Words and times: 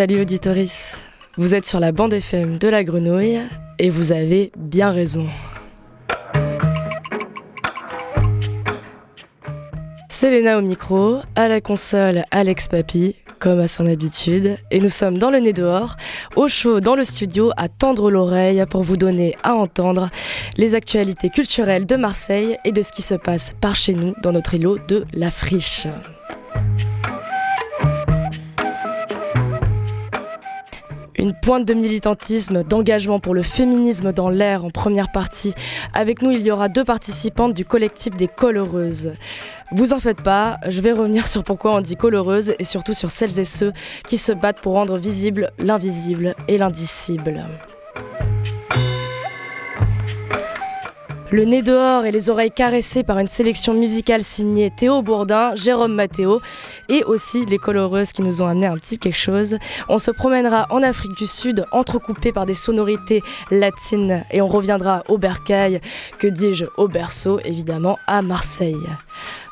Salut 0.00 0.22
auditoris, 0.22 0.96
vous 1.36 1.54
êtes 1.54 1.66
sur 1.66 1.78
la 1.78 1.92
bande 1.92 2.14
FM 2.14 2.56
de 2.56 2.68
la 2.68 2.84
grenouille 2.84 3.38
et 3.78 3.90
vous 3.90 4.12
avez 4.12 4.50
bien 4.56 4.92
raison. 4.92 5.26
Selena 10.08 10.56
au 10.56 10.62
micro, 10.62 11.18
à 11.36 11.48
la 11.48 11.60
console 11.60 12.24
Alex 12.30 12.68
Papy, 12.68 13.14
comme 13.40 13.60
à 13.60 13.68
son 13.68 13.84
habitude, 13.84 14.56
et 14.70 14.80
nous 14.80 14.88
sommes 14.88 15.18
dans 15.18 15.30
le 15.30 15.38
nez 15.38 15.52
dehors, 15.52 15.98
au 16.34 16.48
chaud 16.48 16.80
dans 16.80 16.94
le 16.94 17.04
studio, 17.04 17.50
à 17.58 17.68
tendre 17.68 18.10
l'oreille 18.10 18.64
pour 18.70 18.82
vous 18.82 18.96
donner 18.96 19.36
à 19.42 19.52
entendre 19.52 20.08
les 20.56 20.74
actualités 20.74 21.28
culturelles 21.28 21.84
de 21.84 21.96
Marseille 21.96 22.56
et 22.64 22.72
de 22.72 22.80
ce 22.80 22.92
qui 22.92 23.02
se 23.02 23.16
passe 23.16 23.52
par 23.60 23.76
chez 23.76 23.92
nous 23.92 24.14
dans 24.22 24.32
notre 24.32 24.54
îlot 24.54 24.78
de 24.88 25.04
La 25.12 25.30
Friche. 25.30 25.86
Une 31.20 31.34
pointe 31.34 31.66
de 31.66 31.74
militantisme, 31.74 32.64
d'engagement 32.64 33.20
pour 33.20 33.34
le 33.34 33.42
féminisme 33.42 34.10
dans 34.10 34.30
l'air 34.30 34.64
en 34.64 34.70
première 34.70 35.12
partie. 35.12 35.52
Avec 35.92 36.22
nous, 36.22 36.30
il 36.30 36.40
y 36.40 36.50
aura 36.50 36.70
deux 36.70 36.82
participantes 36.82 37.52
du 37.52 37.66
collectif 37.66 38.16
des 38.16 38.26
coloreuses. 38.26 39.12
Vous 39.70 39.92
en 39.92 40.00
faites 40.00 40.22
pas, 40.22 40.56
je 40.66 40.80
vais 40.80 40.92
revenir 40.92 41.28
sur 41.28 41.44
pourquoi 41.44 41.74
on 41.76 41.82
dit 41.82 41.96
coloreuses 41.96 42.54
et 42.58 42.64
surtout 42.64 42.94
sur 42.94 43.10
celles 43.10 43.38
et 43.38 43.44
ceux 43.44 43.74
qui 44.06 44.16
se 44.16 44.32
battent 44.32 44.62
pour 44.62 44.72
rendre 44.72 44.96
visible 44.96 45.52
l'invisible 45.58 46.34
et 46.48 46.56
l'indicible. 46.56 47.44
Le 51.32 51.44
nez 51.44 51.62
dehors 51.62 52.06
et 52.06 52.10
les 52.10 52.28
oreilles 52.28 52.50
caressées 52.50 53.04
par 53.04 53.20
une 53.20 53.28
sélection 53.28 53.72
musicale 53.72 54.24
signée 54.24 54.72
Théo 54.76 55.00
Bourdin, 55.00 55.54
Jérôme 55.54 55.94
Matteo 55.94 56.40
et 56.88 57.04
aussi 57.04 57.46
les 57.46 57.58
coloreuses 57.58 58.10
qui 58.10 58.22
nous 58.22 58.42
ont 58.42 58.48
amené 58.48 58.66
un 58.66 58.76
petit 58.76 58.98
quelque 58.98 59.16
chose. 59.16 59.56
On 59.88 59.98
se 59.98 60.10
promènera 60.10 60.66
en 60.70 60.82
Afrique 60.82 61.16
du 61.16 61.26
Sud, 61.26 61.64
entrecoupé 61.70 62.32
par 62.32 62.46
des 62.46 62.54
sonorités 62.54 63.22
latines 63.52 64.24
et 64.32 64.42
on 64.42 64.48
reviendra 64.48 65.04
au 65.06 65.18
bercail, 65.18 65.80
que 66.18 66.26
dis-je, 66.26 66.64
au 66.76 66.88
berceau 66.88 67.38
évidemment, 67.44 67.96
à 68.08 68.22
Marseille. 68.22 68.88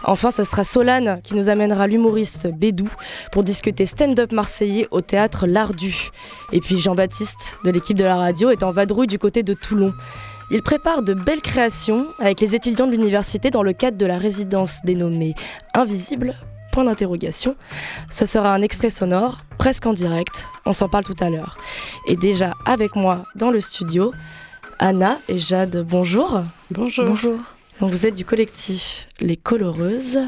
Enfin, 0.04 0.30
ce 0.30 0.44
sera 0.44 0.64
Solane 0.64 1.20
qui 1.22 1.34
nous 1.34 1.48
amènera 1.48 1.86
l'humoriste 1.86 2.48
Bédou 2.48 2.88
pour 3.32 3.42
discuter 3.42 3.86
stand-up 3.86 4.32
marseillais 4.32 4.88
au 4.90 5.00
théâtre 5.00 5.46
L'Ardu. 5.46 6.10
Et 6.52 6.60
puis 6.60 6.78
Jean-Baptiste 6.78 7.58
de 7.64 7.70
l'équipe 7.70 7.96
de 7.96 8.04
la 8.04 8.16
radio 8.16 8.50
est 8.50 8.62
en 8.62 8.70
vadrouille 8.70 9.06
du 9.06 9.18
côté 9.18 9.42
de 9.42 9.54
Toulon. 9.54 9.92
Il 10.50 10.62
prépare 10.62 11.02
de 11.02 11.12
belles 11.12 11.42
créations 11.42 12.06
avec 12.18 12.40
les 12.40 12.54
étudiants 12.54 12.86
de 12.86 12.92
l'université 12.92 13.50
dans 13.50 13.62
le 13.62 13.72
cadre 13.72 13.98
de 13.98 14.06
la 14.06 14.18
résidence 14.18 14.78
dénommée 14.84 15.34
Invisible. 15.74 16.34
Point 16.72 16.84
d'interrogation. 16.84 17.56
Ce 18.10 18.24
sera 18.24 18.54
un 18.54 18.62
extrait 18.62 18.90
sonore, 18.90 19.40
presque 19.58 19.84
en 19.86 19.92
direct. 19.92 20.48
On 20.64 20.72
s'en 20.72 20.88
parle 20.88 21.04
tout 21.04 21.16
à 21.20 21.28
l'heure. 21.28 21.58
Et 22.06 22.16
déjà 22.16 22.54
avec 22.64 22.94
moi 22.94 23.24
dans 23.34 23.50
le 23.50 23.60
studio, 23.60 24.12
Anna 24.78 25.18
et 25.28 25.38
Jade, 25.38 25.84
bonjour. 25.88 26.42
Bonjour. 26.70 27.04
Bonjour. 27.06 27.57
Donc 27.80 27.90
vous 27.90 28.06
êtes 28.06 28.14
du 28.14 28.24
collectif 28.24 29.08
Les 29.20 29.36
Coloreuses. 29.36 30.18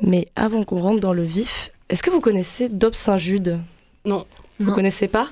Mais 0.00 0.28
avant 0.36 0.64
qu'on 0.64 0.80
rentre 0.80 1.00
dans 1.00 1.12
le 1.12 1.22
vif, 1.22 1.70
est-ce 1.88 2.02
que 2.02 2.10
vous 2.10 2.20
connaissez 2.20 2.68
Dob 2.68 2.94
Saint-Jude? 2.94 3.60
Non. 4.04 4.24
Vous 4.58 4.66
Non. 4.66 4.74
connaissez 4.74 5.06
pas? 5.06 5.28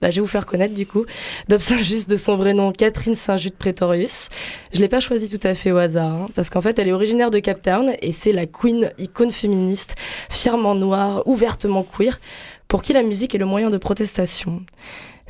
Bah, 0.00 0.10
je 0.10 0.16
vais 0.16 0.20
vous 0.20 0.26
faire 0.26 0.46
connaître 0.46 0.74
du 0.74 0.86
coup. 0.86 1.04
Dob 1.48 1.60
Saint-Just 1.60 2.08
de 2.10 2.16
son 2.16 2.36
vrai 2.36 2.54
nom, 2.54 2.72
Catherine 2.72 3.14
Saint-Just 3.14 3.56
Pretorius. 3.56 4.28
Je 4.72 4.80
l'ai 4.80 4.88
pas 4.88 5.00
choisie 5.00 5.30
tout 5.36 5.44
à 5.46 5.54
fait 5.54 5.70
au 5.72 5.76
hasard, 5.78 6.12
hein, 6.14 6.26
parce 6.34 6.50
qu'en 6.50 6.60
fait 6.60 6.78
elle 6.78 6.88
est 6.88 6.92
originaire 6.92 7.30
de 7.30 7.38
Cape 7.38 7.62
Town 7.62 7.92
et 8.02 8.12
c'est 8.12 8.32
la 8.32 8.46
queen 8.46 8.90
icône 8.98 9.30
féministe, 9.30 9.94
fièrement 10.28 10.74
noire, 10.74 11.26
ouvertement 11.26 11.84
queer, 11.84 12.20
pour 12.68 12.82
qui 12.82 12.92
la 12.92 13.02
musique 13.02 13.34
est 13.34 13.38
le 13.38 13.46
moyen 13.46 13.70
de 13.70 13.78
protestation. 13.78 14.62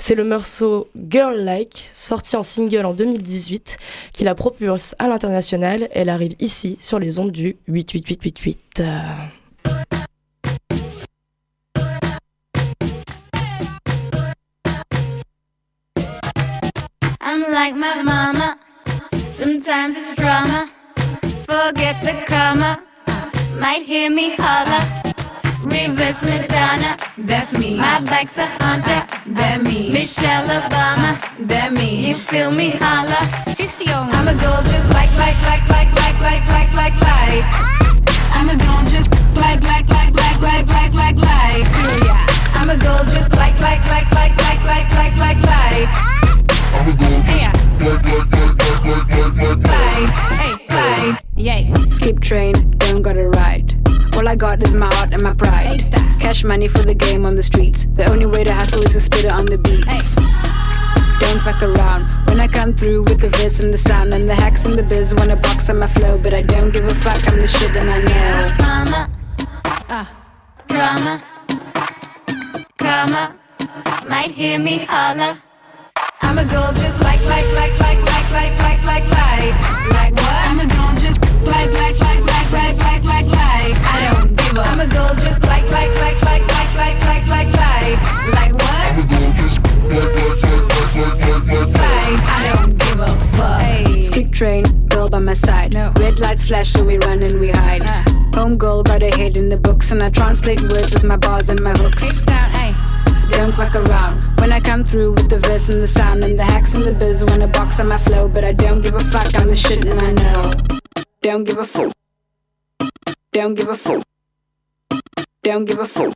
C'est 0.05 0.17
le 0.17 0.25
morceau 0.25 0.89
Girl 1.09 1.37
Like, 1.45 1.89
sorti 1.93 2.35
en 2.35 2.43
single 2.43 2.85
en 2.87 2.93
2018, 2.93 3.79
qui 4.13 4.25
la 4.25 4.35
propulse 4.35 4.97
à 4.99 5.07
l'international. 5.07 5.89
Elle 5.93 6.09
arrive 6.09 6.33
ici 6.41 6.77
sur 6.81 6.99
les 6.99 7.21
ondes 7.21 7.31
du 7.31 7.55
88888. 7.69 8.81
Euh, 8.81 9.01
I'm 17.21 17.45
like 17.53 17.77
my 17.77 18.03
mama. 18.03 18.57
Sometimes 19.33 19.97
it's 19.97 20.17
drama. 20.17 20.67
Forget 21.47 21.95
the 22.03 22.17
comma. 22.27 22.81
Might 23.61 23.87
hear 23.87 24.11
me. 24.11 24.35
Reverse 25.62 26.23
Madonna. 26.23 26.97
That's 27.19 27.56
me. 27.56 27.77
My 27.77 28.00
bike's 28.00 28.37
a 28.37 28.47
Honda. 28.47 29.06
That 29.27 29.62
me. 29.62 29.91
Michelle 29.93 30.47
Obama. 30.49 31.19
That 31.47 31.73
me. 31.73 32.09
You 32.09 32.17
feel 32.17 32.50
me 32.50 32.71
holler. 32.71 33.23
Sission. 33.47 33.95
I'm 34.11 34.27
a 34.27 34.34
girl 34.34 34.61
just 34.67 34.89
like, 34.91 35.11
like, 35.17 35.39
like, 35.47 35.67
like, 35.69 35.93
like, 35.95 36.19
like, 36.21 36.45
like, 36.49 36.73
like, 36.75 36.97
like. 37.00 37.45
I'm 38.34 38.49
a 38.50 38.56
girl 38.59 38.83
just 38.91 39.09
like, 39.39 39.62
like, 39.62 39.89
like, 39.89 40.12
like, 40.12 40.41
like, 40.43 40.67
like, 40.67 40.95
like, 40.95 41.17
like. 41.17 41.67
I'm 42.59 42.71
a 42.71 42.77
girl 42.77 43.05
just 43.15 43.31
like, 43.33 43.59
like, 43.61 43.84
like, 43.87 44.11
like, 44.11 44.34
like, 44.43 44.65
like, 44.67 44.91
like, 44.91 45.15
like, 45.17 45.39
like. 45.47 45.87
Like, 49.62 50.11
hey, 50.34 50.55
like. 50.69 51.23
Yay. 51.37 51.73
Skip 51.87 52.19
train, 52.21 52.71
don't 52.79 53.03
gotta 53.03 53.29
ride. 53.29 53.72
All 54.15 54.28
I 54.28 54.37
got 54.37 54.62
is 54.62 54.75
my 54.75 54.93
heart 54.95 55.12
and 55.12 55.23
my 55.23 55.34
pride. 55.34 55.91
Cash 56.21 56.45
money 56.45 56.69
for 56.69 56.83
the 56.83 56.95
game 56.95 57.25
on 57.25 57.34
the 57.34 57.43
streets. 57.43 57.87
The 57.95 58.05
only 58.05 58.27
way 58.27 58.45
to 58.45 58.53
hustle 58.53 58.83
is 58.84 58.93
to 58.93 59.00
spit 59.00 59.25
it 59.25 59.33
on 59.33 59.47
the 59.47 59.59
beats. 59.59 60.15
Don't 61.21 61.41
fuck 61.41 61.62
around 61.62 62.03
when 62.27 62.41
I 62.41 62.47
come 62.47 62.75
through 62.75 63.05
with 63.05 63.21
the 63.21 63.31
verse 63.31 63.61
and 63.61 63.73
the 63.73 63.78
sound 63.78 64.12
and 64.12 64.28
the 64.28 64.34
hacks 64.34 64.65
and 64.65 64.78
the 64.78 64.83
biz. 64.83 65.15
Wanna 65.15 65.37
box 65.37 65.71
on 65.71 65.78
my 65.78 65.87
flow, 65.87 66.19
but 66.23 66.34
I 66.34 66.43
don't 66.43 66.73
give 66.73 66.84
a 66.84 66.95
fuck. 66.95 67.27
I'm 67.28 67.39
the 67.39 67.49
shit 67.49 67.75
and 67.77 67.89
I 67.91 67.99
know. 68.03 68.55
Mama, 68.67 69.00
drama, 70.69 71.23
comma, 72.79 73.34
might 74.09 74.31
hear 74.31 74.59
me 74.59 74.79
holler. 74.79 75.39
I'm 76.21 76.39
a 76.39 76.44
girl 76.44 76.73
just 76.75 77.00
like, 77.00 77.23
like, 77.25 77.47
like, 77.53 77.79
like, 77.81 78.00
like, 78.12 78.31
like, 78.33 78.59
like, 78.59 78.84
like, 78.84 79.09
like. 79.11 79.55
Like 79.91 80.15
what? 80.15 80.49
I'm 80.49 80.61
a 80.61 80.67
girl 80.67 81.00
just 81.00 81.21
like, 81.45 81.71
like, 81.73 81.99
like, 82.01 82.25
like, 82.25 82.53
like, 82.53 82.79
like, 82.79 83.05
like, 83.05 83.27
like. 83.27 83.77
I 83.83 84.15
don't 84.15 84.37
give 84.37 84.57
a. 84.57 84.63
I'm 84.63 84.81
a 84.81 84.87
girl 84.87 85.15
just 85.17 85.43
like, 85.43 85.69
like, 85.71 85.95
like, 85.97 86.21
like, 86.23 86.47
like, 86.49 86.75
like, 86.75 87.01
like, 87.05 87.27
like, 87.27 87.53
like. 87.53 87.99
Like 88.33 88.53
what? 88.53 88.87
I'm 88.87 88.99
a 88.99 89.07
girl 89.07 89.33
just 89.37 89.59
Like 89.63 89.93
like, 89.93 90.43
like, 90.43 90.73
like, 90.73 90.95
like, 90.97 91.23
like, 91.23 91.47
like, 91.49 91.75
like. 91.75 92.19
I 92.25 92.57
don't 92.57 92.79
give 92.79 93.01
a 93.01 93.15
fuck. 93.37 93.61
Hey. 93.61 94.03
Skip 94.03 94.31
train, 94.33 94.65
girl 94.89 95.09
by 95.09 95.19
my 95.19 95.35
side. 95.35 95.73
No. 95.73 95.93
Red 95.97 96.19
lights 96.19 96.47
flash, 96.47 96.71
so 96.71 96.85
we 96.85 96.99
run 96.99 97.23
and 97.23 97.41
we 97.41 97.51
hide. 97.51 97.83
Uh. 97.83 98.03
Home 98.35 98.57
girl 98.57 98.83
got 98.83 99.03
a 99.03 99.11
head 99.11 99.37
in 99.37 99.49
the 99.49 99.59
books, 99.59 99.91
and 99.91 100.03
I 100.03 100.11
translate 100.11 100.61
words 100.63 100.95
with 100.95 101.05
my 101.05 101.17
bars 101.17 101.49
and 101.51 101.61
my 101.61 101.73
hooks. 101.73 102.19
Kick 102.19 102.27
down, 102.27 102.51
hey. 102.51 102.75
Don't 103.31 103.53
fuck 103.53 103.75
around 103.75 104.21
when 104.41 104.53
I 104.53 104.61
come 104.61 104.85
through 104.85 105.13
with 105.13 105.29
the 105.29 105.39
verse 105.39 105.69
and 105.69 105.83
the 105.83 105.87
sound 105.87 106.23
and 106.25 106.39
the 106.39 106.45
hacks 106.45 106.75
and 106.75 106.85
the 106.85 106.93
biz. 106.93 107.25
Wanna 107.25 107.49
box 107.49 107.81
on 107.81 107.89
my 107.89 107.99
flow, 107.99 108.29
but 108.29 108.45
I 108.45 108.53
don't 108.53 108.83
give 108.83 108.95
a 108.95 109.01
fuck. 109.01 109.35
I'm 109.39 109.49
the 109.49 109.57
shit 109.57 109.85
and 109.85 110.01
I 110.01 110.13
know. 110.13 110.81
Don't 111.22 111.44
give 111.44 111.59
a 111.59 111.65
fuck. 111.65 111.93
Don't 113.33 113.55
give 113.55 113.69
a 113.69 113.77
fuck. 113.77 114.03
Don't 115.44 115.65
give 115.66 115.78
a 115.78 115.87
fuck. 115.87 116.12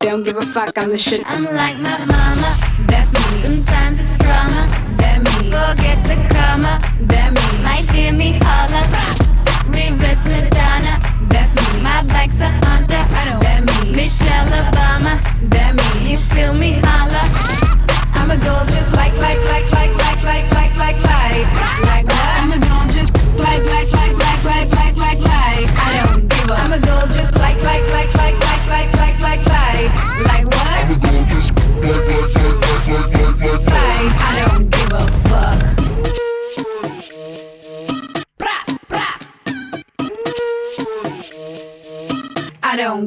Don't 0.00 0.22
give 0.24 0.36
a 0.36 0.42
fuck. 0.42 0.76
I'm 0.76 0.90
the 0.90 0.98
shit. 0.98 1.22
I'm 1.24 1.44
like 1.44 1.78
my 1.78 2.04
mama. 2.04 2.50
That's 2.86 3.14
me. 3.14 3.40
Sometimes 3.40 3.98
it's 3.98 4.18
drama. 4.18 4.68
That 4.98 5.22
me. 5.24 5.48
Forget 5.48 6.04
the 6.04 6.16
comma. 6.34 6.76
That 7.08 7.32
me. 7.32 7.64
Might 7.64 7.88
hear 7.92 8.12
me 8.12 8.38
holler. 8.42 8.84
Reverse 9.72 10.24
Madonna. 10.28 11.00
That's 11.30 11.56
me. 11.56 11.80
My 11.80 12.02
bike's 12.02 12.40
a 12.40 12.50
Honda. 12.60 13.00
That 13.40 13.64
me. 13.64 13.96
Michelle 13.96 14.52
Obama. 14.52 15.16
That 15.48 15.72
me. 15.74 16.12
You 16.12 16.18
feel 16.28 16.52
me 16.52 16.78
holler. 16.84 17.24
I'm 18.12 18.30
a 18.30 18.36
girl 18.36 18.66
just 18.66 18.92
like, 18.92 19.16
like, 19.16 19.40
like, 19.48 19.72
like, 19.72 19.94
like, 19.96 20.22
like, 20.22 20.52
like, 20.52 20.76
like, 20.76 21.02
like. 21.04 21.79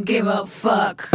Give 0.02 0.28
a 0.28 0.46
fuck. 0.46 1.10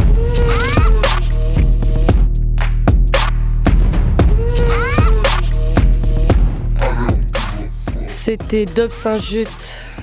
C'était 8.06 8.66
Dob 8.66 8.90
Saint-Jude, 8.90 9.48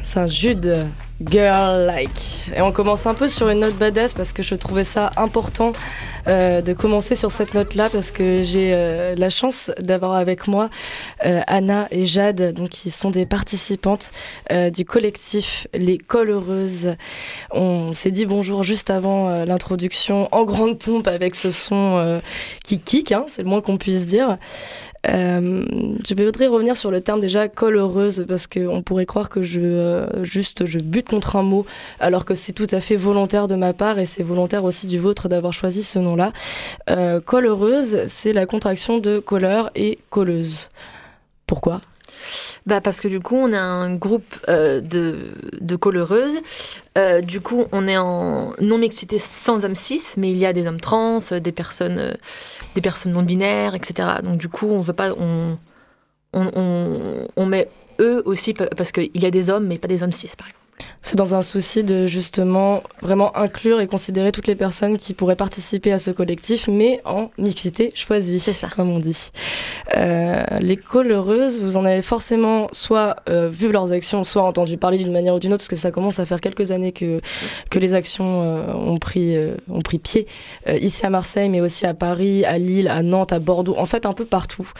Saint-Jude 0.03 0.87
Girl 1.21 1.85
Like. 1.85 2.49
Et 2.55 2.61
on 2.61 2.71
commence 2.71 3.05
un 3.05 3.13
peu 3.13 3.27
sur 3.27 3.49
une 3.49 3.59
note 3.59 3.75
badass 3.75 4.13
parce 4.13 4.33
que 4.33 4.43
je 4.43 4.55
trouvais 4.55 4.83
ça 4.83 5.11
important 5.15 5.71
euh, 6.27 6.61
de 6.61 6.73
commencer 6.73 7.15
sur 7.15 7.31
cette 7.31 7.53
note-là 7.53 7.89
parce 7.89 8.11
que 8.11 8.41
j'ai 8.43 8.71
euh, 8.73 9.15
la 9.15 9.29
chance 9.29 9.71
d'avoir 9.79 10.13
avec 10.13 10.47
moi 10.47 10.69
euh, 11.25 11.41
Anna 11.45 11.87
et 11.91 12.05
Jade, 12.05 12.53
donc 12.53 12.69
qui 12.69 12.91
sont 12.91 13.11
des 13.11 13.25
participantes 13.25 14.11
du 14.73 14.85
collectif 14.85 15.67
Les 15.73 15.97
Coloreuses. 15.97 16.95
On 17.51 17.93
s'est 17.93 18.11
dit 18.11 18.25
bonjour 18.25 18.63
juste 18.63 18.89
avant 18.89 19.45
l'introduction 19.45 20.27
en 20.31 20.43
grande 20.43 20.79
pompe 20.79 21.07
avec 21.07 21.35
ce 21.35 21.51
son 21.51 22.21
qui 22.63 22.79
kick, 22.79 23.11
hein, 23.11 23.25
c'est 23.27 23.43
le 23.43 23.49
moins 23.49 23.61
qu'on 23.61 23.77
puisse 23.77 24.07
dire. 24.07 24.37
Euh, 25.09 25.65
je 26.07 26.13
voudrais 26.13 26.47
revenir 26.47 26.75
sur 26.75 26.91
le 26.91 27.01
terme 27.01 27.19
déjà 27.19 27.47
colheureuse 27.47 28.25
parce 28.27 28.47
qu'on 28.47 28.81
pourrait 28.81 29.05
croire 29.05 29.29
que 29.29 29.41
je 29.41 29.61
euh, 29.61 30.23
juste 30.23 30.65
je 30.65 30.79
bute 30.79 31.09
contre 31.09 31.35
un 31.35 31.43
mot 31.43 31.65
alors 31.99 32.25
que 32.25 32.33
c'est 32.33 32.53
tout 32.53 32.67
à 32.71 32.79
fait 32.79 32.95
volontaire 32.95 33.47
de 33.47 33.55
ma 33.55 33.73
part 33.73 33.99
et 33.99 34.05
c'est 34.05 34.23
volontaire 34.23 34.63
aussi 34.63 34.87
du 34.87 34.99
vôtre 34.99 35.29
d'avoir 35.29 35.53
choisi 35.53 35.83
ce 35.83 35.99
nom-là. 35.99 36.31
Euh, 36.89 37.21
c'est 38.07 38.33
la 38.33 38.45
contraction 38.45 38.99
de 38.99 39.19
colleur 39.19 39.71
et 39.75 39.99
colleuse. 40.09 40.69
Pourquoi? 41.47 41.81
Bah 42.65 42.81
parce 42.81 42.99
que 42.99 43.07
du 43.07 43.19
coup, 43.19 43.35
on 43.35 43.51
est 43.53 43.57
un 43.57 43.93
groupe 43.95 44.35
euh, 44.49 44.81
de, 44.81 45.31
de 45.61 45.75
coloreuses. 45.75 46.37
Euh, 46.97 47.21
du 47.21 47.41
coup, 47.41 47.65
on 47.71 47.87
est 47.87 47.97
en 47.97 48.53
non-mixité 48.61 49.19
sans 49.19 49.65
hommes 49.65 49.75
cis, 49.75 50.01
mais 50.17 50.31
il 50.31 50.37
y 50.37 50.45
a 50.45 50.53
des 50.53 50.67
hommes 50.67 50.79
trans, 50.79 51.19
euh, 51.31 51.39
des 51.39 51.51
personnes, 51.51 52.15
des 52.75 52.81
personnes 52.81 53.11
non-binaires, 53.11 53.75
etc. 53.75 54.09
Donc 54.23 54.37
du 54.37 54.49
coup, 54.49 54.67
on 54.69 54.79
veut 54.81 54.93
pas... 54.93 55.11
On, 55.13 55.57
on, 56.33 56.51
on, 56.55 57.27
on 57.35 57.45
met 57.45 57.69
eux 57.99 58.21
aussi 58.25 58.53
pa- 58.53 58.67
parce 58.67 58.91
qu'il 58.91 59.09
y 59.21 59.25
a 59.25 59.31
des 59.31 59.49
hommes, 59.49 59.67
mais 59.67 59.77
pas 59.77 59.87
des 59.87 60.03
hommes 60.03 60.11
cis, 60.11 60.29
par 60.37 60.47
exemple. 60.47 60.61
C'est 61.07 61.17
dans 61.17 61.35
un 61.35 61.43
souci 61.43 61.83
de 61.83 62.07
justement 62.07 62.81
vraiment 63.03 63.37
inclure 63.37 63.79
et 63.79 63.85
considérer 63.85 64.31
toutes 64.31 64.47
les 64.47 64.55
personnes 64.55 64.97
qui 64.97 65.13
pourraient 65.13 65.35
participer 65.35 65.91
à 65.91 65.99
ce 65.99 66.09
collectif, 66.09 66.67
mais 66.67 66.99
en 67.05 67.29
mixité 67.37 67.91
choisie, 67.93 68.39
C'est 68.39 68.53
ça. 68.53 68.69
comme 68.75 68.89
on 68.89 68.97
dit. 68.97 69.29
Euh, 69.95 70.43
les 70.61 70.77
colheureuses, 70.77 71.61
vous 71.61 71.77
en 71.77 71.85
avez 71.85 72.01
forcément 72.01 72.69
soit 72.71 73.17
euh, 73.29 73.49
vu 73.49 73.71
leurs 73.71 73.91
actions, 73.93 74.23
soit 74.23 74.41
entendu 74.41 74.77
parler 74.77 74.97
d'une 74.97 75.11
manière 75.11 75.35
ou 75.35 75.39
d'une 75.39 75.53
autre, 75.53 75.61
parce 75.61 75.67
que 75.67 75.75
ça 75.75 75.91
commence 75.91 76.17
à 76.19 76.25
faire 76.25 76.41
quelques 76.41 76.71
années 76.71 76.91
que, 76.91 77.21
que 77.69 77.77
les 77.77 77.93
actions 77.93 78.41
euh, 78.41 78.73
ont, 78.73 78.97
pris, 78.97 79.37
euh, 79.37 79.53
ont 79.69 79.81
pris 79.81 79.99
pied, 79.99 80.25
euh, 80.67 80.75
ici 80.77 81.05
à 81.05 81.11
Marseille, 81.11 81.49
mais 81.49 81.61
aussi 81.61 81.85
à 81.85 81.93
Paris, 81.93 82.45
à 82.45 82.57
Lille, 82.57 82.87
à 82.87 83.03
Nantes, 83.03 83.31
à 83.31 83.37
Bordeaux, 83.37 83.75
en 83.77 83.85
fait 83.85 84.07
un 84.07 84.13
peu 84.13 84.25
partout. 84.25 84.71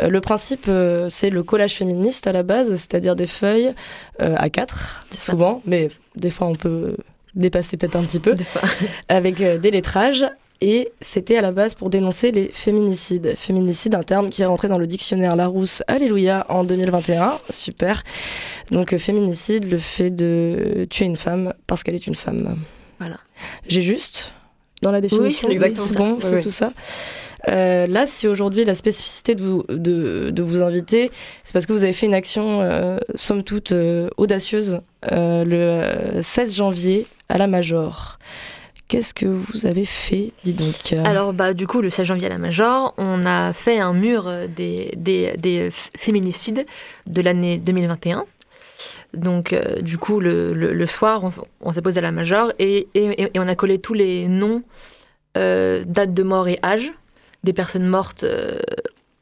Euh, 0.00 0.08
le 0.08 0.20
principe, 0.20 0.66
euh, 0.68 1.08
c'est 1.10 1.30
le 1.30 1.42
collage 1.42 1.74
féministe 1.74 2.28
à 2.28 2.32
la 2.32 2.44
base, 2.44 2.68
c'est-à-dire 2.76 3.16
des 3.16 3.26
feuilles 3.26 3.74
euh, 4.20 4.36
à 4.38 4.48
quatre, 4.50 5.04
souvent, 5.16 5.60
mais 5.66 5.88
des 6.16 6.30
fois 6.30 6.46
on 6.46 6.54
peut 6.54 6.96
dépasser 7.34 7.76
peut-être 7.76 7.96
un 7.96 8.02
petit 8.04 8.20
peu, 8.20 8.34
avec 9.08 9.40
euh, 9.40 9.58
des 9.58 9.70
lettrages. 9.70 10.24
Et 10.60 10.92
c'était 11.00 11.36
à 11.36 11.42
la 11.42 11.50
base 11.50 11.74
pour 11.74 11.90
dénoncer 11.90 12.30
les 12.30 12.48
féminicides. 12.48 13.34
Féminicide, 13.36 13.94
un 13.96 14.02
terme 14.04 14.30
qui 14.30 14.40
est 14.40 14.46
rentré 14.46 14.68
dans 14.68 14.78
le 14.78 14.86
dictionnaire 14.86 15.34
Larousse 15.36 15.82
Alléluia 15.88 16.46
en 16.48 16.64
2021. 16.64 17.38
Super. 17.50 18.02
Donc 18.70 18.92
euh, 18.92 18.98
féminicide, 18.98 19.70
le 19.70 19.78
fait 19.78 20.10
de 20.10 20.86
tuer 20.88 21.06
une 21.06 21.16
femme 21.16 21.52
parce 21.66 21.82
qu'elle 21.82 21.96
est 21.96 22.06
une 22.06 22.14
femme. 22.14 22.56
Voilà. 23.00 23.18
J'ai 23.66 23.82
juste 23.82 24.32
dans 24.80 24.92
la 24.92 25.00
définition. 25.00 25.48
c'est 25.48 25.52
exactement 25.52 26.10
bon, 26.10 26.14
Oui, 26.14 26.20
c'est 26.22 26.36
oui. 26.36 26.42
tout 26.42 26.50
ça. 26.50 26.72
Euh, 27.48 27.86
là, 27.86 28.06
si 28.06 28.28
aujourd'hui 28.28 28.64
la 28.64 28.74
spécificité 28.74 29.34
de 29.34 30.42
vous, 30.42 30.62
inviter, 30.62 31.10
c'est 31.42 31.52
parce 31.52 31.66
que 31.66 31.72
vous 31.72 31.84
avez 31.84 31.92
fait 31.92 32.06
une 32.06 32.14
action, 32.14 32.60
euh, 32.60 32.98
somme 33.14 33.42
toute, 33.42 33.72
euh, 33.72 34.08
audacieuse, 34.16 34.80
le 35.02 35.54
euh, 35.54 36.22
16 36.22 36.54
janvier 36.54 37.06
à 37.28 37.38
la 37.38 37.46
Major. 37.46 38.18
Qu'est-ce 38.88 39.14
que 39.14 39.26
vous 39.26 39.66
avez 39.66 39.84
fait, 39.84 40.32
dis 40.44 40.52
donc 40.52 40.92
Alors, 41.04 41.32
bah, 41.32 41.54
du 41.54 41.66
coup, 41.66 41.80
le 41.80 41.90
16 41.90 42.06
janvier 42.06 42.26
à 42.26 42.30
la 42.30 42.38
Major, 42.38 42.94
on 42.98 43.24
a 43.24 43.52
fait 43.52 43.78
un 43.78 43.94
mur 43.94 44.30
des, 44.54 45.70
féminicides 45.72 46.66
de 47.06 47.22
l'année 47.22 47.58
2021. 47.58 48.24
Donc, 49.14 49.54
du 49.80 49.96
coup, 49.96 50.20
le, 50.20 50.86
soir, 50.86 51.22
on, 51.62 51.72
s'est 51.72 51.82
posé 51.82 51.98
à 51.98 52.02
la 52.02 52.12
Major 52.12 52.52
et, 52.58 52.88
on 53.36 53.48
a 53.48 53.54
collé 53.54 53.78
tous 53.78 53.94
les 53.94 54.28
noms, 54.28 54.62
date 55.34 56.12
de 56.12 56.22
mort 56.22 56.46
et 56.48 56.58
âge 56.62 56.92
des 57.44 57.52
personnes 57.52 57.86
mortes 57.86 58.24
euh, 58.24 58.58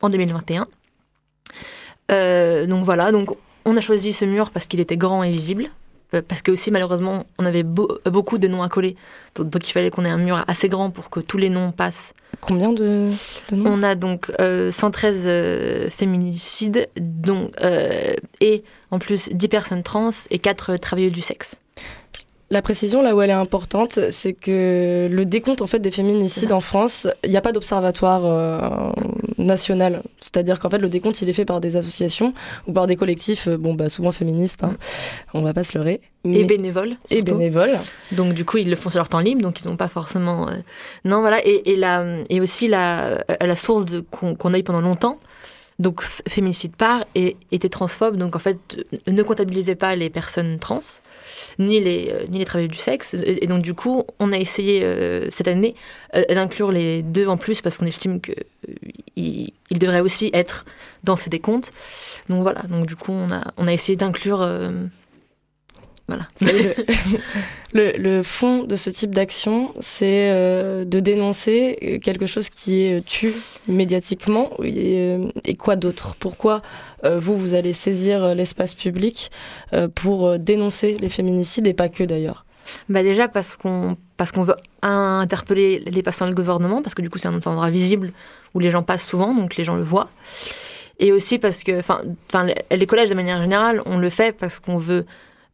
en 0.00 0.08
2021. 0.08 0.66
Euh, 2.10 2.66
donc 2.66 2.84
voilà, 2.84 3.12
donc 3.12 3.36
on 3.64 3.76
a 3.76 3.80
choisi 3.80 4.12
ce 4.12 4.24
mur 4.24 4.50
parce 4.50 4.66
qu'il 4.66 4.80
était 4.80 4.96
grand 4.96 5.22
et 5.22 5.30
visible. 5.30 5.66
euh, 6.14 6.22
Parce 6.26 6.42
que 6.42 6.50
aussi 6.50 6.70
malheureusement 6.70 7.26
on 7.38 7.44
avait 7.46 7.62
beau- 7.62 7.98
beaucoup 8.06 8.38
de 8.38 8.48
noms 8.48 8.62
à 8.62 8.69
coller, 8.69 8.96
donc, 9.34 9.48
donc 9.50 9.69
il 9.69 9.72
fallait 9.72 9.90
qu'on 9.90 10.04
ait 10.04 10.10
un 10.10 10.19
mur 10.19 10.44
assez 10.46 10.69
grand 10.69 10.90
pour 10.90 11.10
que 11.10 11.20
tous 11.20 11.38
les 11.38 11.48
noms 11.50 11.72
passent. 11.72 12.12
Combien 12.40 12.72
de, 12.72 13.08
de 13.50 13.56
noms? 13.56 13.70
On 13.74 13.82
a 13.82 13.94
donc 13.94 14.30
euh, 14.40 14.70
113 14.72 15.22
euh, 15.26 15.90
féminicides, 15.90 16.88
euh, 17.60 18.14
et 18.40 18.64
en 18.90 18.98
plus 18.98 19.28
10 19.32 19.48
personnes 19.48 19.82
trans 19.82 20.10
et 20.30 20.38
4 20.38 20.76
travailleuses 20.78 21.12
du 21.12 21.20
sexe. 21.22 21.56
La 22.52 22.60
précision, 22.60 23.00
là 23.00 23.14
où 23.16 23.22
elle 23.22 23.31
est 23.31 23.32
importante, 23.32 23.99
c'est 24.10 24.34
que 24.34 25.08
le 25.10 25.25
décompte 25.25 25.62
en 25.62 25.66
fait 25.66 25.78
des 25.78 25.90
féminicides 25.90 26.52
en 26.52 26.60
France, 26.60 27.08
il 27.25 27.31
n'y 27.31 27.38
a 27.38 27.40
pas 27.40 27.50
d'observatoire 27.52 28.20
euh, 28.26 28.93
national. 29.38 30.02
C'est-à-dire 30.20 30.60
qu'en 30.60 30.69
fait, 30.69 30.76
le 30.76 30.90
décompte, 30.90 31.22
il 31.22 31.31
est 31.31 31.32
fait 31.32 31.46
par 31.46 31.62
des 31.62 31.78
associations 31.78 32.34
ou 32.66 32.75
par 32.75 32.87
des 32.87 32.96
collectifs, 32.96 33.49
euh, 33.49 33.56
bon, 33.56 33.72
bah, 33.72 33.88
souvent 33.88 34.12
féministes, 34.12 34.64
hein. 34.64 34.76
on 35.32 35.40
va 35.40 35.54
pas 35.54 35.62
se 35.62 35.78
leurrer. 35.78 36.02
Et 36.26 36.44
bénévoles. 36.44 36.96
et 37.08 37.22
bénévoles. 37.22 37.78
Donc 38.12 38.34
du 38.34 38.44
coup, 38.44 38.58
ils 38.58 38.69
le 38.69 38.76
font 38.76 38.90
sur 38.90 38.98
leur 38.98 39.08
temps 39.08 39.20
libre, 39.20 39.40
donc 39.40 39.62
ils 39.62 39.69
n'ont 39.69 39.78
pas 39.78 39.88
forcément. 39.88 40.50
euh, 40.50 40.56
Non, 41.06 41.20
voilà. 41.20 41.40
Et, 41.46 41.72
et, 41.72 41.76
la, 41.76 42.05
et 42.28 42.38
aussi 42.43 42.69
la, 42.69 43.25
la 43.40 43.56
source 43.56 43.87
qu'on 44.10 44.52
a 44.52 44.58
eu 44.58 44.62
pendant 44.62 44.82
longtemps. 44.82 45.19
Donc 45.78 46.02
féminicide 46.02 46.76
par 46.76 47.06
et 47.14 47.34
était 47.50 47.70
transphobe. 47.70 48.16
Donc 48.19 48.37
en 48.37 48.38
fait, 48.38 48.58
ne 49.06 49.22
comptabilisez 49.22 49.75
pas 49.75 49.96
les 49.96 50.10
personnes 50.10 50.58
trans, 50.58 50.81
ni 51.58 51.81
les 51.81 52.11
euh, 52.11 52.26
ni 52.29 52.38
les 52.38 52.44
travailleurs 52.44 52.70
du 52.70 52.79
sexe. 52.79 53.14
Et, 53.14 53.46
donc 53.46 53.62
du 53.62 53.75
coup, 53.75 54.05
on 54.19 54.32
a 54.32 54.38
essayé 54.38 54.82
euh, 54.84 55.29
cette 55.31 55.49
année 55.49 55.75
euh, 56.14 56.25
d'inclure 56.29 56.73
les 56.73 57.02
deux 57.02 57.26
en 57.26 57.37
plus 57.37 57.61
parce 57.61 57.79
qu'on 57.79 57.87
estime 57.87 58.20
que 58.20 58.32
euh, 58.32 58.74
ils 59.17 59.53
ils 59.70 59.79
devraient 59.79 60.01
aussi 60.01 60.31
être 60.32 60.65
dans 61.05 61.17
ces 61.17 61.31
décomptes. 61.31 61.72
Donc 62.29 62.43
voilà. 62.43 62.62
Donc 62.62 62.86
du 62.86 62.96
coup, 62.96 63.12
on 63.12 63.31
a 63.31 63.53
on 63.56 63.67
a 63.67 63.72
essayé 63.72 63.96
d'inclure. 63.96 64.41
Euh, 66.11 66.15
voilà. 66.15 66.29
le, 67.73 67.93
le, 67.93 67.99
le 67.99 68.23
fond 68.23 68.65
de 68.65 68.77
ce 68.77 68.91
type 68.91 69.15
d'action, 69.15 69.73
c'est 69.79 70.31
euh, 70.31 70.85
de 70.85 71.01
dénoncer 71.01 71.79
euh, 71.82 71.99
quelque 71.99 72.27
chose 72.27 72.51
qui 72.51 72.82
est 72.82 73.05
tue 73.05 73.35
médiatiquement. 73.69 74.51
Et, 74.63 74.99
euh, 74.99 75.29
et 75.44 75.56
quoi 75.56 75.77
d'autre? 75.77 76.17
Pourquoi 76.19 76.63
euh, 77.05 77.19
vous, 77.19 77.37
vous 77.37 77.55
allez 77.55 77.73
saisir 77.73 78.23
euh, 78.25 78.35
l'espace 78.35 78.75
public 78.75 79.31
euh, 79.73 79.89
pour 79.89 80.27
euh, 80.27 80.39
dénoncer 80.39 80.97
les 81.01 81.09
féminicides 81.09 81.67
et 81.67 81.75
pas 81.75 81.89
que 81.89 82.05
d'ailleurs? 82.05 82.44
Bah 82.89 83.03
déjà 83.03 83.27
parce 83.27 83.56
qu'on 83.56 83.97
parce 84.17 84.31
qu'on 84.31 84.44
veut 84.44 84.55
interpeller 84.82 85.81
les 85.81 86.03
passants 86.05 86.29
du 86.29 86.35
gouvernement 86.35 86.81
parce 86.81 86.94
que 86.94 87.03
du 87.03 87.11
coup 87.11 87.19
c'est 87.19 87.27
un 87.27 87.35
endroit 87.35 87.71
visible 87.71 88.13
où 88.55 88.61
les 88.61 88.71
gens 88.71 88.85
passent 88.85 89.05
souvent 89.05 89.35
donc 89.35 89.56
les 89.56 89.65
gens 89.65 89.75
le 89.75 89.82
voient 89.82 90.11
et 91.01 91.11
aussi 91.11 91.41
parce 91.41 91.65
que 91.65 91.81
enfin 91.81 92.01
les 92.71 92.87
collèges 92.87 93.09
de 93.09 93.17
manière 93.17 93.43
générale 93.43 93.82
on 93.85 93.99
le 93.99 94.11
fait 94.11 94.31
parce 94.31 94.61
qu'on 94.61 94.77
veut 94.77 95.06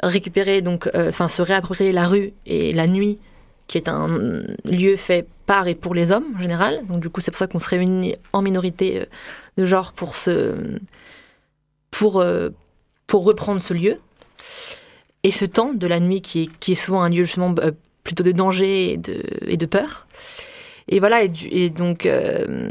récupérer 0.03 0.63
donc 0.63 0.89
euh, 0.95 1.09
enfin 1.11 1.29
se 1.29 1.43
réapproprier 1.43 1.93
la 1.93 2.07
rue 2.07 2.33
et 2.47 2.73
la 2.73 2.87
nuit 2.87 3.19
qui 3.67 3.77
est 3.79 3.89
un 3.89 4.43
lieu 4.65 4.97
fait 4.97 5.27
par 5.47 5.67
et 5.69 5.75
pour 5.75 5.95
les 5.95 6.11
hommes 6.13 6.25
en 6.37 6.41
général 6.41 6.81
donc 6.87 7.01
du 7.01 7.11
coup 7.11 7.21
c'est 7.21 7.31
pour 7.31 7.39
ça 7.39 7.47
qu'on 7.47 7.59
se 7.59 7.69
réunit 7.69 8.15
en 8.33 8.41
minorité 8.43 9.01
euh, 9.01 9.05
de 9.57 9.65
genre 9.67 9.93
pour 9.93 10.15
se 10.17 10.55
pour 11.91 12.21
euh, 12.21 12.51
pour 13.07 13.25
reprendre 13.25 13.61
ce 13.61 13.75
lieu 13.75 13.97
et 15.25 15.31
ce 15.31 15.45
temps 15.45 15.73
de 15.75 15.87
la 15.87 15.99
nuit 16.01 16.21
qui 16.21 16.43
est, 16.45 16.49
qui 16.61 16.73
est 16.73 16.77
souvent 16.77 17.03
un 17.03 17.09
lieu 17.09 17.25
justement 17.25 17.55
plutôt 18.05 18.23
de 18.23 18.33
danger 18.33 18.93
et 18.93 18.97
de, 18.97 19.23
et 19.47 19.57
de 19.57 19.67
peur. 19.67 20.07
Et 20.89 21.01
voilà, 21.01 21.23
et, 21.25 21.29
du- 21.29 21.49
et 21.49 21.69
donc, 21.71 22.07
euh, 22.07 22.71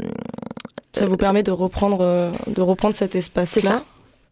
Ça 0.94 1.06
vous 1.06 1.16
permet 1.16 1.42
de 1.44 1.50
reprendre, 1.52 2.32
de 2.48 2.62
reprendre 2.62 2.94
cet 2.94 3.14
espace-là. 3.14 3.84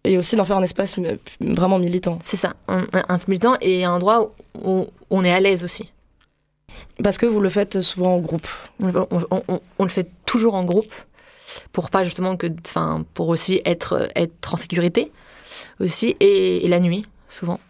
Et 0.06 0.16
aussi 0.18 0.36
d'en 0.36 0.44
faire 0.44 0.56
un 0.56 0.62
espace 0.62 0.96
vraiment 1.40 1.78
militant. 1.78 2.18
c'est 2.22 2.36
ça, 2.36 2.54
un, 2.68 2.86
militant 3.28 3.56
et 3.60 3.84
un 3.84 3.92
endroit 3.92 4.32
où, 4.62 4.70
où 4.80 4.86
on 5.10 5.24
est 5.24 5.32
à 5.32 5.40
l'aise 5.40 5.64
aussi. 5.64 5.90
Parce 7.02 7.18
que 7.18 7.26
vous 7.26 7.40
le 7.40 7.48
faites 7.48 7.80
souvent 7.80 8.14
en 8.14 8.20
groupe. 8.20 8.46
On, 8.80 8.90
on- 9.10 9.42
on- 9.48 9.60
on 9.78 9.84
le 9.84 9.90
fait 9.90 10.08
toujours 10.24 10.54
en 10.54 10.64
groupe 10.64 10.92
pour 11.72 11.90
pas 11.90 12.04
justement 12.04 12.36
que, 12.36 12.46
enfin, 12.66 13.04
pour 13.14 13.28
aussi 13.28 13.60
être, 13.64 14.08
être 14.14 14.54
en 14.54 14.56
sécurité 14.56 15.10
aussi 15.80 16.16
et, 16.20 16.64
et 16.64 16.68
la 16.68 16.80
nuit 16.80 17.06
souvent. 17.28 17.60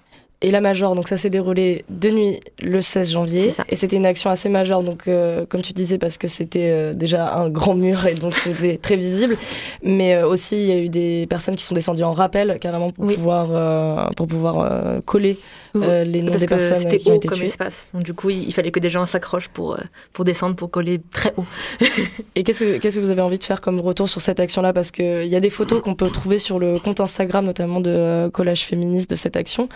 Et 0.42 0.50
la 0.50 0.60
Major, 0.60 0.94
donc 0.94 1.08
ça 1.08 1.16
s'est 1.16 1.30
déroulé 1.30 1.86
de 1.88 2.10
nuit 2.10 2.40
le 2.62 2.82
16 2.82 3.10
janvier. 3.12 3.54
Et 3.70 3.74
c'était 3.76 3.96
une 3.96 4.04
action 4.04 4.28
assez 4.28 4.50
majeure, 4.50 4.82
donc 4.82 5.08
euh, 5.08 5.46
comme 5.48 5.62
tu 5.62 5.72
disais, 5.72 5.96
parce 5.96 6.18
que 6.18 6.28
c'était 6.28 6.70
euh, 6.70 6.92
déjà 6.92 7.34
un 7.36 7.48
grand 7.48 7.74
mur 7.74 8.06
et 8.06 8.14
donc 8.14 8.34
c'était 8.34 8.76
très 8.82 8.96
visible. 8.96 9.38
Mais 9.82 10.14
euh, 10.14 10.28
aussi, 10.28 10.56
il 10.60 10.66
y 10.66 10.72
a 10.72 10.78
eu 10.78 10.90
des 10.90 11.26
personnes 11.26 11.56
qui 11.56 11.64
sont 11.64 11.74
descendues 11.74 12.02
en 12.02 12.12
rappel, 12.12 12.58
carrément, 12.60 12.90
pour 12.90 13.06
Oui. 13.06 13.14
pouvoir, 13.14 14.10
pour 14.14 14.26
pouvoir 14.26 15.00
coller 15.06 15.38
les 15.74 16.22
noms 16.22 16.30
Parce 16.32 16.40
des 16.42 16.46
que 16.46 16.54
personnes 16.54 16.88
qui 16.98 17.10
ont 17.10 17.14
été 17.14 17.28
comme 17.28 17.38
tuées. 17.38 17.46
espace. 17.46 17.90
Donc 17.94 18.02
du 18.02 18.12
coup, 18.14 18.30
il 18.30 18.46
il 18.46 18.52
fallait 18.54 18.70
que 18.70 18.80
des 18.80 18.90
gens 18.90 19.04
s'accrochent 19.06 19.48
pour, 19.48 19.78
pour 20.12 20.24
descendre, 20.24 20.54
pour 20.56 20.70
coller 20.70 21.00
très 21.10 21.32
haut. 21.36 21.44
Et 22.34 22.42
qu'est-ce 22.44 22.78
que, 22.78 23.00
vous 23.00 23.10
avez 23.10 23.22
envie 23.22 23.38
de 23.38 23.44
faire 23.44 23.60
comme 23.60 23.80
retour 23.80 24.08
sur 24.08 24.20
cette 24.20 24.40
action-là? 24.40 24.72
Parce 24.72 24.90
qu'il 24.90 25.26
y 25.26 25.36
a 25.36 25.40
des 25.40 25.50
photos 25.50 25.82
qu'on 25.82 25.94
peut 25.94 26.08
trouver 26.10 26.38
sur 26.38 26.58
le 26.58 26.78
compte 26.78 27.00
Instagram, 27.00 27.44
notamment 27.44 27.80
de 27.80 28.28
collage 28.32 28.64
féministe 28.64 29.10
de 29.10 29.16
cette 29.16 29.36
action. 29.36 29.68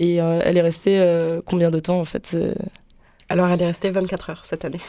Et 0.00 0.20
euh, 0.20 0.40
elle 0.44 0.56
est 0.56 0.62
restée 0.62 0.98
euh, 1.00 1.40
combien 1.44 1.70
de 1.70 1.80
temps 1.80 1.98
en 2.00 2.04
fait 2.04 2.26
c'est- 2.26 2.54
Alors, 3.28 3.48
elle 3.48 3.60
est 3.62 3.66
restée 3.66 3.90
24 3.90 4.30
heures 4.30 4.44
cette 4.46 4.64
année. 4.64 4.80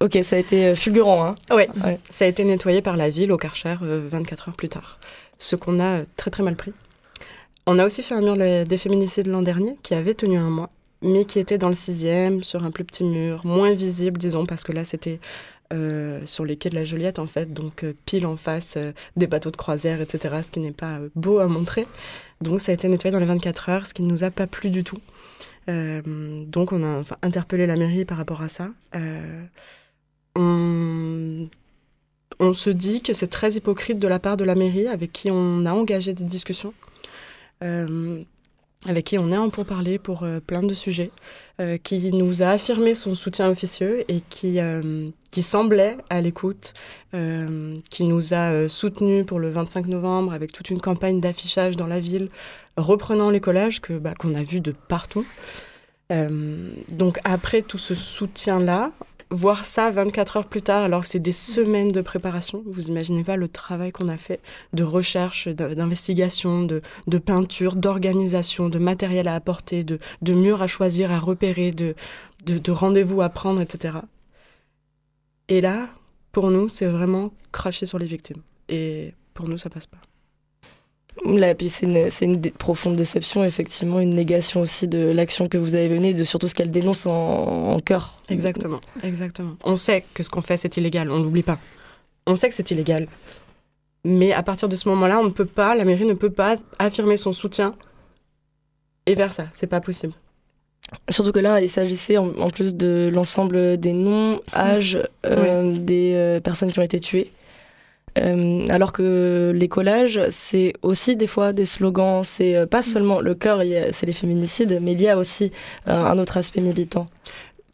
Ok, 0.00 0.18
ça 0.22 0.36
a 0.36 0.38
été 0.38 0.66
euh, 0.66 0.74
fulgurant. 0.76 1.24
Hein 1.24 1.34
Ouais. 1.50 1.68
Ouais. 1.84 1.98
Ça 2.10 2.24
a 2.24 2.28
été 2.28 2.44
nettoyé 2.44 2.82
par 2.82 2.96
la 2.96 3.10
ville 3.10 3.32
au 3.32 3.36
Karcher 3.36 3.76
euh, 3.82 4.06
24 4.10 4.48
heures 4.50 4.56
plus 4.56 4.68
tard. 4.68 4.98
Ce 5.38 5.56
qu'on 5.56 5.80
a 5.80 6.00
euh, 6.00 6.04
très 6.16 6.30
très 6.30 6.42
mal 6.42 6.54
pris. 6.56 6.72
On 7.66 7.78
a 7.78 7.84
aussi 7.86 8.02
fait 8.02 8.14
un 8.14 8.20
mur 8.22 8.36
des 8.36 8.78
féminicides 8.78 9.26
l'an 9.26 9.42
dernier 9.42 9.76
qui 9.82 9.94
avait 9.94 10.14
tenu 10.14 10.38
un 10.38 10.48
mois, 10.48 10.70
mais 11.02 11.24
qui 11.26 11.38
était 11.38 11.58
dans 11.58 11.68
le 11.68 11.74
sixième, 11.74 12.42
sur 12.42 12.64
un 12.64 12.70
plus 12.70 12.84
petit 12.84 13.04
mur, 13.04 13.42
moins 13.44 13.72
visible, 13.74 14.16
disons, 14.18 14.46
parce 14.46 14.64
que 14.64 14.72
là 14.72 14.86
c'était 14.86 15.20
euh, 15.74 16.22
sur 16.24 16.46
les 16.46 16.56
quais 16.56 16.70
de 16.70 16.74
la 16.76 16.86
Joliette 16.86 17.18
en 17.18 17.26
fait, 17.26 17.52
donc 17.52 17.84
euh, 17.84 17.92
pile 18.06 18.24
en 18.24 18.36
face 18.36 18.76
euh, 18.78 18.92
des 19.16 19.26
bateaux 19.26 19.50
de 19.50 19.56
croisière, 19.58 20.00
etc., 20.00 20.36
ce 20.42 20.50
qui 20.50 20.60
n'est 20.60 20.72
pas 20.72 20.96
euh, 20.96 21.10
beau 21.14 21.40
à 21.40 21.46
montrer. 21.46 21.86
Donc 22.40 22.60
ça 22.60 22.72
a 22.72 22.74
été 22.74 22.88
nettoyé 22.88 23.12
dans 23.12 23.18
les 23.18 23.26
24 23.26 23.68
heures, 23.68 23.86
ce 23.86 23.94
qui 23.94 24.02
ne 24.02 24.08
nous 24.08 24.24
a 24.24 24.30
pas 24.30 24.46
plu 24.46 24.70
du 24.70 24.84
tout. 24.84 25.00
Euh, 25.68 26.44
donc 26.46 26.72
on 26.72 26.82
a 26.82 27.04
interpellé 27.22 27.66
la 27.66 27.76
mairie 27.76 28.04
par 28.04 28.16
rapport 28.16 28.42
à 28.42 28.48
ça. 28.48 28.70
Euh, 28.94 29.44
on, 30.34 31.48
on 32.40 32.52
se 32.52 32.70
dit 32.70 33.02
que 33.02 33.12
c'est 33.12 33.26
très 33.26 33.52
hypocrite 33.52 33.98
de 33.98 34.08
la 34.08 34.18
part 34.18 34.36
de 34.36 34.44
la 34.44 34.54
mairie 34.54 34.86
avec 34.86 35.12
qui 35.12 35.30
on 35.30 35.66
a 35.66 35.72
engagé 35.72 36.12
des 36.14 36.24
discussions, 36.24 36.72
euh, 37.62 38.22
avec 38.86 39.06
qui 39.06 39.18
on 39.18 39.32
est 39.32 39.36
en 39.36 39.50
pourparlers 39.50 39.98
pour 39.98 40.22
euh, 40.22 40.38
plein 40.40 40.62
de 40.62 40.72
sujets, 40.72 41.10
euh, 41.60 41.78
qui 41.78 42.12
nous 42.12 42.42
a 42.42 42.48
affirmé 42.48 42.94
son 42.94 43.14
soutien 43.14 43.48
officieux 43.48 44.04
et 44.08 44.22
qui, 44.30 44.60
euh, 44.60 45.10
qui 45.30 45.42
semblait 45.42 45.96
à 46.10 46.20
l'écoute, 46.20 46.74
qui 47.90 48.04
nous 48.04 48.34
a 48.34 48.68
soutenus 48.68 49.24
pour 49.24 49.38
le 49.38 49.48
25 49.48 49.86
novembre 49.86 50.34
avec 50.34 50.52
toute 50.52 50.68
une 50.68 50.80
campagne 50.80 51.20
d'affichage 51.22 51.74
dans 51.74 51.86
la 51.86 52.00
ville, 52.00 52.28
reprenant 52.76 53.30
les 53.30 53.40
collages 53.40 53.80
que, 53.80 53.94
bah, 53.94 54.12
qu'on 54.12 54.34
a 54.34 54.42
vus 54.42 54.60
de 54.60 54.72
partout. 54.72 55.24
Donc 56.10 57.18
après 57.24 57.62
tout 57.62 57.78
ce 57.78 57.94
soutien-là, 57.94 58.92
voir 59.30 59.64
ça 59.64 59.90
24 59.90 60.38
heures 60.38 60.46
plus 60.46 60.62
tard, 60.62 60.82
alors 60.82 61.02
que 61.02 61.08
c'est 61.08 61.18
des 61.18 61.32
semaines 61.32 61.92
de 61.92 62.00
préparation, 62.00 62.62
vous 62.66 62.88
imaginez 62.88 63.24
pas 63.24 63.36
le 63.36 63.48
travail 63.48 63.92
qu'on 63.92 64.08
a 64.08 64.16
fait 64.16 64.40
de 64.72 64.82
recherche, 64.84 65.48
d'investigation, 65.48 66.62
de, 66.64 66.82
de 67.06 67.18
peinture, 67.18 67.76
d'organisation, 67.76 68.68
de 68.68 68.78
matériel 68.78 69.28
à 69.28 69.34
apporter, 69.34 69.84
de, 69.84 69.98
de 70.22 70.32
murs 70.32 70.62
à 70.62 70.66
choisir, 70.66 71.12
à 71.12 71.18
repérer, 71.18 71.70
de, 71.70 71.94
de, 72.46 72.58
de 72.58 72.72
rendez-vous 72.72 73.20
à 73.20 73.28
prendre, 73.28 73.60
etc. 73.60 73.98
Et 75.48 75.60
là, 75.60 75.88
pour 76.32 76.50
nous, 76.50 76.68
c'est 76.68 76.86
vraiment 76.86 77.32
cracher 77.52 77.86
sur 77.86 77.98
les 77.98 78.06
victimes. 78.06 78.42
Et 78.68 79.14
pour 79.34 79.48
nous, 79.48 79.58
ça 79.58 79.70
passe 79.70 79.86
pas. 79.86 79.98
Là, 81.24 81.54
puis 81.54 81.68
c'est 81.68 81.86
une, 81.86 82.10
c'est 82.10 82.24
une 82.24 82.40
dé- 82.40 82.50
profonde 82.52 82.96
déception, 82.96 83.42
effectivement, 83.44 83.98
une 84.00 84.14
négation 84.14 84.60
aussi 84.60 84.86
de 84.86 84.98
l'action 85.10 85.48
que 85.48 85.58
vous 85.58 85.74
avez 85.74 85.88
menée, 85.88 86.14
de 86.14 86.24
surtout 86.24 86.46
ce 86.48 86.54
qu'elle 86.54 86.70
dénonce 86.70 87.06
en, 87.06 87.12
en 87.72 87.80
cœur. 87.80 88.20
Exactement, 88.28 88.80
exactement. 89.02 89.56
On 89.64 89.76
sait 89.76 90.04
que 90.14 90.22
ce 90.22 90.30
qu'on 90.30 90.42
fait, 90.42 90.56
c'est 90.56 90.76
illégal, 90.76 91.10
on 91.10 91.18
n'oublie 91.18 91.42
pas. 91.42 91.58
On 92.26 92.36
sait 92.36 92.48
que 92.48 92.54
c'est 92.54 92.70
illégal. 92.70 93.08
Mais 94.04 94.32
à 94.32 94.42
partir 94.42 94.68
de 94.68 94.76
ce 94.76 94.88
moment-là, 94.90 95.18
on 95.20 95.24
ne 95.24 95.30
peut 95.30 95.44
pas, 95.44 95.74
la 95.74 95.84
mairie 95.84 96.04
ne 96.06 96.14
peut 96.14 96.30
pas 96.30 96.56
affirmer 96.78 97.16
son 97.16 97.32
soutien 97.32 97.74
et 99.06 99.14
vers 99.14 99.32
ça. 99.32 99.46
C'est 99.52 99.66
pas 99.66 99.80
possible. 99.80 100.12
Surtout 101.10 101.32
que 101.32 101.40
là, 101.40 101.60
il 101.60 101.68
s'agissait 101.68 102.16
en, 102.16 102.28
en 102.38 102.48
plus 102.48 102.74
de 102.74 103.10
l'ensemble 103.12 103.76
des 103.76 103.92
noms, 103.92 104.40
âges 104.54 104.98
euh, 105.26 105.76
des 105.78 106.12
euh, 106.14 106.40
personnes 106.40 106.70
qui 106.72 106.78
ont 106.78 106.82
été 106.84 107.00
tuées. 107.00 107.30
Euh, 108.18 108.66
alors 108.70 108.92
que 108.92 109.52
les 109.54 109.68
collages, 109.68 110.20
c'est 110.30 110.72
aussi 110.82 111.16
des 111.16 111.26
fois 111.26 111.52
des 111.52 111.64
slogans, 111.66 112.24
c'est 112.24 112.56
euh, 112.56 112.66
pas 112.66 112.82
seulement 112.82 113.20
le 113.20 113.34
cœur, 113.34 113.62
c'est 113.92 114.06
les 114.06 114.12
féminicides, 114.12 114.78
mais 114.80 114.92
il 114.92 115.00
y 115.02 115.08
a 115.08 115.16
aussi 115.18 115.52
euh, 115.88 115.92
un 115.92 116.18
autre 116.18 116.36
aspect 116.36 116.60
militant. 116.60 117.06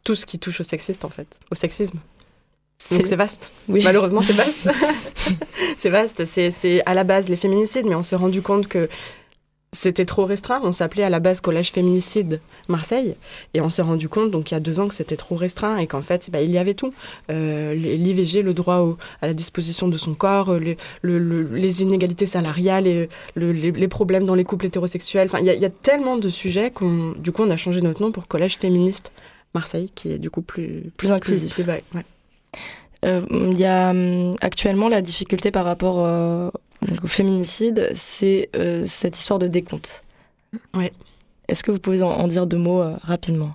Tout 0.02 0.14
ce 0.14 0.26
qui 0.26 0.38
touche 0.38 0.60
au 0.60 0.64
sexiste, 0.64 1.04
en 1.04 1.08
fait, 1.08 1.38
au 1.50 1.54
sexisme. 1.54 1.98
C'est- 2.78 2.96
Donc 2.98 3.06
c'est 3.06 3.16
vaste. 3.16 3.52
Oui. 3.68 3.82
Malheureusement, 3.84 4.20
c'est 4.20 4.32
vaste. 4.36 4.68
c'est 5.76 5.88
vaste. 5.90 6.24
C'est 6.26 6.82
à 6.84 6.92
la 6.94 7.04
base 7.04 7.28
les 7.28 7.36
féminicides, 7.36 7.86
mais 7.86 7.94
on 7.94 8.02
s'est 8.02 8.16
rendu 8.16 8.42
compte 8.42 8.66
que 8.68 8.88
c'était 9.74 10.04
trop 10.06 10.24
restreint. 10.24 10.60
On 10.62 10.72
s'appelait 10.72 11.02
à 11.02 11.10
la 11.10 11.20
base 11.20 11.40
Collège 11.42 11.70
Féminicide 11.72 12.40
Marseille. 12.68 13.14
Et 13.52 13.60
on 13.60 13.68
s'est 13.68 13.82
rendu 13.82 14.08
compte, 14.08 14.30
donc 14.30 14.50
il 14.50 14.54
y 14.54 14.56
a 14.56 14.60
deux 14.60 14.80
ans, 14.80 14.88
que 14.88 14.94
c'était 14.94 15.16
trop 15.16 15.34
restreint 15.36 15.76
et 15.76 15.86
qu'en 15.86 16.00
fait, 16.00 16.30
bah, 16.30 16.40
il 16.40 16.50
y 16.50 16.58
avait 16.58 16.74
tout. 16.74 16.94
Euh, 17.30 17.74
L'IVG, 17.74 18.42
le 18.42 18.54
droit 18.54 18.78
au- 18.78 18.96
à 19.20 19.26
la 19.26 19.34
disposition 19.34 19.88
de 19.88 19.98
son 19.98 20.14
corps, 20.14 20.50
euh, 20.52 20.58
le- 20.58 20.76
le- 21.02 21.18
le- 21.18 21.56
les 21.56 21.82
inégalités 21.82 22.26
salariales, 22.26 22.86
et 22.86 23.08
le- 23.34 23.52
les, 23.52 23.70
les 23.72 23.88
problèmes 23.88 24.24
dans 24.24 24.34
les 24.36 24.44
couples 24.44 24.66
hétérosexuels. 24.66 25.26
Enfin, 25.28 25.40
il 25.40 25.46
y, 25.46 25.50
a- 25.50 25.54
il 25.54 25.60
y 25.60 25.66
a 25.66 25.70
tellement 25.70 26.16
de 26.16 26.30
sujets 26.30 26.70
qu'on, 26.70 27.12
du 27.18 27.32
coup, 27.32 27.42
on 27.42 27.50
a 27.50 27.56
changé 27.56 27.80
notre 27.82 28.00
nom 28.00 28.12
pour 28.12 28.26
Collège 28.28 28.56
Féministe 28.58 29.10
Marseille, 29.54 29.90
qui 29.94 30.12
est 30.12 30.18
du 30.18 30.30
coup 30.30 30.42
plus, 30.42 30.90
Plus 30.96 31.10
inclusif. 31.12 31.58
vague, 31.60 31.82
ouais. 31.94 32.04
Euh, 33.04 33.20
Il 33.30 33.58
y 33.58 33.64
a 33.66 33.90
hum, 33.90 34.34
actuellement 34.40 34.88
la 34.88 35.02
difficulté 35.02 35.50
par 35.50 35.64
rapport 35.66 35.96
euh, 35.98 36.48
donc 36.84 37.04
au 37.04 37.06
féminicide, 37.06 37.90
c'est 37.94 38.50
euh, 38.56 38.84
cette 38.86 39.18
histoire 39.18 39.38
de 39.38 39.46
décompte. 39.48 40.02
Ouais. 40.74 40.92
Est-ce 41.48 41.62
que 41.64 41.70
vous 41.70 41.78
pouvez 41.78 42.02
en, 42.02 42.10
en 42.10 42.28
dire 42.28 42.46
deux 42.46 42.58
mots 42.58 42.82
euh, 42.82 42.96
rapidement? 43.02 43.54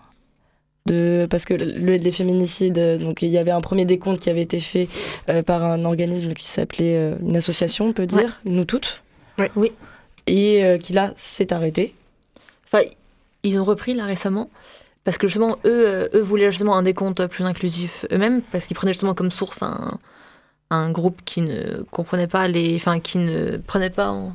De, 0.85 1.27
parce 1.29 1.45
que 1.45 1.53
le- 1.53 1.97
les 1.97 2.11
féminicides, 2.11 2.77
euh, 2.77 2.97
donc 2.97 3.21
il 3.21 3.29
y 3.29 3.37
avait 3.37 3.51
un 3.51 3.61
premier 3.61 3.85
décompte 3.85 4.21
qui 4.21 4.29
avait 4.29 4.41
été 4.41 4.59
fait 4.59 4.87
euh, 5.29 5.43
par 5.43 5.63
un 5.63 5.85
organisme 5.85 6.33
qui 6.33 6.45
s'appelait 6.45 6.95
euh, 6.97 7.15
une 7.21 7.35
association, 7.35 7.85
on 7.87 7.93
peut 7.93 8.07
dire, 8.07 8.39
nous 8.45 8.65
toutes. 8.65 9.01
Ouais. 9.37 9.51
Oui. 9.55 9.71
Et 10.25 10.63
euh, 10.63 10.77
qui 10.77 10.93
là 10.93 11.13
s'est 11.15 11.53
arrêté. 11.53 11.93
Enfin, 12.65 12.83
ils 13.43 13.59
ont 13.59 13.63
repris 13.63 13.93
là 13.93 14.05
récemment. 14.05 14.49
Parce 15.03 15.17
que 15.17 15.27
justement, 15.27 15.57
eux, 15.65 15.87
euh, 15.87 16.09
eux 16.13 16.21
voulaient 16.21 16.51
justement 16.51 16.75
un 16.75 16.83
décompte 16.83 17.25
plus 17.27 17.43
inclusif 17.43 18.05
eux-mêmes, 18.11 18.41
parce 18.51 18.67
qu'ils 18.67 18.75
prenaient 18.75 18.93
justement 18.93 19.13
comme 19.13 19.31
source 19.31 19.63
un, 19.63 19.97
un 20.69 20.91
groupe 20.91 21.21
qui 21.25 21.41
ne 21.41 21.83
comprenait 21.91 22.27
pas 22.27 22.47
les. 22.47 22.75
Enfin, 22.75 22.99
qui 22.99 23.17
ne 23.17 23.57
prenait 23.57 23.89
pas 23.89 24.09
en, 24.09 24.33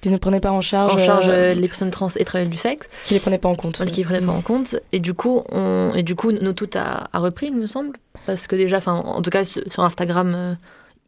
Qui 0.00 0.10
ne 0.10 0.16
prenait 0.16 0.40
pas 0.40 0.52
en 0.52 0.60
charge, 0.60 0.92
en 0.92 0.98
charge 0.98 1.28
euh, 1.28 1.52
euh, 1.52 1.54
les 1.54 1.68
personnes 1.68 1.90
trans 1.90 2.08
et 2.16 2.24
travailleurs 2.24 2.50
du 2.50 2.58
sexe, 2.58 2.88
qui 3.04 3.14
les 3.14 3.20
prenait 3.20 3.38
pas 3.38 3.48
en 3.48 3.54
compte. 3.54 3.84
qui 3.86 4.00
ne 4.00 4.04
prenaient 4.04 4.26
pas 4.26 4.32
en 4.32 4.42
compte. 4.42 4.76
Et 4.92 5.00
du 5.00 5.14
coup, 5.14 5.42
on, 5.50 5.92
et 5.94 6.02
du 6.02 6.14
coup 6.14 6.32
nous 6.32 6.52
tout 6.52 6.70
a, 6.74 7.08
a 7.12 7.18
repris, 7.18 7.46
il 7.46 7.56
me 7.56 7.66
semble. 7.66 7.98
Parce 8.26 8.46
que 8.46 8.56
déjà, 8.56 8.78
enfin, 8.78 8.94
en 8.94 9.22
tout 9.22 9.30
cas, 9.30 9.44
sur 9.44 9.82
Instagram, 9.82 10.34
euh, 10.34 10.54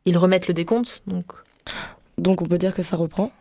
ils 0.05 0.17
remettent 0.17 0.49
le 0.49 0.55
décompte. 0.55 1.03
Donc, 1.07 1.33
Donc 2.17 2.43
on 2.43 2.47
peut 2.47 2.59
dire 2.59 2.75
que 2.75 2.83
ça 2.83 2.97
reprend. 2.97 3.33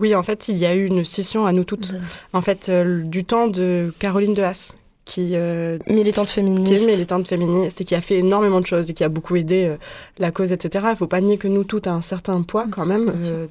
Oui, 0.00 0.14
en 0.14 0.22
fait, 0.22 0.48
il 0.48 0.56
y 0.56 0.66
a 0.66 0.74
eu 0.74 0.86
une 0.86 1.04
scission 1.04 1.46
à 1.46 1.52
nous 1.52 1.64
toutes. 1.64 1.94
En 2.32 2.40
fait, 2.40 2.68
euh, 2.68 3.02
du 3.04 3.24
temps 3.24 3.46
de 3.46 3.92
Caroline 4.00 4.34
de 4.34 4.42
Haas, 4.42 4.74
qui, 5.04 5.32
euh, 5.34 5.78
Militante 5.86 6.26
qui 6.26 6.32
est 6.32 6.34
féministe. 6.34 6.86
militante 6.88 7.28
féministe 7.28 7.80
et 7.80 7.84
qui 7.84 7.94
a 7.94 8.00
fait 8.00 8.16
énormément 8.18 8.60
de 8.60 8.66
choses 8.66 8.88
et 8.88 8.94
qui 8.94 9.04
a 9.04 9.08
beaucoup 9.08 9.36
aidé 9.36 9.66
euh, 9.66 9.76
la 10.18 10.30
cause, 10.30 10.52
etc. 10.52 10.86
Il 10.90 10.96
faut 10.96 11.06
pas 11.06 11.20
nier 11.20 11.36
que 11.36 11.48
nous 11.48 11.64
toutes 11.64 11.86
a 11.86 11.92
un 11.92 12.00
certain 12.00 12.42
poids 12.42 12.66
quand 12.70 12.86
même 12.86 13.12
euh, 13.24 13.46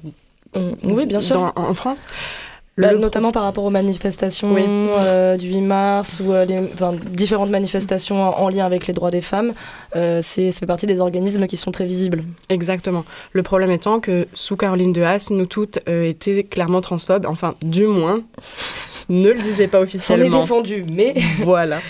On- 0.54 0.74
Oui, 0.84 1.06
bien 1.06 1.20
sûr. 1.20 1.36
dans- 1.36 1.52
en 1.56 1.74
France. 1.74 2.00
Bah, 2.76 2.92
Le 2.92 2.98
notamment 2.98 3.30
par 3.30 3.44
rapport 3.44 3.62
aux 3.62 3.70
manifestations 3.70 4.52
Oui. 4.52 4.62
euh, 4.66 5.36
du 5.36 5.46
8 5.46 5.60
mars 5.60 6.20
ou 6.20 6.32
euh, 6.32 6.44
les, 6.44 6.58
enfin, 6.74 6.96
différentes 7.12 7.50
manifestations 7.50 8.20
en, 8.20 8.42
en 8.42 8.48
lien 8.48 8.66
avec 8.66 8.88
les 8.88 8.94
droits 8.94 9.12
des 9.12 9.20
femmes. 9.20 9.52
Euh, 9.94 10.18
c'est, 10.22 10.50
ça 10.50 10.58
fait 10.58 10.66
partie 10.66 10.86
des 10.86 10.98
organismes 11.00 11.46
qui 11.46 11.56
sont 11.56 11.70
très 11.70 11.86
visibles. 11.86 12.24
Exactement. 12.48 13.04
Le 13.32 13.44
problème 13.44 13.70
étant 13.70 14.00
que 14.00 14.26
sous 14.34 14.56
Caroline 14.56 14.92
de 14.92 15.02
Haas, 15.02 15.28
nous 15.30 15.46
toutes 15.46 15.78
étaient 15.88 16.42
clairement 16.42 16.80
transphobes. 16.80 17.26
Enfin, 17.26 17.54
du 17.62 17.86
moins, 17.86 18.22
ne 19.08 19.30
le 19.30 19.40
disait 19.40 19.68
pas 19.68 19.78
S'en 19.78 19.82
est 19.82 19.84
officiellement. 19.84 20.40
défendu, 20.40 20.82
mais 20.92 21.14
voilà. 21.42 21.80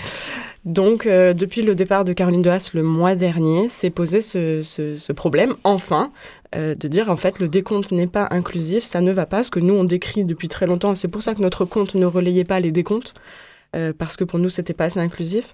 Donc, 0.64 1.04
euh, 1.06 1.34
depuis 1.34 1.60
le 1.62 1.74
départ 1.74 2.04
de 2.04 2.12
Caroline 2.14 2.40
de 2.40 2.48
Haas 2.48 2.70
le 2.72 2.82
mois 2.82 3.14
dernier, 3.14 3.68
s'est 3.68 3.90
posé 3.90 4.22
ce, 4.22 4.62
ce- 4.62 4.96
ce 4.96 5.12
problème, 5.12 5.54
enfin, 5.62 6.10
euh, 6.56 6.74
de 6.74 6.88
dire 6.88 7.10
en 7.10 7.16
fait 7.16 7.38
le 7.38 7.48
décompte 7.48 7.92
n'est 7.92 8.06
pas 8.06 8.28
inclusif, 8.30 8.82
ça 8.82 9.02
ne 9.02 9.12
va 9.12 9.26
pas, 9.26 9.42
ce 9.42 9.50
que 9.50 9.60
nous 9.60 9.74
on 9.74 9.84
décrit 9.84 10.24
depuis 10.24 10.48
très 10.48 10.66
longtemps. 10.66 10.94
C'est 10.94 11.08
pour 11.08 11.22
ça 11.22 11.34
que 11.34 11.42
notre 11.42 11.66
compte 11.66 11.94
ne 11.94 12.06
relayait 12.06 12.44
pas 12.44 12.60
les 12.60 12.72
décomptes, 12.72 13.12
euh, 13.76 13.92
parce 13.96 14.16
que 14.16 14.24
pour 14.24 14.38
nous 14.38 14.48
c'était 14.48 14.72
pas 14.72 14.84
assez 14.86 15.00
inclusif. 15.00 15.52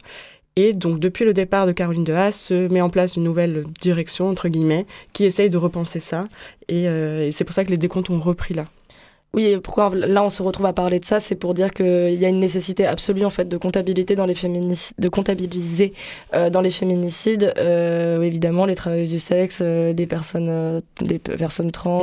Et 0.57 0.73
donc, 0.75 0.99
depuis 1.01 1.25
le 1.25 1.33
départ 1.33 1.67
de 1.67 1.73
Caroline 1.73 2.05
de 2.05 2.13
Haas, 2.13 2.33
se 2.33 2.69
met 2.69 2.81
en 2.81 2.91
place 2.91 3.17
une 3.17 3.23
nouvelle 3.25 3.65
direction, 3.81 4.29
entre 4.29 4.49
guillemets, 4.49 4.85
qui 5.13 5.25
essaye 5.25 5.49
de 5.49 5.57
repenser 5.57 6.01
ça. 6.01 6.25
Et, 6.69 6.85
et 6.85 7.31
c'est 7.33 7.45
pour 7.45 7.55
ça 7.55 7.65
que 7.65 7.71
les 7.71 7.77
décomptes 7.77 8.11
ont 8.11 8.19
repris 8.21 8.53
là. 8.55 8.67
Oui, 9.33 9.57
pourquoi 9.63 9.91
là 9.95 10.25
on 10.25 10.31
se 10.31 10.43
retrouve 10.43 10.67
à 10.67 10.73
parler 10.73 10.99
de 10.99 11.05
ça, 11.05 11.21
c'est 11.21 11.37
pour 11.37 11.55
dire 11.55 11.73
qu'il 11.73 12.15
y 12.15 12.25
a 12.25 12.29
une 12.29 12.41
nécessité 12.41 12.85
absolue 12.85 13.25
en 13.25 13.31
fait 13.31 13.49
de 13.49 13.57
comptabilité 13.57 14.17
dans 14.17 14.27
les 14.27 14.35
féminicides, 14.35 14.97
de 14.99 15.09
comptabiliser 15.09 15.93
euh, 16.35 16.51
dans 16.51 16.61
les 16.61 16.71
féminicides, 16.71 17.55
euh, 17.57 18.23
évidemment 18.23 18.67
les 18.67 18.75
travailleurs 18.75 19.07
du 19.07 19.21
sexe, 19.21 19.61
euh, 19.63 19.93
les 19.93 20.07
personnes, 20.09 20.49
euh, 20.51 20.81
les 21.01 21.21
personnes 21.21 21.71
trans, 21.71 22.03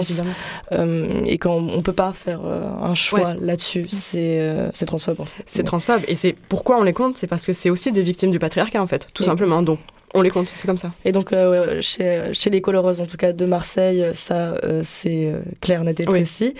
euh, 0.73 1.21
et 1.25 1.37
quand 1.37 1.55
on 1.55 1.81
peut 1.81 1.91
pas 1.91 2.13
faire 2.13 2.39
un 2.45 2.95
choix 2.95 3.17
Ouais. 3.19 3.35
là-dessus, 3.41 3.87
c'est 3.89 4.39
euh, 4.39 4.69
c'est 4.73 4.85
transphobe 4.85 5.19
en 5.19 5.25
fait. 5.25 5.43
C'est 5.45 5.63
transphobe. 5.63 6.03
Et 6.07 6.15
c'est 6.15 6.33
pourquoi 6.47 6.79
on 6.79 6.83
les 6.83 6.93
compte 6.93 7.17
C'est 7.17 7.27
parce 7.27 7.45
que 7.45 7.51
c'est 7.51 7.69
aussi 7.69 7.91
des 7.91 8.03
victimes 8.03 8.31
du 8.31 8.39
patriarcat, 8.39 8.81
en 8.81 8.87
fait, 8.87 9.07
tout 9.13 9.23
simplement. 9.23 9.61
Donc, 9.63 9.79
on 10.13 10.21
les 10.21 10.29
compte, 10.29 10.51
c'est 10.55 10.65
comme 10.67 10.77
ça. 10.77 10.91
Et 11.05 11.11
donc, 11.11 11.33
euh, 11.33 11.81
chez, 11.81 12.29
chez 12.33 12.49
les 12.49 12.61
coloreuses, 12.61 13.01
en 13.01 13.05
tout 13.05 13.17
cas 13.17 13.33
de 13.33 13.45
Marseille, 13.45 14.05
ça, 14.13 14.53
euh, 14.63 14.79
c'est 14.83 15.25
euh, 15.25 15.39
clair, 15.61 15.83
net 15.83 15.99
et 15.99 16.03
Oui. 16.07 16.21
précis. 16.21 16.55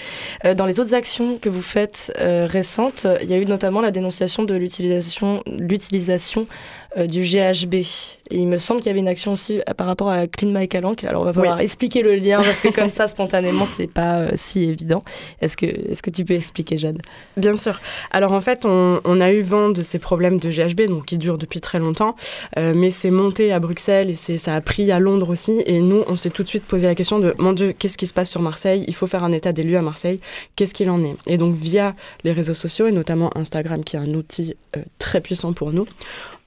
Euh, 0.46 0.54
dans 0.54 0.66
les 0.66 0.80
autres 0.80 0.94
actions 0.94 1.38
que 1.38 1.48
vous 1.50 1.62
faites 1.62 2.12
euh, 2.20 2.46
récentes, 2.46 3.08
il 3.22 3.30
y 3.30 3.34
a 3.34 3.38
eu 3.38 3.46
notamment 3.46 3.82
la 3.82 3.92
dénonciation 3.92 4.44
de 4.44 4.54
l'utilisation, 4.56 5.44
l'utilisation 5.48 6.42
euh, 6.42 6.87
du 7.06 7.22
GHB. 7.22 7.84
Et 8.30 8.40
il 8.40 8.48
me 8.48 8.58
semble 8.58 8.82
qu'il 8.82 8.88
y 8.88 8.92
avait 8.92 9.00
une 9.00 9.08
action 9.08 9.34
aussi 9.34 9.60
euh, 9.60 9.74
par 9.74 9.88
rapport 9.88 10.10
à 10.10 10.28
Clean 10.28 10.52
My 10.52 10.68
Calanque. 10.68 11.04
Alors, 11.04 11.22
on 11.22 11.26
va 11.26 11.34
falloir 11.34 11.60
expliquer 11.60 12.02
le 12.02 12.16
lien 12.16 12.42
parce 12.42 12.62
que 12.62 12.70
comme 12.70 12.90
ça, 12.90 13.08
spontanément, 13.08 13.66
c'est 13.66 13.88
pas 13.88 14.20
euh, 14.20 14.32
si 14.36 14.64
évident. 14.64 15.04
Est-ce 15.42 15.56
que, 15.56 15.66
est-ce 15.66 16.04
que 16.04 16.10
tu 16.10 16.26
peux 16.26 16.34
expliquer, 16.34 16.78
Jade? 16.78 17.02
Bien 17.38 17.56
sûr. 17.56 17.80
Alors 18.12 18.34
en 18.34 18.42
fait, 18.42 18.66
on, 18.66 19.00
on 19.04 19.22
a 19.22 19.32
eu 19.32 19.42
vent 19.42 19.70
de 19.70 19.82
ces 19.82 20.00
problèmes 20.00 20.40
de 20.40 20.50
GHB, 20.50 20.90
donc 20.90 21.06
qui 21.06 21.18
durent 21.18 21.38
depuis 21.38 21.62
très 21.62 21.80
longtemps, 21.80 22.16
euh, 22.58 22.74
mais 22.76 22.92
c'est 22.92 23.12
monté 23.12 23.54
à 23.54 23.60
Bruxelles 23.60 24.10
et 24.10 24.16
c'est, 24.16 24.38
ça 24.38 24.56
a 24.56 24.62
pris 24.62 24.92
à 24.92 25.00
Londres 25.00 25.30
aussi. 25.30 25.64
Et 25.66 25.80
nous, 25.80 26.04
on 26.08 26.16
s'est 26.16 26.30
tout 26.30 26.44
de 26.44 26.50
suite 26.50 26.66
posé 26.66 26.88
la 26.88 26.96
question 26.96 27.20
de 27.20 27.34
mon 27.38 27.54
Dieu, 27.54 27.74
qu'est-ce 27.78 27.98
qui 27.98 28.08
se 28.08 28.14
passe 28.14 28.30
sur 28.30 28.42
Marseille? 28.42 28.84
Il 28.88 28.96
faut 28.96 29.08
faire 29.08 29.24
un 29.24 29.32
état 29.32 29.54
des 29.54 29.64
lieux 29.64 29.78
à 29.78 29.82
Marseille. 29.82 30.20
Qu'est-ce 30.56 30.74
qu'il 30.74 30.90
en 30.90 31.02
est? 31.02 31.16
Et 31.28 31.38
donc 31.38 31.56
via 31.56 31.96
les 32.24 32.34
réseaux 32.34 32.54
sociaux 32.54 32.88
et 32.88 32.92
notamment 32.92 33.30
Instagram, 33.36 33.84
qui 33.84 33.96
est 33.96 34.00
un 34.00 34.14
outil 34.14 34.56
euh, 34.76 34.82
très 35.00 35.22
puissant 35.22 35.54
pour 35.54 35.72
nous. 35.72 35.88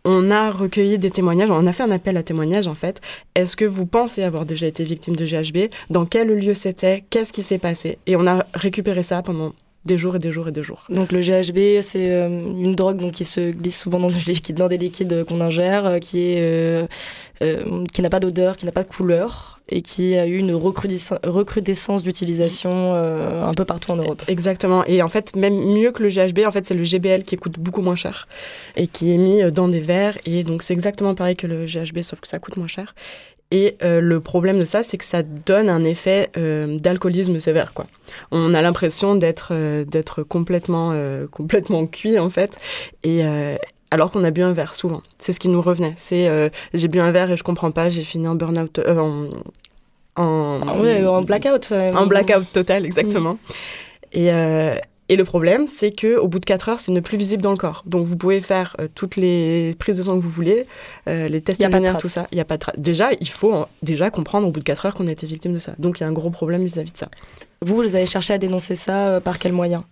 On 0.05 0.31
a 0.31 0.51
recueilli 0.51 0.99
des 0.99 1.11
témoignages, 1.11 1.51
on 1.51 1.67
a 1.67 1.73
fait 1.73 1.83
un 1.83 1.91
appel 1.91 2.17
à 2.17 2.23
témoignages 2.23 2.67
en 2.67 2.75
fait. 2.75 3.01
Est-ce 3.35 3.57
que 3.57 3.67
vous 3.67 3.85
pensez 3.85 4.23
avoir 4.23 4.47
déjà 4.47 4.67
été 4.67 4.83
victime 4.83 5.15
de 5.15 5.27
GHB 5.27 5.71
Dans 5.91 6.07
quel 6.07 6.29
lieu 6.29 6.55
c'était? 6.55 7.05
Qu'est-ce 7.11 7.33
qui 7.33 7.43
s'est 7.43 7.59
passé? 7.59 7.99
Et 8.07 8.17
on 8.17 8.27
a 8.27 8.47
récupéré 8.55 9.03
ça 9.03 9.23
pendant 9.23 9.53
des 9.87 9.97
jours 9.97 10.17
et 10.17 10.19
des 10.19 10.31
jours 10.31 10.49
et 10.49 10.53
des 10.53 10.63
jours. 10.63 10.85
Donc 10.91 11.11
le 11.11 11.21
GHB, 11.21 11.81
c'est 11.83 12.11
euh, 12.11 12.29
une 12.29 12.75
drogue 12.75 12.99
donc, 12.99 13.13
qui 13.13 13.25
se 13.25 13.51
glisse 13.51 13.79
souvent 13.79 13.99
dans, 13.99 14.09
des 14.69 14.79
liquides 14.79 15.25
qu'on 15.25 15.41
ingère, 15.41 15.87
euh, 15.87 15.99
qui, 15.99 16.21
est, 16.21 16.87
euh, 17.43 17.85
qui 17.93 18.03
n'a 18.03 18.11
pas 18.11 18.21
d'odeur, 18.21 18.57
qui 18.57 18.67
n'a 18.67 18.73
pas 18.73 18.83
de 18.83 18.89
couleur 18.89 19.59
et 19.71 19.83
qui 19.83 20.17
a 20.17 20.27
eu 20.27 20.37
une 20.37 20.53
recrudescence, 20.53 22.03
d'utilisation 22.03 22.71
euh, 22.71 23.45
un 23.45 23.55
peu 23.55 23.65
partout 23.65 23.93
en 23.93 23.97
Europe. 23.97 24.23
Exactement. 24.27 24.85
Et 24.87 25.01
en 25.01 25.09
fait, 25.09 25.35
même 25.37 25.55
mieux 25.55 25.93
que 25.93 26.03
le 26.03 26.09
GHB, 26.09 26.41
en 26.45 26.51
fait, 26.51 26.67
c'est 26.67 26.75
le 26.75 26.83
GBL 26.83 27.23
qui 27.23 27.37
coûte 27.37 27.59
beaucoup 27.59 27.81
moins 27.81 27.95
cher 27.95 28.27
et 28.77 28.89
qui 28.89 29.15
est 29.15 29.17
mis 29.17 29.43
dans 29.53 29.69
des 29.69 29.81
verres. 29.81 30.19
Et 30.27 30.43
donc, 30.43 30.65
c'est 30.65 30.73
exactement 30.73 31.15
pareil 31.15 31.37
que 31.37 31.47
le 31.47 31.67
GHB, 31.67 32.03
sauf 32.03 32.21
que 32.21 32.27
ça 32.27 32.41
coûte 32.41 32.57
moins 32.57 32.67
cher. 32.67 32.97
Et 33.53 33.77
euh, 33.83 34.01
le 34.01 34.21
problème 34.21 34.59
de 34.61 34.65
ça, 34.65 34.83
c'est 34.83 34.97
que 34.97 35.05
ça 35.05 35.23
donne 35.23 35.69
un 35.69 35.83
effet 35.85 36.31
euh, 36.37 36.79
d'alcoolisme 36.79 37.41
sévère. 37.41 37.73
Quoi. 37.75 37.87
On 38.31 38.55
a 38.55 38.63
l'impression 38.63 39.17
d'être 39.17 39.49
euh, 39.53 39.85
d'être 39.85 40.23
complètement, 40.23 40.91
euh, 40.93 41.27
complètement 41.27 41.87
cuit, 41.87 42.19
en 42.19 42.31
fait. 42.31 42.57
Et. 43.03 43.25
euh, 43.25 43.57
alors 43.93 44.13
qu'on 44.13 44.23
a 44.23 44.31
bu 44.31 44.43
un 44.43 44.53
verre 44.53 44.75
souvent. 44.75 45.03
C'est 45.19 45.33
ce 45.33 45.41
qui 45.41 45.49
nous 45.49 45.61
revenait. 45.61 45.95
C'est 45.97 46.29
euh, 46.29 46.49
j'ai 46.75 46.87
bu 46.87 47.01
un 47.01 47.11
verre 47.11 47.29
et 47.33 47.37
je 47.37 47.43
comprends 47.43 47.73
pas, 47.73 47.91
j'ai 47.91 48.03
fini 48.05 48.29
en 48.29 48.37
burn-out, 48.37 48.79
euh, 48.79 48.97
en, 48.97 49.31
en, 50.15 50.61
Ah 50.65 50.81
ouais, 50.81 51.05
en 51.05 51.23
blackout. 51.23 51.73
en 51.73 52.07
blackout 52.07 52.47
total, 52.53 52.87
exactement. 52.87 53.37
Et, 54.13 54.33
euh, 54.33 54.77
et 55.11 55.17
le 55.17 55.25
problème, 55.25 55.67
c'est 55.67 55.91
que 55.91 56.17
au 56.19 56.29
bout 56.29 56.39
de 56.39 56.45
4 56.45 56.69
heures, 56.69 56.79
c'est 56.79 56.93
ne 56.93 57.01
plus 57.01 57.19
visible 57.19 57.43
dans 57.43 57.51
le 57.51 57.57
corps. 57.57 57.83
Donc 57.85 58.07
vous 58.07 58.17
pouvez 58.17 58.41
faire 58.41 58.77
euh, 58.79 58.87
toutes 58.95 59.17
les 59.17 59.75
prises 59.77 59.99
de 59.99 60.05
sang 60.05 60.17
que 60.17 60.23
vous 60.23 60.31
voulez, 60.31 60.67
euh, 61.09 61.27
les 61.27 61.41
tests 61.41 61.61
urinaires, 61.61 61.99
tout 61.99 62.09
ça. 62.09 62.29
Il 62.31 62.39
y 62.39 62.41
a 62.41 62.45
pas 62.45 62.57
de. 62.57 62.65
Déjà, 62.77 63.09
il 63.21 63.29
faut 63.29 63.53
euh, 63.53 63.65
déjà 63.83 64.13
comprendre 64.13 64.47
au 64.47 64.53
bout 64.53 64.61
de 64.61 64.65
4 64.65 64.87
heures 64.87 64.95
qu'on 64.95 65.09
a 65.09 65.11
été 65.11 65.27
victime 65.27 65.53
de 65.53 65.59
ça. 65.59 65.73
Donc 65.81 65.99
il 65.99 66.05
y 66.05 66.07
a 66.07 66.09
un 66.09 66.13
gros 66.13 66.31
problème 66.31 66.63
vis-à-vis 66.63 66.93
de 66.93 66.97
ça. 66.97 67.09
Vous, 67.61 67.75
vous 67.75 67.97
avez 67.97 68.07
cherché 68.07 68.35
à 68.35 68.39
dénoncer 68.39 68.77
ça 68.77 69.09
euh, 69.09 69.21
par 69.21 69.41
quel 69.41 69.53
moyen? 69.53 69.85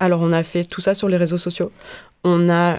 Alors 0.00 0.20
on 0.22 0.32
a 0.32 0.42
fait 0.42 0.64
tout 0.64 0.80
ça 0.80 0.92
sur 0.92 1.08
les 1.08 1.18
réseaux 1.18 1.38
sociaux. 1.38 1.70
On 2.24 2.50
a 2.50 2.78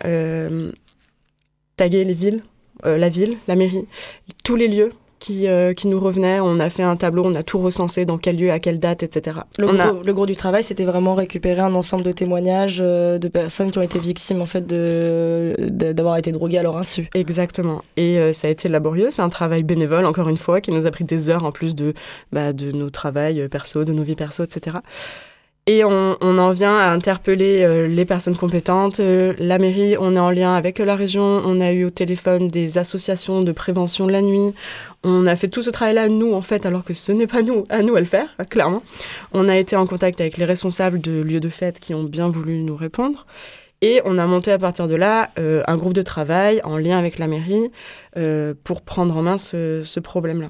tagué 1.77 2.03
les 2.03 2.13
villes, 2.13 2.43
la 2.83 3.07
ville, 3.07 3.37
la 3.47 3.55
mairie, 3.55 3.85
tous 4.43 4.57
les 4.57 4.67
lieux. 4.67 4.91
Qui, 5.25 5.47
euh, 5.47 5.73
qui 5.73 5.87
nous 5.87 5.99
revenaient, 5.99 6.39
on 6.39 6.59
a 6.59 6.69
fait 6.69 6.83
un 6.83 6.95
tableau, 6.95 7.23
on 7.25 7.33
a 7.33 7.41
tout 7.41 7.57
recensé, 7.57 8.05
dans 8.05 8.19
quel 8.19 8.37
lieu, 8.37 8.51
à 8.51 8.59
quelle 8.59 8.79
date, 8.79 9.01
etc. 9.01 9.39
le 9.57 9.67
on 9.67 9.79
a 9.79 9.87
gros, 9.87 10.03
le 10.03 10.13
gros 10.13 10.25
du 10.27 10.35
travail, 10.35 10.61
c'était 10.61 10.83
vraiment 10.83 11.15
récupérer 11.15 11.61
un 11.61 11.73
ensemble 11.73 12.03
de 12.03 12.11
témoignages 12.11 12.77
euh, 12.79 13.17
de 13.17 13.27
personnes 13.27 13.71
qui 13.71 13.79
ont 13.79 13.81
été 13.81 13.97
victimes 13.97 14.39
en 14.39 14.45
fait 14.45 14.67
d'avoir 14.67 16.17
été 16.17 16.31
droguées 16.31 16.59
à 16.59 16.61
leur 16.61 16.77
insu. 16.77 17.09
Exactement. 17.15 17.81
Et 17.97 18.19
euh, 18.19 18.33
ça 18.33 18.49
a 18.49 18.51
été 18.51 18.69
laborieux. 18.69 19.07
C'est 19.09 19.23
un 19.23 19.29
travail 19.29 19.63
bénévole, 19.63 20.05
encore 20.05 20.29
une 20.29 20.37
fois, 20.37 20.61
qui 20.61 20.69
nous 20.69 20.85
a 20.85 20.91
pris 20.91 21.05
des 21.05 21.31
heures 21.31 21.43
en 21.43 21.51
plus 21.51 21.73
de, 21.73 21.95
bah, 22.31 22.53
de 22.53 22.71
nos 22.71 22.91
travails 22.91 23.49
perso, 23.49 23.83
de 23.83 23.93
nos 23.93 24.03
vies 24.03 24.15
perso, 24.15 24.43
etc. 24.43 24.77
Et 25.67 25.83
on, 25.83 26.15
on 26.21 26.37
en 26.37 26.51
vient 26.51 26.77
à 26.77 26.91
interpeller 26.91 27.63
euh, 27.63 27.87
les 27.87 28.05
personnes 28.05 28.37
compétentes. 28.37 28.99
Euh, 28.99 29.33
la 29.39 29.57
mairie, 29.57 29.97
on 29.99 30.15
est 30.15 30.19
en 30.19 30.29
lien 30.29 30.53
avec 30.53 30.77
la 30.77 30.95
région. 30.95 31.23
On 31.23 31.59
a 31.59 31.71
eu 31.71 31.85
au 31.85 31.89
téléphone 31.89 32.49
des 32.49 32.77
associations 32.77 33.41
de 33.41 33.51
prévention 33.51 34.05
de 34.05 34.11
la 34.11 34.21
nuit. 34.21 34.53
On 35.03 35.25
a 35.25 35.35
fait 35.35 35.47
tout 35.47 35.63
ce 35.63 35.71
travail-là, 35.71 36.07
nous, 36.07 36.33
en 36.33 36.41
fait, 36.41 36.67
alors 36.67 36.83
que 36.83 36.93
ce 36.93 37.11
n'est 37.11 37.25
pas 37.25 37.41
nous, 37.41 37.63
à 37.69 37.81
nous 37.81 37.95
à 37.95 37.99
le 37.99 38.05
faire, 38.05 38.35
clairement. 38.47 38.83
On 39.33 39.49
a 39.49 39.57
été 39.57 39.75
en 39.75 39.87
contact 39.87 40.21
avec 40.21 40.37
les 40.37 40.45
responsables 40.45 41.01
de 41.01 41.21
lieux 41.21 41.39
de 41.39 41.49
fête 41.49 41.79
qui 41.79 41.95
ont 41.95 42.03
bien 42.03 42.29
voulu 42.29 42.59
nous 42.59 42.75
répondre. 42.75 43.25
Et 43.81 44.01
on 44.05 44.19
a 44.19 44.25
monté 44.27 44.51
à 44.51 44.59
partir 44.59 44.87
de 44.87 44.95
là 44.95 45.31
euh, 45.39 45.63
un 45.65 45.77
groupe 45.77 45.93
de 45.93 46.03
travail 46.03 46.61
en 46.63 46.77
lien 46.77 46.97
avec 46.97 47.17
la 47.17 47.25
mairie 47.25 47.71
euh, 48.17 48.53
pour 48.63 48.81
prendre 48.81 49.17
en 49.17 49.23
main 49.23 49.39
ce, 49.39 49.81
ce 49.83 49.99
problème-là. 49.99 50.49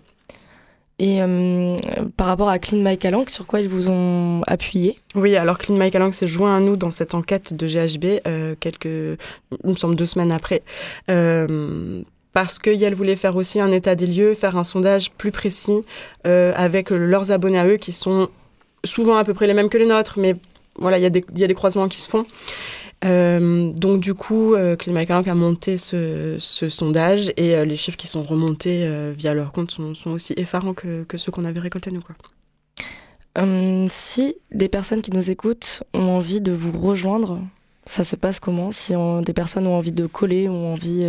Et 0.98 1.22
euh, 1.22 1.76
par 2.16 2.28
rapport 2.28 2.48
à 2.48 2.58
Clean 2.58 2.80
My 2.80 2.98
Calanque, 2.98 3.30
sur 3.30 3.46
quoi 3.46 3.60
ils 3.60 3.68
vous 3.68 3.90
ont 3.90 4.42
appuyé? 4.48 4.98
Oui, 5.14 5.36
alors 5.36 5.58
Clean 5.58 5.76
My 5.76 5.92
Calanque 5.92 6.14
s'est 6.14 6.28
joint 6.28 6.56
à 6.56 6.60
nous 6.62 6.78
dans 6.78 6.92
cette 6.92 7.14
enquête 7.14 7.54
de 7.54 7.68
GHB 7.68 8.22
euh, 8.28 8.56
quelques, 8.58 8.86
il 8.86 9.18
me 9.64 9.76
semble 9.76 9.96
deux 9.96 10.06
semaines 10.06 10.32
après, 10.32 10.62
euh, 11.10 12.02
parce 12.32 12.60
qu'elle 12.60 12.96
voulait 12.96 13.18
faire 13.18 13.36
aussi 13.36 13.60
un 13.60 13.72
état 13.72 13.96
des 13.96 14.08
lieux, 14.08 14.36
faire 14.36 14.56
un 14.56 14.64
sondage 14.64 15.12
plus 15.12 15.32
précis 15.32 15.84
euh, 16.26 16.54
avec 16.56 16.92
leurs 16.92 17.32
abonnés 17.32 17.60
à 17.60 17.68
eux 17.68 17.78
qui 17.78 17.92
sont 17.92 18.30
souvent 18.86 19.18
à 19.18 19.26
peu 19.26 19.34
près 19.34 19.48
les 19.48 19.54
mêmes 19.54 19.70
que 19.70 19.78
les 19.78 19.88
nôtres, 19.88 20.18
mais 20.18 20.36
voilà, 20.78 20.98
il 20.98 21.02
y 21.02 21.44
a 21.44 21.48
des 21.48 21.54
croisements 21.54 21.90
qui 21.90 22.02
se 22.02 22.10
font. 22.10 22.26
Euh, 23.06 23.72
donc 23.74 24.02
du 24.02 24.14
coup, 24.14 24.56
euh, 24.56 24.76
a 24.76 25.36
monté 25.36 25.78
ce, 25.78 26.38
sondage 26.40 27.32
et 27.38 27.56
euh, 27.56 27.66
les 27.66 27.76
chiffres 27.76 27.98
qui 27.98 28.08
sont 28.08 28.24
remontés 28.24 28.86
euh, 28.86 29.14
via 29.16 29.34
leur 29.34 29.52
compte 29.52 29.72
sont, 29.72 29.94
aussi 30.12 30.34
effarants 30.38 30.74
que, 30.74 31.06
ceux 31.16 31.32
qu'on 31.32 31.46
avait 31.46 31.60
récoltés 31.60 31.92
nous. 31.92 32.02
Hum, 33.38 33.88
Si 33.90 34.36
des 34.52 34.70
personnes 34.70 35.02
qui 35.02 35.12
nous 35.12 35.30
écoutent 35.30 35.84
ont 35.94 36.18
envie 36.18 36.42
de 36.42 36.52
vous 36.52 36.78
rejoindre, 36.78 37.40
ça 37.86 38.04
se 38.04 38.16
passe 38.16 38.40
comment? 38.40 38.72
Si 38.72 38.94
des 39.24 39.34
personnes 39.34 39.68
ont 39.68 39.76
envie 39.76 39.92
de 39.92 40.08
coller, 40.08 40.50
ont 40.50 40.74
envie 40.74 41.06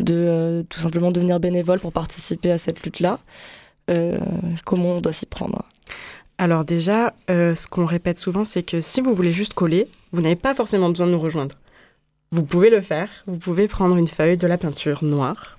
de 0.00 0.66
tout 0.68 0.80
simplement 0.80 1.12
devenir 1.12 1.38
bénévole 1.38 1.78
pour 1.78 1.92
participer 1.92 2.50
à 2.50 2.58
cette 2.58 2.82
lutte-là, 2.82 3.20
comment 4.64 4.96
on 4.96 5.00
doit 5.00 5.12
s'y 5.12 5.26
prendre? 5.26 5.62
Alors 6.38 6.64
déjà, 6.64 7.14
euh, 7.30 7.54
ce 7.54 7.66
qu'on 7.66 7.84
répète 7.84 8.18
souvent, 8.18 8.44
c'est 8.44 8.62
que 8.62 8.80
si 8.80 9.00
vous 9.00 9.12
voulez 9.14 9.32
juste 9.32 9.54
coller, 9.54 9.88
vous 10.12 10.20
n'avez 10.20 10.36
pas 10.36 10.54
forcément 10.54 10.88
besoin 10.88 11.06
de 11.08 11.12
nous 11.12 11.18
rejoindre. 11.18 11.56
Vous 12.30 12.42
pouvez 12.42 12.70
le 12.70 12.80
faire, 12.80 13.08
vous 13.26 13.38
pouvez 13.38 13.66
prendre 13.68 13.96
une 13.96 14.06
feuille, 14.06 14.36
de 14.36 14.46
la 14.46 14.58
peinture 14.58 15.02
noire 15.02 15.58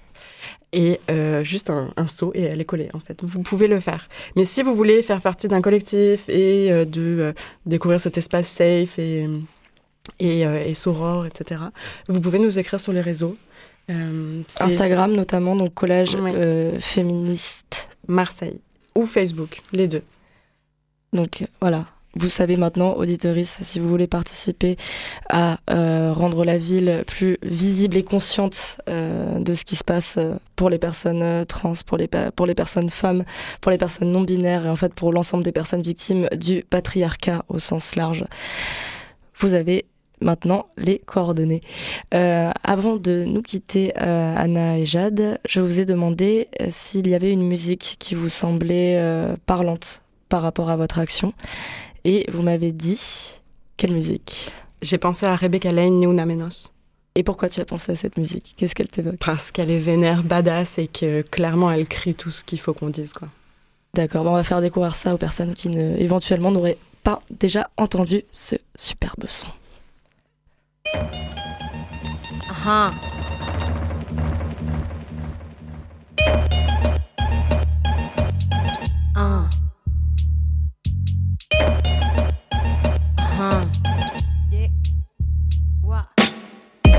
et 0.71 0.99
euh, 1.09 1.43
juste 1.43 1.71
un, 1.71 1.91
un 1.97 2.05
seau 2.05 2.31
et 2.35 2.43
elle 2.43 2.61
est 2.61 2.65
collée 2.65 2.89
en 2.93 2.99
fait. 2.99 3.23
Vous 3.23 3.41
pouvez 3.41 3.67
le 3.67 3.79
faire. 3.79 4.07
Mais 4.35 4.45
si 4.45 4.61
vous 4.61 4.75
voulez 4.75 5.01
faire 5.01 5.19
partie 5.21 5.47
d'un 5.47 5.61
collectif 5.61 6.29
et 6.29 6.71
euh, 6.71 6.85
de 6.85 7.33
découvrir 7.65 7.99
cet 7.99 8.17
espace 8.19 8.47
safe 8.47 8.99
et, 8.99 9.27
et, 10.19 10.41
et 10.41 10.73
soror, 10.75 11.25
etc., 11.25 11.59
vous 12.07 12.21
pouvez 12.21 12.39
nous 12.39 12.57
écrire 12.59 12.79
sur 12.79 12.93
les 12.93 13.01
réseaux. 13.01 13.35
Instagram 14.59 15.13
notamment, 15.13 15.55
donc 15.55 15.73
collage 15.73 16.13
Ouais. 16.15 16.79
féministe. 16.79 17.87
Marseille 18.07 18.59
ou 18.95 19.05
Facebook, 19.07 19.61
les 19.73 19.87
deux. 19.87 20.03
Donc 21.13 21.41
euh, 21.41 21.45
voilà, 21.61 21.85
vous 22.15 22.29
savez 22.29 22.55
maintenant, 22.55 22.93
auditoris, 22.93 23.59
si 23.61 23.79
vous 23.79 23.89
voulez 23.89 24.07
participer 24.07 24.77
à 25.29 25.59
euh, 25.69 26.13
rendre 26.13 26.45
la 26.45 26.57
ville 26.57 27.03
plus 27.07 27.37
visible 27.41 27.97
et 27.97 28.03
consciente 28.03 28.77
euh, 28.89 29.39
de 29.39 29.53
ce 29.53 29.65
qui 29.65 29.75
se 29.75 29.83
passe 29.83 30.19
pour 30.55 30.69
les 30.69 30.79
personnes 30.79 31.45
trans, 31.45 31.73
pour 31.85 31.97
les, 31.97 32.07
pour 32.35 32.45
les 32.45 32.55
personnes 32.55 32.89
femmes, 32.89 33.23
pour 33.61 33.71
les 33.71 33.77
personnes 33.77 34.11
non 34.11 34.21
binaires 34.21 34.65
et 34.65 34.69
en 34.69 34.75
fait 34.75 34.93
pour 34.93 35.11
l'ensemble 35.11 35.43
des 35.43 35.51
personnes 35.51 35.81
victimes 35.81 36.27
du 36.35 36.63
patriarcat 36.69 37.43
au 37.47 37.59
sens 37.59 37.95
large, 37.95 38.25
vous 39.37 39.53
avez 39.53 39.85
maintenant 40.21 40.67
les 40.77 40.99
coordonnées. 40.99 41.61
Avant 42.11 42.97
de 42.97 43.23
nous 43.25 43.41
quitter, 43.41 43.95
Anna 43.95 44.77
et 44.77 44.85
Jade, 44.85 45.39
je 45.47 45.61
vous 45.61 45.79
ai 45.79 45.85
demandé 45.85 46.45
s'il 46.67 47.07
y 47.07 47.15
avait 47.15 47.31
une 47.31 47.47
musique 47.47 47.95
qui 47.99 48.15
vous 48.15 48.27
semblait 48.27 49.01
parlante 49.45 50.01
par 50.29 50.41
rapport 50.41 50.69
à 50.69 50.77
votre 50.77 50.99
action. 50.99 51.33
Et 52.05 52.25
vous 52.31 52.41
m'avez 52.41 52.71
dit 52.71 53.33
quelle 53.77 53.91
musique? 53.91 54.49
J'ai 54.81 54.97
pensé 54.97 55.25
à 55.25 55.35
Rebecca 55.35 55.71
Lane, 55.71 56.01
Una 56.03 56.25
Menos. 56.25 56.71
Et 57.15 57.23
pourquoi 57.23 57.49
tu 57.49 57.59
as 57.59 57.65
pensé 57.65 57.91
à 57.91 57.95
cette 57.95 58.17
musique? 58.17 58.53
Qu'est-ce 58.55 58.75
qu'elle 58.75 58.87
t'évoque? 58.87 59.17
Parce 59.17 59.51
qu'elle 59.51 59.71
est 59.71 59.79
vénère, 59.79 60.23
badass 60.23 60.77
et 60.77 60.87
que 60.87 61.21
clairement 61.21 61.69
elle 61.71 61.87
crie 61.87 62.15
tout 62.15 62.31
ce 62.31 62.43
qu'il 62.43 62.59
faut 62.59 62.73
qu'on 62.73 62.89
dise. 62.89 63.11
quoi. 63.11 63.27
D'accord, 63.93 64.23
bon, 64.23 64.31
on 64.31 64.35
va 64.35 64.43
faire 64.43 64.61
découvrir 64.61 64.95
ça 64.95 65.13
aux 65.13 65.17
personnes 65.17 65.53
qui 65.53 65.67
ne, 65.69 65.97
éventuellement 65.97 66.51
n'auraient 66.51 66.77
pas 67.03 67.21
déjà 67.31 67.69
entendu 67.77 68.23
ce 68.31 68.55
superbe 68.77 69.25
son. 69.27 69.47
Ajá. 72.49 72.93
Ah. 79.15 79.49
huh? 83.39 83.68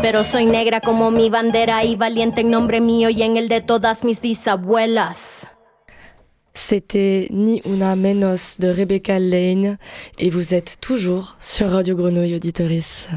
Pero 0.00 0.22
soy 0.22 0.46
negra 0.46 0.80
como 0.80 1.10
mi 1.10 1.28
bandera 1.28 1.84
y 1.84 1.96
valiente 1.96 2.42
en 2.42 2.50
nombre 2.50 2.80
mío 2.80 3.10
y 3.10 3.22
en 3.22 3.36
el 3.36 3.48
de 3.48 3.60
todas 3.60 4.04
mis 4.04 4.20
bisabuelas. 4.20 5.48
C'était 6.54 7.28
Ni 7.30 7.62
Una 7.64 7.94
Menos 7.94 8.56
de 8.58 8.68
Rebecca 8.72 9.18
Lane 9.18 9.78
et 10.18 10.30
vous 10.30 10.54
êtes 10.54 10.76
toujours 10.80 11.36
sur 11.38 11.70
Radio 11.70 11.94
Grenouille 11.96 12.34
Auditoris. 12.34 13.08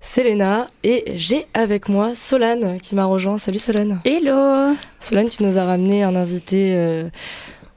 C'est 0.00 0.22
Léna 0.22 0.70
et 0.84 1.04
j'ai 1.16 1.46
avec 1.54 1.88
moi 1.88 2.14
Solane 2.14 2.80
qui 2.80 2.94
m'a 2.94 3.04
rejoint. 3.04 3.38
Salut 3.38 3.58
Solane. 3.58 4.00
Hello 4.04 4.76
Solane, 5.00 5.28
tu 5.28 5.42
nous 5.42 5.56
as 5.58 5.64
ramené 5.64 6.02
un 6.02 6.14
invité 6.14 6.72
euh, 6.74 7.08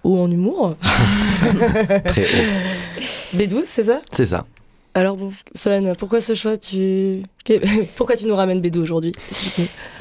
haut 0.04 0.20
en 0.20 0.30
humour. 0.30 0.76
Très 2.06 2.24
haut. 2.24 3.34
Bédou, 3.34 3.64
c'est 3.66 3.84
ça? 3.84 4.02
C'est 4.12 4.28
ça. 4.28 4.46
Alors 4.94 5.16
bon, 5.16 5.32
Solane, 5.56 5.96
pourquoi 5.98 6.20
ce 6.20 6.36
choix 6.36 6.58
tu... 6.58 7.24
Pourquoi 7.96 8.16
tu 8.16 8.28
nous 8.28 8.36
ramènes 8.36 8.62
Bédou 8.62 8.84
aujourd'hui 8.84 9.14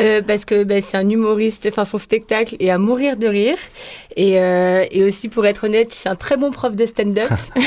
Euh, 0.00 0.20
parce 0.20 0.44
que 0.44 0.62
bah, 0.64 0.81
c'est 0.81 0.96
un 0.96 1.09
humoriste, 1.09 1.66
enfin 1.70 1.85
son 1.85 1.96
spectacle 1.96 2.57
est 2.61 2.70
à 2.70 2.76
mourir 2.79 3.16
de 3.16 3.26
rire. 3.26 3.57
Et, 4.16 4.38
euh, 4.38 4.85
et 4.90 5.05
aussi, 5.05 5.29
pour 5.29 5.46
être 5.46 5.64
honnête, 5.64 5.92
c'est 5.92 6.09
un 6.09 6.16
très 6.16 6.37
bon 6.37 6.50
prof 6.50 6.74
de 6.74 6.85
stand-up. 6.87 7.31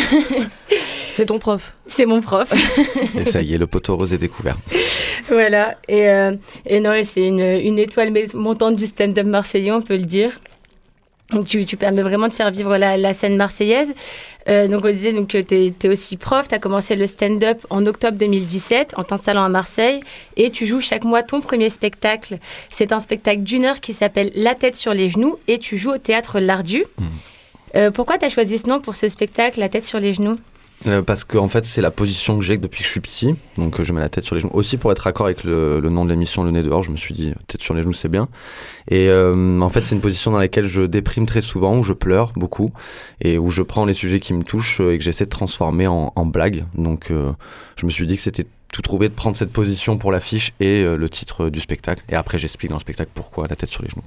C'est 1.09 1.27
ton 1.27 1.37
prof. 1.37 1.75
c'est 1.85 2.07
mon 2.07 2.21
prof. 2.21 2.51
Et 3.15 3.23
ça 3.23 3.41
y 3.43 3.53
est, 3.53 3.57
le 3.59 3.67
poteau 3.67 3.95
rose 3.95 4.13
est 4.13 4.17
découvert. 4.17 4.57
voilà. 5.27 5.77
Et, 5.87 6.09
euh, 6.09 6.35
et 6.65 6.79
non, 6.79 6.99
c'est 7.03 7.27
une, 7.27 7.39
une 7.39 7.77
étoile 7.77 8.11
montante 8.33 8.75
du 8.75 8.87
stand-up 8.87 9.27
marseillais, 9.27 9.71
on 9.71 9.83
peut 9.83 9.95
le 9.97 10.03
dire. 10.05 10.31
Donc 11.33 11.45
tu, 11.45 11.65
tu 11.65 11.77
permets 11.77 12.03
vraiment 12.03 12.27
de 12.27 12.33
faire 12.33 12.51
vivre 12.51 12.77
la, 12.77 12.97
la 12.97 13.13
scène 13.13 13.35
marseillaise. 13.35 13.93
Euh, 14.49 14.67
donc 14.67 14.83
on 14.83 14.89
disait 14.89 15.13
donc, 15.13 15.29
que 15.29 15.41
tu 15.41 15.73
es, 15.81 15.89
aussi 15.89 16.17
prof, 16.17 16.47
tu 16.47 16.55
as 16.55 16.59
commencé 16.59 16.95
le 16.95 17.07
stand-up 17.07 17.65
en 17.69 17.85
octobre 17.85 18.17
2017 18.17 18.95
en 18.97 19.03
t'installant 19.03 19.43
à 19.43 19.49
Marseille 19.49 20.01
et 20.35 20.49
tu 20.49 20.65
joues 20.65 20.81
chaque 20.81 21.05
mois 21.05 21.23
ton 21.23 21.41
premier 21.41 21.69
spectacle. 21.69 22.39
C'est 22.69 22.91
un 22.91 22.99
spectacle 22.99 23.41
d'une 23.41 23.65
heure 23.65 23.79
qui 23.79 23.93
s'appelle 23.93 24.31
La 24.35 24.55
tête 24.55 24.75
sur 24.75 24.93
les 24.93 25.09
genoux 25.09 25.37
et 25.47 25.59
tu 25.59 25.77
joues 25.77 25.91
au 25.91 25.97
théâtre 25.97 26.39
L'Ardu. 26.39 26.83
Euh, 27.75 27.89
pourquoi 27.89 28.17
tu 28.17 28.25
as 28.25 28.29
choisi 28.29 28.57
ce 28.57 28.67
nom 28.67 28.81
pour 28.81 28.95
ce 28.95 29.09
spectacle, 29.09 29.59
La 29.59 29.69
tête 29.69 29.85
sur 29.85 29.99
les 29.99 30.13
genoux? 30.13 30.35
Euh, 30.87 31.01
parce 31.01 31.23
que 31.23 31.37
en 31.37 31.47
fait, 31.47 31.65
c'est 31.65 31.81
la 31.81 31.91
position 31.91 32.37
que 32.37 32.43
j'ai 32.43 32.57
depuis 32.57 32.79
que 32.79 32.85
je 32.85 32.91
suis 32.91 32.99
petit. 32.99 33.35
Donc, 33.57 33.79
euh, 33.79 33.83
je 33.83 33.93
mets 33.93 34.01
la 34.01 34.09
tête 34.09 34.23
sur 34.23 34.35
les 34.35 34.41
genoux. 34.41 34.51
Aussi, 34.53 34.77
pour 34.77 34.91
être 34.91 35.07
accord 35.07 35.27
avec 35.27 35.43
le, 35.43 35.79
nom 35.81 36.05
de 36.05 36.09
l'émission, 36.09 36.43
Le 36.43 36.51
nez 36.51 36.63
dehors, 36.63 36.83
je 36.83 36.91
me 36.91 36.97
suis 36.97 37.13
dit, 37.13 37.33
tête 37.47 37.61
sur 37.61 37.73
les 37.73 37.81
genoux, 37.81 37.93
c'est 37.93 38.09
bien. 38.09 38.27
Et 38.89 39.09
euh, 39.09 39.61
en 39.61 39.69
fait, 39.69 39.85
c'est 39.85 39.95
une 39.95 40.01
position 40.01 40.31
dans 40.31 40.37
laquelle 40.37 40.67
je 40.67 40.81
déprime 40.81 41.25
très 41.25 41.41
souvent, 41.41 41.77
où 41.77 41.83
je 41.83 41.93
pleure 41.93 42.33
beaucoup, 42.35 42.69
et 43.21 43.37
où 43.37 43.49
je 43.49 43.61
prends 43.61 43.85
les 43.85 43.93
sujets 43.93 44.19
qui 44.19 44.33
me 44.33 44.43
touchent 44.43 44.81
euh, 44.81 44.93
et 44.93 44.97
que 44.97 45.03
j'essaie 45.03 45.25
de 45.25 45.29
transformer 45.29 45.87
en, 45.87 46.11
blague. 46.25 46.65
Donc, 46.73 47.11
je 47.11 47.85
me 47.85 47.91
suis 47.91 48.07
dit 48.07 48.15
que 48.15 48.21
c'était 48.21 48.45
tout 48.71 48.81
trouvé 48.81 49.09
de 49.09 49.13
prendre 49.13 49.37
cette 49.37 49.51
position 49.51 49.97
pour 49.97 50.11
l'affiche 50.11 50.53
et 50.59 50.83
le 50.83 51.09
titre 51.09 51.49
du 51.49 51.59
spectacle. 51.59 52.03
Et 52.09 52.15
après, 52.15 52.37
j'explique 52.39 52.69
dans 52.69 52.77
le 52.77 52.81
spectacle 52.81 53.11
pourquoi 53.13 53.47
la 53.47 53.55
tête 53.55 53.69
sur 53.69 53.83
les 53.83 53.89
genoux. 53.89 54.03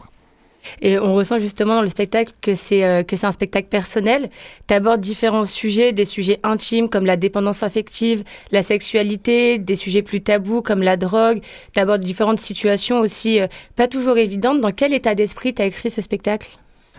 Et 0.83 0.99
on 0.99 1.15
ressent 1.15 1.39
justement 1.39 1.77
dans 1.77 1.83
le 1.83 1.89
spectacle 1.89 2.33
que 2.41 2.55
c'est 2.55 2.85
euh, 2.85 3.03
que 3.03 3.17
c'est 3.17 3.27
un 3.27 3.33
spectacle 3.33 3.69
personnel. 3.69 4.31
Tu 4.69 4.75
différents 4.99 5.45
sujets, 5.45 5.93
des 5.93 6.05
sujets 6.05 6.39
intimes 6.43 6.89
comme 6.89 7.07
la 7.07 7.17
dépendance 7.17 7.63
affective, 7.63 8.25
la 8.51 8.63
sexualité, 8.63 9.59
des 9.59 9.77
sujets 9.77 10.03
plus 10.03 10.21
tabous 10.21 10.63
comme 10.63 10.83
la 10.83 10.97
drogue. 10.97 11.41
Tu 11.75 11.99
différentes 11.99 12.41
situations 12.41 13.01
aussi 13.01 13.41
euh, 13.41 13.47
pas 13.77 13.89
toujours 13.89 14.19
évidentes. 14.19 14.61
Dans 14.61 14.73
quel 14.73 14.93
état 14.95 15.15
d'esprit 15.15 15.55
tu 15.55 15.63
as 15.63 15.67
écrit 15.67 15.91
ce 15.91 16.03
spectacle? 16.03 16.49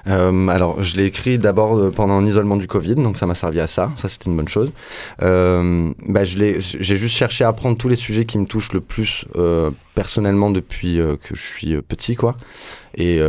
Euh, 0.07 0.47
alors, 0.47 0.81
je 0.83 0.95
l'ai 0.97 1.05
écrit 1.05 1.37
d'abord 1.37 1.77
euh, 1.77 1.91
pendant 1.91 2.15
un 2.15 2.25
isolement 2.25 2.55
du 2.55 2.67
Covid, 2.67 2.95
donc 2.95 3.17
ça 3.17 3.25
m'a 3.25 3.35
servi 3.35 3.59
à 3.59 3.67
ça. 3.67 3.91
Ça, 3.97 4.09
c'était 4.09 4.29
une 4.29 4.37
bonne 4.37 4.47
chose. 4.47 4.71
Euh, 5.21 5.91
bah, 6.07 6.23
j'ai 6.23 6.61
juste 6.61 7.15
cherché 7.15 7.43
à 7.43 7.53
prendre 7.53 7.77
tous 7.77 7.89
les 7.89 7.95
sujets 7.95 8.25
qui 8.25 8.37
me 8.37 8.45
touchent 8.45 8.73
le 8.73 8.81
plus 8.81 9.25
euh, 9.35 9.71
personnellement 9.95 10.49
depuis 10.49 10.97
que 10.97 11.35
je 11.35 11.41
suis 11.41 11.81
petit, 11.81 12.15
quoi. 12.15 12.37
Et, 12.95 13.19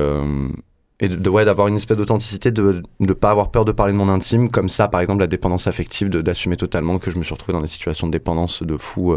et 1.01 1.09
de, 1.09 1.31
ouais, 1.31 1.45
d'avoir 1.45 1.69
une 1.69 1.77
espèce 1.77 1.97
d'authenticité, 1.97 2.51
de 2.51 2.83
ne 3.01 3.13
pas 3.13 3.31
avoir 3.31 3.51
peur 3.51 3.65
de 3.65 3.73
parler 3.73 3.93
de 3.93 3.99
mon 3.99 4.09
intime, 4.09 4.51
comme 4.51 4.69
ça, 4.69 4.89
par 4.89 5.01
exemple, 5.01 5.21
la 5.21 5.27
dépendance 5.27 5.67
affective, 5.67 6.09
d'assumer 6.11 6.57
totalement 6.57 6.99
que 6.99 7.11
je 7.11 7.19
me 7.19 7.23
suis 7.23 7.33
retrouvé 7.33 7.55
dans 7.55 7.63
des 7.63 7.69
situations 7.69 8.07
de 8.07 8.13
dépendance 8.13 8.63
de 8.63 8.77
fou. 8.77 9.17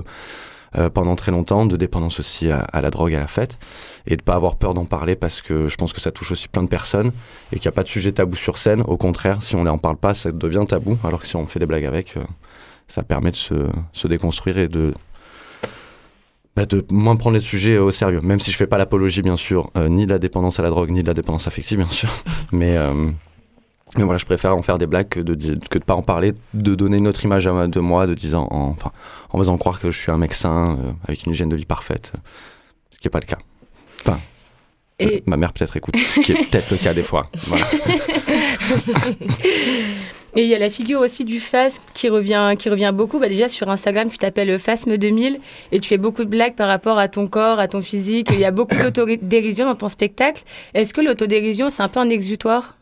Euh, 0.78 0.90
pendant 0.90 1.16
très 1.16 1.32
longtemps, 1.32 1.66
de 1.66 1.76
dépendance 1.76 2.20
aussi 2.20 2.50
à, 2.50 2.82
la 2.82 2.90
drogue, 2.90 3.14
à 3.14 3.20
la 3.20 3.28
fête, 3.28 3.58
et 4.08 4.16
de 4.16 4.22
pas 4.22 4.36
avoir 4.36 4.56
peur 4.56 4.74
d'en 4.74 4.86
parler 4.86 5.16
parce 5.16 5.42
que 5.42 5.68
je 5.68 5.76
pense 5.76 5.94
que 5.94 6.02
ça 6.02 6.12
touche 6.12 6.32
aussi 6.32 6.48
plein 6.48 6.64
de 6.64 6.70
personnes 6.70 7.12
et 7.52 7.60
qu'il 7.60 7.68
n'y 7.70 7.74
a 7.74 7.76
pas 7.76 7.84
de 7.84 7.90
sujet 7.90 8.12
tabou 8.12 8.36
sur 8.36 8.58
scène. 8.58 8.82
Au 8.88 8.98
contraire, 8.98 9.44
si 9.44 9.56
on 9.56 9.64
n'en 9.64 9.78
parle 9.78 9.98
pas, 9.98 10.14
ça 10.14 10.32
devient 10.32 10.66
tabou, 10.68 10.98
alors 11.04 11.22
que 11.22 11.28
si 11.28 11.36
on 11.36 11.46
fait 11.46 11.60
des 11.60 11.66
blagues 11.66 11.86
avec, 11.86 12.18
euh, 12.18 12.24
ça 12.88 13.04
permet 13.04 13.32
de 13.32 13.36
se, 13.36 13.68
se 13.94 14.08
déconstruire 14.08 14.58
et 14.58 14.68
de 14.68 14.94
bah, 16.56 16.66
de 16.66 16.86
moins 16.92 17.16
prendre 17.16 17.36
les 17.36 17.42
sujets 17.42 17.78
au 17.78 17.92
sérieux, 17.92 18.20
même 18.22 18.42
si 18.42 18.52
je 18.52 18.58
fais 18.58 18.68
pas 18.68 18.78
l'apologie 18.78 19.22
bien 19.22 19.38
sûr, 19.38 19.70
euh, 19.78 19.88
ni 19.88 20.06
de 20.06 20.12
la 20.12 20.20
dépendance 20.20 20.60
à 20.60 20.64
la 20.64 20.70
drogue, 20.70 20.92
ni 20.92 21.02
de 21.02 21.08
la 21.08 21.14
dépendance 21.14 21.48
affective 21.48 21.78
bien 21.78 21.90
sûr, 21.90 22.10
mais 22.52 22.76
euh, 22.78 23.10
mais 23.98 24.04
voilà, 24.04 24.18
je 24.18 24.26
préfère 24.26 24.56
en 24.56 24.62
faire 24.62 24.78
des 24.78 24.88
blagues 24.88 25.10
que 25.10 25.20
de 25.20 25.36
que 25.70 25.78
de 25.80 25.84
pas 25.84 25.96
en 25.96 26.02
parler, 26.02 26.34
de 26.54 26.76
donner 26.76 26.98
une 26.98 27.08
autre 27.08 27.24
image 27.26 27.46
de 27.46 27.80
moi, 27.80 28.08
de 28.08 28.14
disant, 28.14 28.48
en, 28.52 28.70
enfin, 28.70 28.92
en 29.32 29.38
faisant 29.40 29.58
croire 29.58 29.80
que 29.80 29.92
je 29.92 30.00
suis 30.00 30.12
un 30.12 30.18
mec 30.18 30.34
sain 30.34 30.78
euh, 30.80 30.92
avec 31.08 31.26
une 31.26 31.34
hygiène 31.34 31.50
de 31.50 31.56
vie 31.56 31.66
parfaite, 31.66 32.14
ce 32.92 33.00
qui 33.00 33.08
est 33.08 33.12
pas 33.12 33.20
le 33.20 33.26
cas. 33.26 33.38
Enfin, 34.08 34.20
je- 35.00 35.08
ma 35.26 35.36
mère 35.38 35.52
peut-être 35.54 35.76
écoute, 35.78 35.96
ce 35.98 36.20
qui 36.22 36.32
est 36.32 36.50
peut-être 36.50 36.72
le 36.72 36.78
cas 36.78 36.94
des 36.94 37.04
fois. 37.04 37.28
Voilà. 37.48 37.66
Et 40.34 40.44
il 40.44 40.50
y 40.50 40.56
a 40.56 40.60
la 40.60 40.70
figure 40.70 41.02
aussi 41.02 41.26
du 41.26 41.42
phasme 41.42 41.84
qui 41.94 42.08
revient, 42.08 42.54
qui 42.58 42.70
revient 42.70 42.94
beaucoup. 42.96 43.20
Bah 43.20 43.28
déjà 43.28 43.50
sur 43.50 43.70
Instagram, 43.70 44.10
tu 44.10 44.18
t'appelles 44.18 44.58
Phasme 44.60 44.96
2000 44.98 45.40
et 45.74 45.80
tu 45.82 45.90
fais 45.90 45.98
beaucoup 45.98 46.24
de 46.24 46.30
blagues 46.30 46.56
par 46.56 46.70
rapport 46.70 46.98
à 46.98 47.10
ton 47.10 47.28
corps, 47.28 47.60
à 47.60 47.68
ton 47.68 47.82
physique. 47.82 48.30
Il 48.32 48.40
y 48.40 48.46
a 48.46 48.52
beaucoup 48.52 48.78
d'autodérision 48.82 49.66
dans 49.66 49.76
ton 49.76 49.90
spectacle. 49.90 50.44
Est-ce 50.74 50.94
que 50.94 51.02
l'autodérision, 51.02 51.70
c'est 51.70 51.84
un 51.84 51.90
peu 51.90 52.00
un 52.00 52.10
exutoire? 52.10 52.78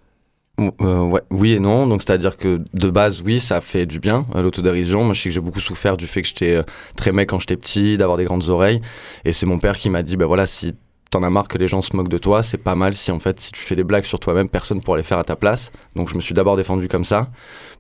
Euh, 0.82 1.02
ouais, 1.02 1.22
oui 1.30 1.54
et 1.54 1.60
non. 1.60 1.88
Donc, 1.88 2.02
c'est-à-dire 2.02 2.38
que 2.38 2.60
de 2.74 2.90
base, 2.90 3.22
oui, 3.22 3.40
ça 3.40 3.62
fait 3.62 3.86
du 3.86 4.00
bien, 4.00 4.26
euh, 4.36 4.42
l'autodérision. 4.42 5.04
Moi, 5.04 5.14
je 5.14 5.22
sais 5.22 5.30
que 5.30 5.36
j'ai 5.36 5.40
beaucoup 5.42 5.60
souffert 5.60 5.98
du 5.98 6.08
fait 6.08 6.22
que 6.22 6.28
j'étais 6.28 6.56
euh, 6.56 6.64
très 6.96 7.12
mec 7.12 7.30
quand 7.30 7.40
j'étais 7.40 7.58
petit, 7.58 7.98
d'avoir 7.98 8.18
des 8.18 8.26
grandes 8.26 8.50
oreilles. 8.50 8.82
Et 9.26 9.34
c'est 9.34 9.46
mon 9.46 9.60
père 9.60 9.78
qui 9.78 9.90
m'a 9.90 10.04
dit, 10.04 10.18
bah 10.18 10.26
voilà, 10.26 10.46
si 10.46 10.74
t'en 11.10 11.24
as 11.24 11.30
marre 11.30 11.48
que 11.48 11.58
les 11.58 11.68
gens 11.68 11.82
se 11.82 11.96
moquent 11.96 12.10
de 12.10 12.18
toi, 12.18 12.44
c'est 12.44 12.58
pas 12.58 12.76
mal 12.76 12.94
si 12.94 13.12
en 13.12 13.20
fait, 13.20 13.40
si 13.40 13.52
tu 13.52 13.62
fais 13.62 13.76
des 13.76 13.84
blagues 13.84 14.04
sur 14.04 14.20
toi-même, 14.20 14.48
personne 14.50 14.82
pourra 14.82 14.98
les 14.98 15.04
faire 15.04 15.18
à 15.18 15.24
ta 15.24 15.36
place. 15.36 15.72
Donc, 15.96 16.10
je 16.10 16.16
me 16.16 16.22
suis 16.22 16.34
d'abord 16.34 16.56
défendu 16.56 16.88
comme 16.88 17.06
ça. 17.06 17.28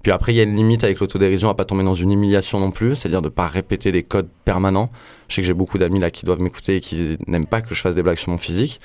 Puis 0.01 0.11
après, 0.11 0.33
il 0.33 0.37
y 0.37 0.39
a 0.39 0.43
une 0.43 0.55
limite 0.55 0.83
avec 0.83 0.99
l'autodérision 0.99 1.49
à 1.49 1.53
pas 1.53 1.65
tomber 1.65 1.83
dans 1.83 1.93
une 1.93 2.11
humiliation 2.11 2.59
non 2.59 2.71
plus, 2.71 2.95
c'est-à-dire 2.95 3.21
de 3.21 3.29
pas 3.29 3.47
répéter 3.47 3.91
des 3.91 4.01
codes 4.01 4.29
permanents. 4.45 4.89
Je 5.27 5.35
sais 5.35 5.41
que 5.41 5.47
j'ai 5.47 5.53
beaucoup 5.53 5.77
d'amis 5.77 5.99
là 5.99 6.09
qui 6.09 6.25
doivent 6.25 6.39
m'écouter 6.39 6.77
et 6.77 6.79
qui 6.79 7.17
n'aiment 7.27 7.45
pas 7.45 7.61
que 7.61 7.75
je 7.75 7.81
fasse 7.81 7.93
des 7.93 8.01
blagues 8.01 8.17
sur 8.17 8.31
mon 8.31 8.37
physique. 8.37 8.79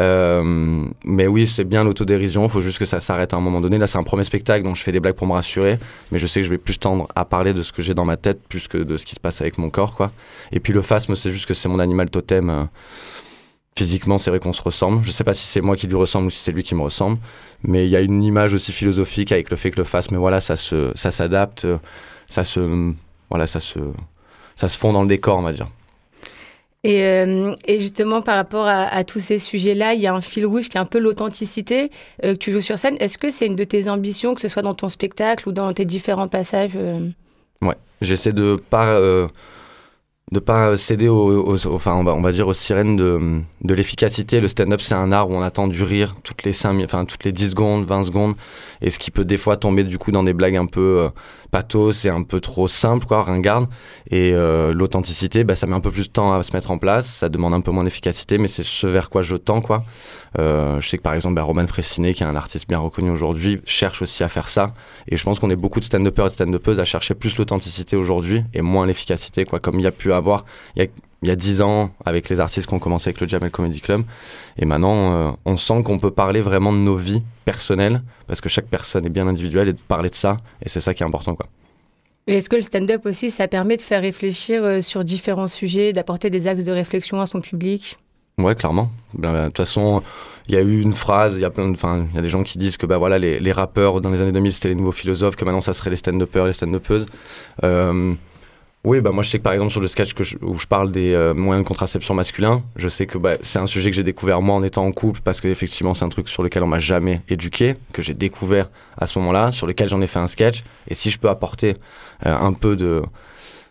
Euh, 0.00 0.86
mais 1.04 1.26
oui, 1.26 1.46
c'est 1.46 1.64
bien 1.64 1.84
l'autodérision. 1.84 2.48
Faut 2.48 2.62
juste 2.62 2.78
que 2.78 2.86
ça 2.86 3.00
s'arrête 3.00 3.34
à 3.34 3.36
un 3.36 3.40
moment 3.40 3.60
donné. 3.60 3.76
Là, 3.76 3.86
c'est 3.86 3.98
un 3.98 4.02
premier 4.02 4.24
spectacle, 4.24 4.64
donc 4.64 4.76
je 4.76 4.82
fais 4.82 4.92
des 4.92 5.00
blagues 5.00 5.16
pour 5.16 5.26
me 5.26 5.32
rassurer. 5.32 5.78
Mais 6.10 6.18
je 6.18 6.26
sais 6.26 6.40
que 6.40 6.46
je 6.46 6.50
vais 6.50 6.58
plus 6.58 6.78
tendre 6.78 7.08
à 7.14 7.24
parler 7.24 7.52
de 7.52 7.62
ce 7.62 7.72
que 7.72 7.82
j'ai 7.82 7.92
dans 7.92 8.06
ma 8.06 8.16
tête, 8.16 8.40
plus 8.48 8.66
que 8.68 8.78
de 8.78 8.96
ce 8.96 9.04
qui 9.04 9.16
se 9.16 9.20
passe 9.20 9.42
avec 9.42 9.58
mon 9.58 9.68
corps, 9.68 9.94
quoi. 9.94 10.12
Et 10.52 10.60
puis 10.60 10.72
le 10.72 10.80
phasme, 10.80 11.16
c'est 11.16 11.32
juste 11.32 11.46
que 11.46 11.54
c'est 11.54 11.68
mon 11.68 11.80
animal 11.80 12.08
totem. 12.08 12.48
euh, 12.48 12.64
Physiquement, 13.76 14.18
c'est 14.18 14.30
vrai 14.30 14.38
qu'on 14.38 14.52
se 14.52 14.62
ressemble. 14.62 15.04
Je 15.04 15.10
sais 15.10 15.24
pas 15.24 15.34
si 15.34 15.46
c'est 15.46 15.60
moi 15.60 15.74
qui 15.76 15.88
lui 15.88 15.96
ressemble 15.96 16.28
ou 16.28 16.30
si 16.30 16.38
c'est 16.38 16.52
lui 16.52 16.62
qui 16.62 16.74
me 16.76 16.82
ressemble. 16.82 17.18
Mais 17.64 17.86
il 17.86 17.90
y 17.90 17.96
a 17.96 18.00
une 18.02 18.22
image 18.22 18.54
aussi 18.54 18.70
philosophique 18.72 19.32
avec 19.32 19.50
le 19.50 19.56
fait 19.56 19.70
que 19.72 19.78
le 19.78 19.84
phasme, 19.84 20.16
voilà, 20.16 20.40
ça 20.40 20.54
se, 20.56 20.92
ça 20.94 21.10
s'adapte, 21.10 21.66
ça 22.28 22.44
se, 22.44 22.92
voilà, 23.30 23.46
ça 23.48 23.58
se, 23.60 23.80
ça 24.54 24.68
se 24.68 24.78
fond 24.78 24.92
dans 24.92 25.02
le 25.02 25.08
décor, 25.08 25.38
on 25.38 25.42
va 25.42 25.52
dire. 25.52 25.68
et, 26.84 27.02
euh, 27.02 27.54
et 27.66 27.80
justement, 27.80 28.20
par 28.20 28.36
rapport 28.36 28.66
à, 28.66 28.84
à 28.84 29.04
tous 29.04 29.18
ces 29.20 29.38
sujets-là, 29.38 29.94
il 29.94 30.00
y 30.02 30.06
a 30.06 30.14
un 30.14 30.20
fil 30.20 30.44
rouge 30.46 30.68
qui 30.68 30.76
est 30.76 30.80
un 30.80 30.84
peu 30.84 30.98
l'authenticité 30.98 31.90
euh, 32.24 32.34
que 32.34 32.38
tu 32.38 32.52
joues 32.52 32.60
sur 32.60 32.78
scène. 32.78 32.96
Est-ce 33.00 33.16
que 33.18 33.30
c'est 33.30 33.46
une 33.46 33.56
de 33.56 33.64
tes 33.64 33.88
ambitions, 33.88 34.34
que 34.34 34.42
ce 34.42 34.48
soit 34.48 34.62
dans 34.62 34.74
ton 34.74 34.90
spectacle 34.90 35.48
ou 35.48 35.52
dans 35.52 35.72
tes 35.72 35.86
différents 35.86 36.28
passages 36.28 36.72
euh? 36.76 37.08
Ouais, 37.62 37.76
j'essaie 38.02 38.34
de 38.34 38.56
pas 38.68 38.88
euh, 38.98 39.26
de 40.32 40.40
pas 40.40 40.76
céder 40.76 41.08
aux, 41.08 41.44
aux- 41.54 41.66
enfin 41.68 41.94
on 41.94 42.02
va, 42.04 42.14
on 42.14 42.22
va 42.22 42.32
dire 42.32 42.48
aux 42.48 42.54
sirènes 42.54 42.96
de, 42.96 43.40
de 43.62 43.74
l'efficacité. 43.74 44.40
Le 44.40 44.48
stand-up 44.48 44.80
c'est 44.80 44.94
un 44.94 45.12
art 45.12 45.28
où 45.30 45.34
on 45.34 45.42
attend 45.42 45.68
du 45.68 45.82
rire 45.82 46.16
toutes 46.24 46.42
les 46.44 46.52
5 46.52 46.82
enfin 46.84 47.04
toutes 47.04 47.24
les 47.24 47.32
10 47.32 47.50
secondes, 47.50 47.84
20 47.86 48.04
secondes 48.04 48.34
et 48.84 48.90
ce 48.90 48.98
qui 48.98 49.10
peut 49.10 49.24
des 49.24 49.38
fois 49.38 49.56
tomber 49.56 49.82
du 49.82 49.98
coup 49.98 50.12
dans 50.12 50.22
des 50.22 50.34
blagues 50.34 50.56
un 50.56 50.66
peu 50.66 50.98
euh, 51.00 51.08
pathos 51.50 52.04
et 52.04 52.10
un 52.10 52.22
peu 52.22 52.38
trop 52.38 52.68
simples 52.68 53.06
quoi, 53.06 53.22
ringardes 53.22 53.66
et 54.10 54.32
euh, 54.32 54.72
l'authenticité 54.72 55.42
bah 55.42 55.56
ça 55.56 55.66
met 55.66 55.74
un 55.74 55.80
peu 55.80 55.90
plus 55.90 56.06
de 56.06 56.12
temps 56.12 56.32
à 56.32 56.42
se 56.42 56.52
mettre 56.52 56.70
en 56.70 56.78
place, 56.78 57.06
ça 57.06 57.28
demande 57.28 57.54
un 57.54 57.60
peu 57.60 57.72
moins 57.72 57.84
d'efficacité 57.84 58.38
mais 58.38 58.48
c'est 58.48 58.62
ce 58.62 58.86
vers 58.86 59.10
quoi 59.10 59.22
je 59.22 59.36
tends 59.36 59.60
quoi. 59.60 59.82
Euh, 60.38 60.80
je 60.80 60.88
sais 60.88 60.98
que 60.98 61.02
par 61.02 61.14
exemple 61.14 61.34
bah, 61.34 61.42
Roman 61.42 61.66
Fressinet 61.66 62.12
qui 62.12 62.22
est 62.22 62.26
un 62.26 62.36
artiste 62.36 62.68
bien 62.68 62.78
reconnu 62.78 63.10
aujourd'hui 63.10 63.60
cherche 63.64 64.02
aussi 64.02 64.22
à 64.22 64.28
faire 64.28 64.48
ça 64.48 64.74
et 65.08 65.16
je 65.16 65.24
pense 65.24 65.38
qu'on 65.38 65.50
est 65.50 65.56
beaucoup 65.56 65.80
de 65.80 65.84
stand-uppers 65.84 66.26
et 66.26 66.28
de 66.28 66.34
stand-uppeuses 66.34 66.80
à 66.80 66.84
chercher 66.84 67.14
plus 67.14 67.36
l'authenticité 67.38 67.96
aujourd'hui 67.96 68.44
et 68.52 68.62
moins 68.62 68.86
l'efficacité, 68.86 69.44
quoi. 69.44 69.60
Comme 69.60 69.78
il 69.78 69.82
y 69.82 69.86
a 69.86 69.92
pu 69.92 70.12
avoir 70.12 70.44
y 70.76 70.88
il 71.24 71.28
y 71.28 71.30
a 71.30 71.36
10 71.36 71.62
ans 71.62 71.90
avec 72.04 72.28
les 72.28 72.38
artistes 72.38 72.68
qui 72.68 72.74
ont 72.74 72.78
commencé 72.78 73.08
avec 73.08 73.18
le 73.18 73.26
Jamel 73.26 73.50
Comedy 73.50 73.80
Club. 73.80 74.02
Et 74.58 74.66
maintenant, 74.66 75.14
euh, 75.14 75.30
on 75.46 75.56
sent 75.56 75.82
qu'on 75.82 75.98
peut 75.98 76.10
parler 76.10 76.42
vraiment 76.42 76.70
de 76.70 76.76
nos 76.76 76.96
vies 76.96 77.22
personnelles 77.46 78.02
parce 78.26 78.42
que 78.42 78.50
chaque 78.50 78.66
personne 78.66 79.06
est 79.06 79.10
bien 79.10 79.26
individuelle 79.26 79.68
et 79.68 79.72
de 79.72 79.78
parler 79.78 80.10
de 80.10 80.14
ça. 80.14 80.36
Et 80.62 80.68
c'est 80.68 80.80
ça 80.80 80.92
qui 80.92 81.02
est 81.02 81.06
important, 81.06 81.34
quoi. 81.34 81.46
Est-ce 82.26 82.50
que 82.50 82.56
le 82.56 82.62
stand-up 82.62 83.06
aussi, 83.06 83.30
ça 83.30 83.48
permet 83.48 83.78
de 83.78 83.82
faire 83.82 84.02
réfléchir 84.02 84.62
euh, 84.64 84.80
sur 84.82 85.02
différents 85.02 85.48
sujets, 85.48 85.94
d'apporter 85.94 86.28
des 86.28 86.46
axes 86.46 86.64
de 86.64 86.72
réflexion 86.72 87.20
à 87.22 87.26
son 87.26 87.40
public? 87.40 87.98
Ouais, 88.36 88.54
clairement. 88.54 88.90
Ben, 89.14 89.32
De 89.32 89.46
toute 89.46 89.58
façon, 89.58 90.02
il 90.48 90.54
y 90.54 90.58
a 90.58 90.60
eu 90.62 90.82
une 90.82 90.94
phrase, 90.94 91.34
il 91.36 91.40
y 91.40 91.44
a 91.46 91.50
plein 91.50 91.68
de, 91.68 91.72
enfin, 91.72 92.06
il 92.10 92.16
y 92.16 92.18
a 92.18 92.22
des 92.22 92.28
gens 92.28 92.42
qui 92.42 92.58
disent 92.58 92.76
que 92.76 92.84
bah 92.84 92.98
voilà, 92.98 93.18
les, 93.18 93.40
les 93.40 93.52
rappeurs 93.52 94.02
dans 94.02 94.10
les 94.10 94.20
années 94.20 94.32
2000 94.32 94.52
c'était 94.52 94.68
les 94.68 94.74
nouveaux 94.74 94.92
philosophes, 94.92 95.36
que 95.36 95.44
maintenant 95.44 95.62
ça 95.62 95.72
serait 95.72 95.90
les 95.90 95.96
stand-uppers, 95.96 96.46
les 96.46 96.52
stand-uppeuses. 96.52 97.06
Euh, 97.62 98.14
oui, 98.84 99.00
bah 99.00 99.10
moi 99.12 99.22
je 99.22 99.30
sais 99.30 99.38
que 99.38 99.42
par 99.42 99.54
exemple 99.54 99.72
sur 99.72 99.80
le 99.80 99.86
sketch 99.86 100.12
que 100.12 100.22
je- 100.24 100.36
où 100.42 100.58
je 100.58 100.66
parle 100.66 100.90
des 100.90 101.14
euh, 101.14 101.32
moyens 101.32 101.64
de 101.64 101.68
contraception 101.68 102.12
masculins, 102.14 102.62
je 102.76 102.88
sais 102.88 103.06
que 103.06 103.16
bah, 103.16 103.34
c'est 103.40 103.58
un 103.58 103.66
sujet 103.66 103.90
que 103.90 103.96
j'ai 103.96 104.02
découvert 104.02 104.42
moi 104.42 104.54
en 104.54 104.62
étant 104.62 104.84
en 104.84 104.92
couple 104.92 105.20
parce 105.24 105.40
que 105.40 105.48
effectivement 105.48 105.94
c'est 105.94 106.04
un 106.04 106.10
truc 106.10 106.28
sur 106.28 106.42
lequel 106.42 106.62
on 106.62 106.66
m'a 106.66 106.78
jamais 106.78 107.22
éduqué, 107.28 107.76
que 107.94 108.02
j'ai 108.02 108.12
découvert 108.14 108.68
à 108.98 109.06
ce 109.06 109.18
moment-là, 109.20 109.52
sur 109.52 109.66
lequel 109.66 109.88
j'en 109.88 110.00
ai 110.02 110.06
fait 110.06 110.18
un 110.18 110.28
sketch. 110.28 110.62
Et 110.88 110.94
si 110.94 111.10
je 111.10 111.18
peux 111.18 111.28
apporter 111.30 111.76
euh, 112.26 112.36
un 112.36 112.52
peu 112.52 112.76
de 112.76 113.02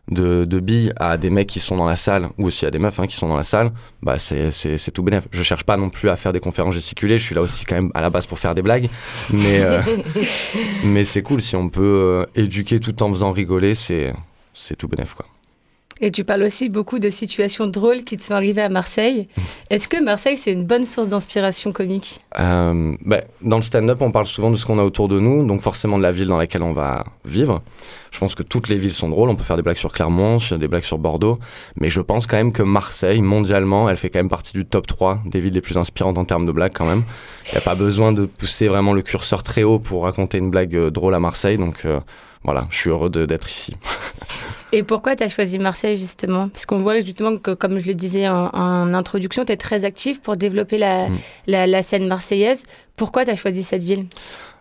de, 0.10 0.44
de 0.44 0.60
billes 0.60 0.92
à 0.98 1.18
des 1.18 1.30
mecs 1.30 1.48
qui 1.48 1.62
sont 1.62 1.78
dans 1.78 1.86
la 1.86 1.96
salle 1.96 2.28
ou 2.38 2.48
aussi 2.48 2.66
à 2.66 2.72
des 2.72 2.78
meufs 2.80 3.00
hein, 3.00 3.08
qui 3.08 3.16
sont 3.16 3.30
dans 3.30 3.38
la 3.38 3.46
salle, 3.46 3.72
bah 4.02 4.20
c'est, 4.20 4.52
tout 4.94 5.02
bénef. 5.02 5.28
Je 5.32 5.44
cherche 5.44 5.64
pas 5.64 5.78
non 5.78 5.90
plus 5.90 6.10
à 6.10 6.18
faire 6.18 6.34
des 6.34 6.42
conférences 6.42 6.74
gesticulées, 6.76 7.18
je 7.18 7.24
suis 7.24 7.36
là 7.36 7.42
aussi 7.42 7.64
quand 7.64 7.76
même 7.76 7.90
à 7.94 8.02
la 8.02 8.10
base 8.10 8.26
pour 8.26 8.38
faire 8.38 8.54
des 8.54 8.62
blagues, 8.62 8.90
mais, 9.32 9.62
euh, 9.62 9.82
mais 10.84 11.06
c'est 11.06 11.22
cool 11.22 11.42
si 11.42 11.56
on 11.56 11.70
peut 11.70 12.26
éduquer 12.36 12.82
tout 12.82 13.02
en 13.02 13.10
faisant 13.12 13.32
rigoler, 13.32 13.76
c'est, 13.76 14.14
c'est 14.54 14.76
tout 14.76 14.88
bénef 14.88 15.14
quoi. 15.14 15.26
Et 16.02 16.12
tu 16.12 16.24
parles 16.24 16.44
aussi 16.44 16.70
beaucoup 16.70 17.00
de 17.00 17.10
situations 17.10 17.68
drôles 17.68 18.04
qui 18.04 18.18
te 18.18 18.24
sont 18.24 18.34
arrivées 18.34 18.64
à 18.64 18.70
Marseille. 18.70 19.28
Est-ce 19.70 19.88
que 19.88 20.04
Marseille, 20.04 20.38
c'est 20.38 20.52
une 20.52 20.66
bonne 20.66 20.86
source 20.86 21.10
d'inspiration 21.10 21.72
comique? 21.72 22.20
Euh, 22.40 22.96
bah, 23.06 23.22
dans 23.42 23.58
le 23.58 23.62
stand-up, 23.62 24.02
on 24.02 24.12
parle 24.12 24.26
souvent 24.26 24.50
de 24.50 24.56
ce 24.56 24.66
qu'on 24.66 24.80
a 24.80 24.84
autour 24.84 25.08
de 25.08 25.20
nous, 25.20 25.46
donc 25.46 25.62
forcément 25.62 25.98
de 25.98 26.04
la 26.04 26.12
ville 26.12 26.28
dans 26.28 26.38
laquelle 26.38 26.64
on 26.64 26.74
va 26.74 27.06
vivre. 27.26 27.62
Je 28.12 28.20
pense 28.20 28.36
que 28.36 28.44
toutes 28.44 28.70
les 28.70 28.78
villes 28.78 28.94
sont 28.94 29.10
drôles. 29.10 29.30
On 29.30 29.36
peut 29.36 29.44
faire 29.44 29.56
des 29.56 29.62
blagues 29.62 29.78
sur 29.78 29.92
Clermont, 29.92 30.40
sur 30.40 30.58
des 30.58 30.68
blagues 30.68 30.84
sur 30.84 30.98
Bordeaux, 30.98 31.40
mais 31.78 31.90
je 31.90 32.02
pense 32.02 32.28
quand 32.28 32.38
même 32.38 32.52
que 32.52 32.64
Marseille, 32.64 33.22
mondialement, 33.22 33.88
elle 33.88 33.98
fait 33.98 34.10
quand 34.10 34.20
même 34.20 34.30
partie 34.30 34.54
du 34.54 34.66
top 34.66 34.88
3 34.88 35.22
des 35.26 35.40
villes 35.40 35.54
les 35.54 35.62
plus 35.62 35.78
inspirantes 35.78 36.18
en 36.18 36.26
termes 36.26 36.46
de 36.46 36.52
blagues 36.52 36.74
quand 36.74 36.86
même. 36.86 37.04
Il 37.48 37.52
n'y 37.52 37.58
a 37.60 37.62
pas 37.62 37.76
besoin 37.76 38.12
de 38.12 38.26
pousser 38.26 38.68
vraiment 38.68 38.94
le 38.94 39.04
curseur 39.04 39.44
très 39.44 39.64
haut 39.64 39.80
pour 39.80 40.04
raconter 40.04 40.40
une 40.40 40.50
blague 40.50 40.76
euh, 40.76 40.90
drôle 40.90 41.14
à 41.14 41.20
Marseille, 41.20 41.58
donc 41.58 41.86
euh, 41.86 42.00
voilà, 42.44 42.68
je 42.70 42.78
suis 42.78 42.90
heureux 42.90 43.10
d'être 43.10 43.50
ici. 43.50 43.76
Et 44.72 44.82
pourquoi 44.84 45.16
tu 45.16 45.24
as 45.24 45.30
choisi 45.30 45.60
Marseille 45.60 45.98
justement? 45.98 46.50
Parce 46.50 46.66
qu'on 46.66 46.80
voit 46.80 47.00
justement 47.00 47.38
que, 47.38 47.52
comme 47.52 47.78
je 47.80 47.88
le 47.88 47.94
disais 47.94 48.28
en, 48.28 48.48
en 48.54 48.94
introduction, 48.94 49.46
tu 49.46 49.52
es 49.52 49.58
très 49.58 49.86
actif 49.86 50.22
pour 50.22 50.36
développer 50.36 50.78
la, 50.78 51.10
Mm. 51.10 51.18
la, 51.48 51.68
la 51.68 51.84
scène 51.84 52.08
marseillaise. 52.08 52.64
Pourquoi 52.96 53.24
tu 53.26 53.32
as 53.32 53.36
choisi 53.36 53.64
cette 53.64 53.84
ville? 53.84 54.08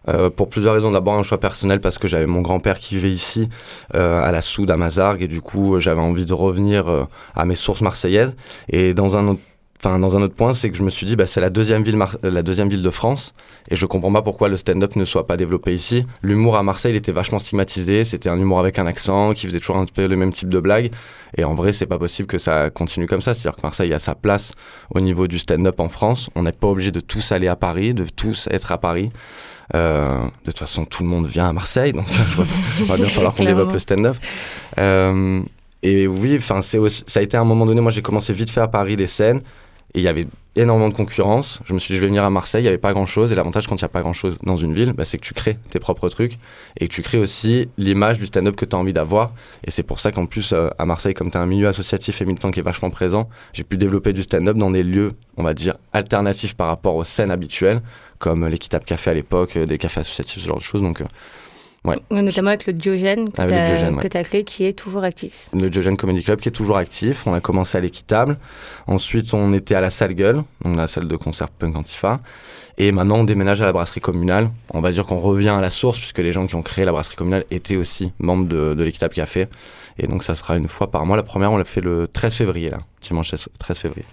Euh, 0.09 0.31
pour 0.31 0.49
plusieurs 0.49 0.75
raisons. 0.75 0.91
D'abord, 0.91 1.15
un 1.15 1.23
choix 1.23 1.39
personnel 1.39 1.81
parce 1.81 1.97
que 1.97 2.09
j'avais 2.09 2.27
mon 2.27 2.41
grand-père 2.43 2.79
qui 2.79 2.97
vivait 2.97 3.11
ici, 3.13 3.49
euh, 3.95 4.21
à 4.23 4.33
la 4.33 4.43
Soude, 4.43 4.71
à 4.71 4.77
Mazargues, 4.77 5.23
et 5.23 5.29
du 5.29 5.41
coup, 5.41 5.79
j'avais 5.79 6.01
envie 6.01 6.27
de 6.27 6.35
revenir 6.35 6.89
euh, 6.89 7.05
à 7.37 7.45
mes 7.45 7.55
sources 7.55 7.81
marseillaises. 7.83 8.35
Et 8.69 8.95
dans 8.95 9.17
un 9.17 9.29
autre, 9.29 9.41
enfin, 9.85 9.99
dans 9.99 10.17
un 10.17 10.23
autre 10.23 10.35
point, 10.35 10.55
c'est 10.55 10.71
que 10.71 10.77
je 10.77 10.83
me 10.83 10.91
suis 10.91 11.07
dit, 11.07 11.17
bah, 11.17 11.27
c'est 11.27 11.41
la 11.41 11.51
deuxième 11.51 11.83
ville, 11.83 11.97
mar- 11.97 12.17
la 12.23 12.43
deuxième 12.43 12.69
ville 12.69 12.83
de 12.83 12.91
France, 12.91 13.35
et 13.69 13.77
je 13.77 13.85
comprends 13.87 14.13
pas 14.13 14.23
pourquoi 14.23 14.49
le 14.49 14.57
stand-up 14.57 14.97
ne 14.97 15.05
soit 15.05 15.27
pas 15.27 15.37
développé 15.37 15.75
ici. 15.75 16.07
L'humour 16.23 16.57
à 16.57 16.63
Marseille, 16.63 16.93
il 16.93 16.97
était 16.97 17.13
vachement 17.13 17.39
stigmatisé. 17.39 18.05
C'était 18.05 18.29
un 18.29 18.39
humour 18.39 18.59
avec 18.61 18.79
un 18.79 18.87
accent 18.87 19.33
qui 19.35 19.47
faisait 19.47 19.61
toujours 19.61 19.77
un 19.77 19.87
peu 19.87 20.07
le 20.07 20.17
même 20.17 20.33
type 20.33 20.49
de 20.49 20.61
blague. 20.61 20.91
Et 21.37 21.45
en 21.45 21.55
vrai, 21.55 21.73
c'est 21.73 21.87
pas 21.87 21.99
possible 21.99 22.27
que 22.29 22.39
ça 22.39 22.71
continue 22.71 23.07
comme 23.07 23.21
ça. 23.21 23.35
C'est-à-dire 23.35 23.57
que 23.57 23.63
Marseille 23.63 23.93
a 23.95 23.99
sa 23.99 24.15
place 24.15 24.53
au 24.95 25.01
niveau 25.01 25.27
du 25.29 25.39
stand-up 25.39 25.81
en 25.81 25.89
France. 25.89 26.29
On 26.35 26.43
n'est 26.43 26.53
pas 26.53 26.69
obligé 26.69 26.91
de 26.91 27.01
tous 27.01 27.33
aller 27.33 27.49
à 27.49 27.57
Paris, 27.57 27.95
de 27.95 28.05
tous 28.05 28.49
être 28.51 28.73
à 28.73 28.79
Paris. 28.79 29.11
Euh, 29.75 30.19
de 30.45 30.51
toute 30.51 30.59
façon, 30.59 30.85
tout 30.85 31.03
le 31.03 31.09
monde 31.09 31.27
vient 31.27 31.49
à 31.49 31.53
Marseille, 31.53 31.93
donc 31.93 32.05
il 32.81 32.85
va 32.87 32.97
bien 32.97 33.07
falloir 33.07 33.33
qu'on 33.33 33.45
développe 33.45 33.73
le 33.73 33.79
stand-up. 33.79 34.17
Euh, 34.79 35.41
et 35.83 36.07
oui, 36.07 36.37
enfin, 36.39 36.63
c'est 36.63 36.79
ça 37.07 37.21
a 37.21 37.23
été 37.23 37.37
à 37.37 37.41
un 37.41 37.45
moment 37.45 37.65
donné. 37.67 37.81
Moi, 37.81 37.91
j'ai 37.91 38.03
commencé 38.03 38.33
vite 38.33 38.51
fait 38.51 38.61
à 38.61 38.69
Paris 38.69 38.97
les 38.97 39.07
scènes, 39.07 39.41
et 39.95 40.01
il 40.01 40.03
y 40.03 40.09
avait 40.09 40.27
énormément 40.57 40.89
de 40.89 40.95
concurrence. 40.95 41.61
Je 41.65 41.73
me 41.75 41.79
suis 41.79 41.93
dit, 41.93 41.97
je 41.97 42.03
vais 42.03 42.09
venir 42.09 42.25
à 42.25 42.31
Marseille, 42.31 42.61
il 42.61 42.65
n'y 42.65 42.69
avait 42.69 42.79
pas 42.79 42.93
grand-chose. 42.93 43.33
Et 43.33 43.35
l'avantage 43.35 43.67
quand 43.67 43.77
il 43.77 43.85
n'y 43.85 43.87
a 43.87 43.89
pas 43.91 44.03
grand-chose 44.03 44.37
dans 44.43 44.57
une 44.57 44.75
ville, 44.75 44.93
bah, 44.93 45.05
c'est 45.05 45.19
que 45.19 45.25
tu 45.25 45.35
crées 45.35 45.59
tes 45.71 45.79
propres 45.79 46.09
trucs 46.09 46.39
et 46.79 46.89
que 46.89 46.93
tu 46.93 47.03
crées 47.03 47.19
aussi 47.19 47.69
l'image 47.79 48.19
du 48.19 48.27
stand-up 48.27 48.57
que 48.57 48.65
tu 48.65 48.77
as 48.77 48.79
envie 48.79 48.93
d'avoir. 48.93 49.33
Et 49.65 49.71
c'est 49.71 49.83
pour 49.83 50.01
ça 50.01 50.13
qu'en 50.13 50.27
plus, 50.27 50.53
euh, 50.53 50.69
à 50.79 50.85
Marseille, 50.85 51.15
comme 51.15 51.31
tu 51.31 51.37
as 51.37 51.41
un 51.41 51.47
milieu 51.47 51.69
associatif 51.69 52.21
et 52.21 52.25
militant 52.25 52.51
qui 52.51 52.61
est 52.61 52.63
vachement 52.63 52.91
présent, 52.91 53.29
j'ai 53.53 53.65
pu 53.65 53.77
développer 53.77 54.13
du 54.13 54.23
stand-up 54.23 54.57
dans 54.57 54.71
des 54.71 54.83
lieux, 54.83 55.13
on 55.37 55.43
va 55.43 55.55
dire, 55.55 55.77
alternatifs 55.93 56.55
par 56.55 56.69
rapport 56.69 56.97
aux 56.97 57.05
scènes 57.05 57.31
habituelles, 57.31 57.83
comme 58.19 58.47
l'équitable 58.47 58.85
café 58.85 59.11
à 59.11 59.15
l'époque, 59.15 59.57
euh, 59.57 59.67
des 59.67 59.79
cafés 59.79 60.01
associatifs, 60.01 60.43
ce 60.43 60.49
genre 60.49 60.59
de 60.59 60.63
choses. 60.63 60.83
Donc, 60.83 61.01
euh, 61.01 61.07
Ouais. 61.85 61.97
Notamment 62.11 62.51
avec 62.51 62.67
le 62.67 62.73
Diogène 62.75 63.33
que 63.33 63.43
ouais. 63.43 64.09
tu 64.09 64.17
as 64.17 64.23
créé 64.23 64.45
qui 64.45 64.65
est 64.65 64.73
toujours 64.73 65.03
actif. 65.03 65.49
le 65.53 65.69
Diogène 65.69 65.97
Comedy 65.97 66.23
Club 66.23 66.39
qui 66.39 66.49
est 66.49 66.53
toujours 66.53 66.77
actif. 66.77 67.27
On 67.27 67.35
a 67.35 67.41
commencé 67.41 67.77
à 67.77 67.81
l'équitable. 67.81 68.39
Ensuite, 68.87 69.35
on 69.35 69.53
était 69.53 69.75
à 69.75 69.81
la 69.81 69.91
salle 69.91 70.15
Gueule, 70.15 70.45
donc 70.65 70.77
la 70.77 70.87
salle 70.87 71.09
de 71.09 71.17
concert 71.17 71.49
Punk 71.49 71.77
Antifa. 71.77 72.21
Et 72.79 72.93
maintenant, 72.93 73.17
on 73.17 73.25
déménage 73.25 73.61
à 73.63 73.67
la 73.67 73.73
brasserie 73.73 74.01
communale. 74.01 74.49
On 74.73 74.81
va 74.81 74.93
dire 74.93 75.05
qu'on 75.07 75.19
revient 75.19 75.49
à 75.51 75.61
la 75.61 75.71
source, 75.71 75.99
puisque 75.99 76.19
les 76.19 76.31
gens 76.31 76.47
qui 76.47 76.55
ont 76.55 76.63
créé 76.63 76.85
la 76.85 76.93
brasserie 76.93 77.17
communale 77.17 77.45
étaient 77.51 77.77
aussi 77.77 78.13
membres 78.21 78.47
de, 78.47 78.75
de 78.75 78.85
l'équitable 78.85 79.15
café. 79.15 79.49
Et 79.99 80.07
donc, 80.07 80.23
ça 80.23 80.35
sera 80.37 80.57
une 80.57 80.69
fois 80.69 80.91
par 80.91 81.05
mois. 81.05 81.17
La 81.17 81.23
première, 81.25 81.51
on 81.51 81.57
l'a 81.57 81.65
fait 81.65 81.81
le 81.81 82.07
13 82.07 82.33
février, 82.33 82.69
là, 82.69 82.79
dimanche 83.03 83.35
13 83.59 83.77
février. 83.77 84.05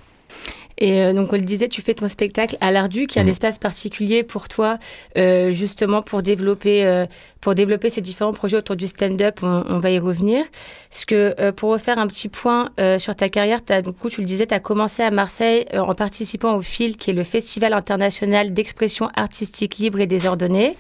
Et 0.82 1.02
euh, 1.02 1.14
donc, 1.14 1.32
on 1.32 1.36
le 1.36 1.42
disait, 1.42 1.68
tu 1.68 1.82
fais 1.82 1.94
ton 1.94 2.08
spectacle 2.08 2.58
à 2.62 2.72
l'Ardu, 2.72 3.06
qui 3.06 3.20
est 3.20 3.22
un 3.22 3.26
Mhm. 3.26 3.32
espace 3.32 3.60
particulier 3.60 4.24
pour 4.24 4.48
toi, 4.48 4.80
euh, 5.18 5.52
justement 5.52 6.02
pour 6.02 6.22
développer, 6.24 6.86
euh, 6.86 7.06
pour 7.42 7.54
développer 7.54 7.90
ces 7.90 8.00
différents 8.02 8.32
projets 8.34 8.58
autour 8.58 8.78
du 8.78 8.88
stand-up. 8.88 9.40
On, 9.44 9.64
on 9.68 9.78
va 9.78 9.92
y 9.92 10.00
revenir. 10.00 10.46
Parce 10.90 11.04
que 11.06 11.52
pour 11.52 11.70
refaire 11.72 12.00
un 12.00 12.08
petit 12.08 12.30
point 12.30 12.70
sur 12.98 13.16
ta 13.16 13.30
carrière, 13.30 13.60
as, 13.70 13.82
du 13.82 13.92
coup, 13.94 14.10
tu 14.10 14.22
le 14.22 14.26
disais, 14.26 14.48
tu 14.48 14.54
as 14.54 14.60
commencé 14.60 15.04
à 15.04 15.12
Marseille 15.12 15.66
en 15.74 15.94
participant 15.96 16.56
au 16.56 16.62
FIL, 16.62 16.98
qui 16.98 17.12
est 17.12 17.14
le 17.14 17.24
Festival 17.26 17.74
international 17.74 18.54
d'expression 18.54 19.10
artistique 19.16 19.78
libre 19.78 20.00
et 20.00 20.08
désordonnée. 20.08 20.78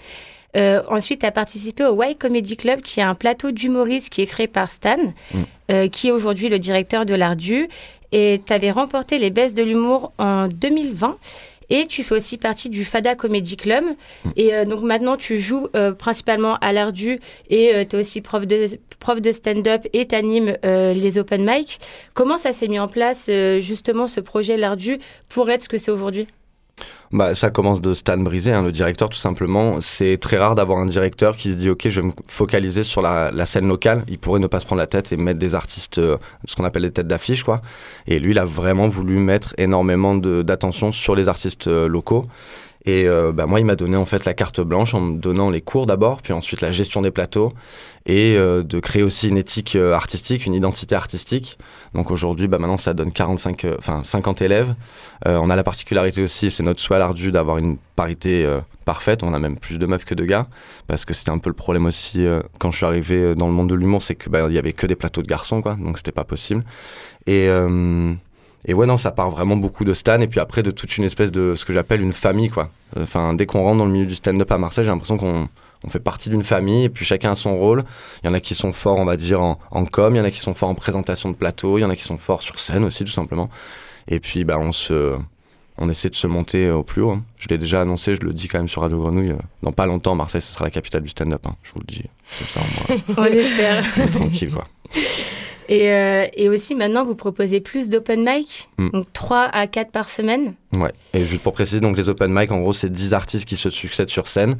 Euh, 0.57 0.81
ensuite, 0.89 1.19
tu 1.19 1.25
as 1.27 1.31
participé 1.31 1.85
au 1.85 2.01
Y 2.01 2.17
Comedy 2.17 2.57
Club, 2.57 2.81
qui 2.81 2.99
est 3.01 3.03
un 3.03 3.13
plateau 3.13 3.51
d'humoristes 3.51 4.09
qui 4.12 4.21
est 4.23 4.25
créé 4.25 4.47
par 4.47 4.71
Stan, 4.71 4.97
Mm. 5.31 5.38
euh, 5.71 5.88
qui 5.89 6.07
est 6.07 6.12
aujourd'hui 6.12 6.49
le 6.49 6.57
directeur 6.57 7.05
de 7.05 7.13
l'Ardu. 7.13 7.67
Et 8.11 8.41
tu 8.45 8.53
avais 8.53 8.71
remporté 8.71 9.17
les 9.17 9.29
baisses 9.29 9.53
de 9.53 9.63
l'humour 9.63 10.11
en 10.17 10.47
2020. 10.47 11.17
Et 11.71 11.85
tu 11.85 12.03
fais 12.03 12.15
aussi 12.15 12.37
partie 12.37 12.69
du 12.69 12.83
Fada 12.83 13.15
Comedy 13.15 13.55
Club. 13.55 13.83
Et 14.35 14.55
euh, 14.55 14.65
donc 14.65 14.81
maintenant, 14.81 15.17
tu 15.17 15.37
joues 15.37 15.67
euh, 15.75 15.91
principalement 15.91 16.55
à 16.61 16.73
l'Ardu 16.73 17.19
et 17.49 17.85
tu 17.87 17.95
es 17.95 17.99
aussi 17.99 18.21
prof 18.21 18.47
de, 18.47 18.65
prof 18.99 19.21
de 19.21 19.31
stand-up 19.31 19.85
et 19.93 20.07
tu 20.07 20.15
animes 20.15 20.57
les 20.63 21.17
open 21.19 21.45
mic. 21.45 21.79
Comment 22.15 22.37
ça 22.37 22.53
s'est 22.53 22.67
mis 22.67 22.79
en 22.79 22.87
place, 22.87 23.27
euh, 23.29 23.59
justement, 23.59 24.07
ce 24.07 24.19
projet 24.19 24.57
l'Ardu 24.57 24.99
pour 25.29 25.49
être 25.49 25.63
ce 25.63 25.69
que 25.69 25.77
c'est 25.77 25.91
aujourd'hui? 25.91 26.27
Bah, 27.11 27.33
ça 27.33 27.49
commence 27.49 27.81
de 27.81 27.95
Stan 27.95 28.17
Brisé, 28.17 28.53
hein, 28.53 28.61
le 28.61 28.71
directeur, 28.71 29.09
tout 29.09 29.17
simplement. 29.17 29.81
C'est 29.81 30.17
très 30.17 30.37
rare 30.37 30.53
d'avoir 30.53 30.77
un 30.77 30.85
directeur 30.85 31.35
qui 31.35 31.51
se 31.51 31.57
dit 31.57 31.69
Ok, 31.69 31.89
je 31.89 32.01
vais 32.01 32.07
me 32.07 32.13
focaliser 32.27 32.83
sur 32.83 33.01
la, 33.01 33.45
scène 33.47 33.67
locale. 33.67 34.03
Il 34.07 34.19
pourrait 34.19 34.39
ne 34.39 34.45
pas 34.45 34.59
se 34.59 34.67
prendre 34.67 34.79
la 34.79 34.87
tête 34.87 35.11
et 35.11 35.17
mettre 35.17 35.39
des 35.39 35.55
artistes, 35.55 35.97
euh, 35.97 36.17
ce 36.45 36.55
qu'on 36.55 36.65
appelle 36.65 36.83
des 36.83 36.91
têtes 36.91 37.07
d'affiche, 37.07 37.43
quoi. 37.43 37.61
Et 38.05 38.19
lui, 38.19 38.31
il 38.31 38.39
a 38.39 38.45
vraiment 38.45 38.89
voulu 38.89 39.17
mettre 39.17 39.55
énormément 39.57 40.15
d'attention 40.15 40.91
sur 40.91 41.15
les 41.15 41.27
artistes 41.27 41.67
euh, 41.67 41.87
locaux. 41.87 42.25
Et 42.85 43.07
euh, 43.07 43.31
bah, 43.31 43.45
moi, 43.45 43.59
il 43.59 43.65
m'a 43.65 43.75
donné 43.75 43.97
en 43.97 44.05
fait 44.05 44.25
la 44.25 44.33
carte 44.33 44.61
blanche 44.61 44.93
en 44.93 45.01
me 45.01 45.17
donnant 45.17 45.49
les 45.49 45.61
cours 45.61 45.85
d'abord, 45.85 46.21
puis 46.21 46.33
ensuite 46.33 46.61
la 46.61 46.71
gestion 46.71 47.01
des 47.01 47.11
plateaux 47.11 47.53
et 48.05 48.37
euh, 48.37 48.63
de 48.63 48.79
créer 48.79 49.03
aussi 49.03 49.29
une 49.29 49.37
éthique 49.37 49.75
euh, 49.75 49.93
artistique, 49.93 50.45
une 50.47 50.55
identité 50.55 50.95
artistique. 50.95 51.59
Donc 51.93 52.09
aujourd'hui, 52.09 52.47
bah, 52.47 52.57
maintenant, 52.57 52.77
ça 52.77 52.95
donne 52.95 53.11
45, 53.11 53.65
euh, 53.65 53.75
enfin 53.77 54.01
50 54.03 54.41
élèves. 54.41 54.73
On 55.25 55.49
a 55.49 55.55
la 55.55 55.63
particularité 55.63 56.23
aussi, 56.23 56.49
c'est 56.49 56.63
notre 56.63 56.79
souhait 56.79 56.95
à 56.95 56.99
l'ardu 56.99 57.31
d'avoir 57.31 57.57
une 57.57 57.77
parité 57.95 58.47
parfaite. 58.85 59.21
On 59.21 59.33
a 59.33 59.39
même 59.39 59.57
plus 59.57 59.77
de 59.77 59.85
meufs 59.85 60.05
que 60.05 60.15
de 60.15 60.23
gars, 60.23 60.47
parce 60.87 61.03
que 61.03 61.13
c'était 61.13 61.29
un 61.29 61.37
peu 61.39 61.49
le 61.49 61.55
problème 61.55 61.85
aussi 61.85 62.25
quand 62.57 62.71
je 62.71 62.77
suis 62.77 62.85
arrivé 62.85 63.35
dans 63.35 63.47
le 63.47 63.53
monde 63.53 63.69
de 63.69 63.75
l'humour, 63.75 64.01
c'est 64.01 64.15
que 64.15 64.29
bah, 64.29 64.45
il 64.47 64.53
y 64.53 64.57
avait 64.57 64.71
que 64.71 64.87
des 64.87 64.95
plateaux 64.95 65.21
de 65.21 65.27
garçons, 65.27 65.61
quoi. 65.61 65.75
Donc 65.75 65.97
c'était 65.97 66.13
pas 66.13 66.23
possible. 66.23 66.63
Et 67.27 67.49
et 68.65 68.73
ouais, 68.73 68.85
non, 68.85 68.97
ça 68.97 69.11
part 69.11 69.29
vraiment 69.29 69.55
beaucoup 69.55 69.85
de 69.85 69.93
Stan, 69.93 70.19
et 70.21 70.27
puis 70.27 70.39
après 70.39 70.63
de 70.63 70.71
toute 70.71 70.97
une 70.97 71.03
espèce 71.05 71.31
de 71.31 71.55
ce 71.55 71.65
que 71.65 71.73
j'appelle 71.73 72.01
une 72.01 72.13
famille, 72.13 72.49
quoi. 72.49 72.69
Enfin, 72.99 73.33
dès 73.33 73.45
qu'on 73.45 73.63
rentre 73.63 73.77
dans 73.79 73.85
le 73.85 73.91
milieu 73.91 74.05
du 74.05 74.15
stand-up 74.15 74.51
à 74.51 74.57
Marseille, 74.57 74.83
j'ai 74.83 74.89
l'impression 74.91 75.17
qu'on 75.17 75.47
on 75.85 75.89
fait 75.89 75.99
partie 75.99 76.29
d'une 76.29 76.43
famille, 76.43 76.83
et 76.85 76.89
puis 76.89 77.05
chacun 77.05 77.31
a 77.31 77.35
son 77.35 77.57
rôle. 77.57 77.83
Il 78.23 78.27
y 78.27 78.29
en 78.29 78.33
a 78.33 78.41
qui 78.41 78.53
sont 78.53 78.73
forts, 78.73 78.99
on 78.99 79.05
va 79.05 79.15
dire, 79.15 79.41
en, 79.41 79.57
en 79.71 79.85
com, 79.85 80.13
il 80.13 80.17
y 80.17 80.21
en 80.21 80.25
a 80.25 80.31
qui 80.31 80.39
sont 80.41 80.53
forts 80.53 80.67
en 80.69 80.75
présentation 80.75 81.29
de 81.31 81.35
plateau, 81.35 81.77
il 81.77 81.81
y 81.81 81.85
en 81.85 81.89
a 81.89 81.95
qui 81.95 82.03
sont 82.03 82.17
forts 82.17 82.41
sur 82.41 82.59
scène 82.59 82.83
aussi, 82.83 83.05
tout 83.05 83.11
simplement. 83.11 83.49
Et 84.09 84.19
puis, 84.19 84.43
bah, 84.43 84.57
on 84.59 84.71
se. 84.73 85.15
On 85.81 85.89
essaie 85.89 86.09
de 86.09 86.15
se 86.15 86.27
monter 86.27 86.69
au 86.69 86.83
plus 86.83 87.01
haut. 87.01 87.11
hein. 87.11 87.23
Je 87.37 87.47
l'ai 87.47 87.57
déjà 87.57 87.79
annoncé, 87.79 88.13
je 88.13 88.19
le 88.19 88.33
dis 88.33 88.49
quand 88.49 88.57
même 88.57 88.67
sur 88.67 88.81
Radio 88.81 88.99
Grenouille. 88.99 89.29
euh, 89.31 89.35
Dans 89.63 89.71
pas 89.71 89.85
longtemps, 89.85 90.13
Marseille, 90.13 90.41
ce 90.41 90.51
sera 90.51 90.65
la 90.65 90.71
capitale 90.71 91.01
du 91.03 91.07
stand-up. 91.07 91.39
hein. 91.47 91.55
Je 91.63 91.71
vous 91.71 91.79
le 91.79 91.85
dis. 91.85 92.03
Comme 92.37 92.47
ça, 92.49 92.93
On 93.17 93.23
l'espère. 93.23 93.85
on 93.97 94.01
est 94.01 94.07
tranquille, 94.11 94.51
quoi. 94.51 94.67
Et, 95.71 95.91
euh, 95.93 96.25
et 96.34 96.49
aussi, 96.49 96.73
maintenant, 96.73 97.05
vous 97.05 97.13
proposez 97.13 97.62
plus 97.62 97.89
d'open 97.89 98.25
mic, 98.27 98.69
Mm. 98.79 98.89
donc 98.89 99.05
3 99.13 99.43
à 99.53 99.67
4 99.67 99.91
par 99.91 100.10
semaine. 100.10 100.55
Ouais, 100.73 100.91
et 101.13 101.23
juste 101.25 101.43
pour 101.43 101.53
préciser, 101.53 101.79
donc 101.79 101.95
les 101.95 102.10
open 102.10 102.32
mic, 102.34 102.51
en 102.51 102.60
gros, 102.60 102.73
c'est 102.73 102.91
10 102.91 103.13
artistes 103.13 103.45
qui 103.45 103.55
se 103.55 103.69
succèdent 103.69 104.10
sur 104.10 104.27
scène. 104.27 104.58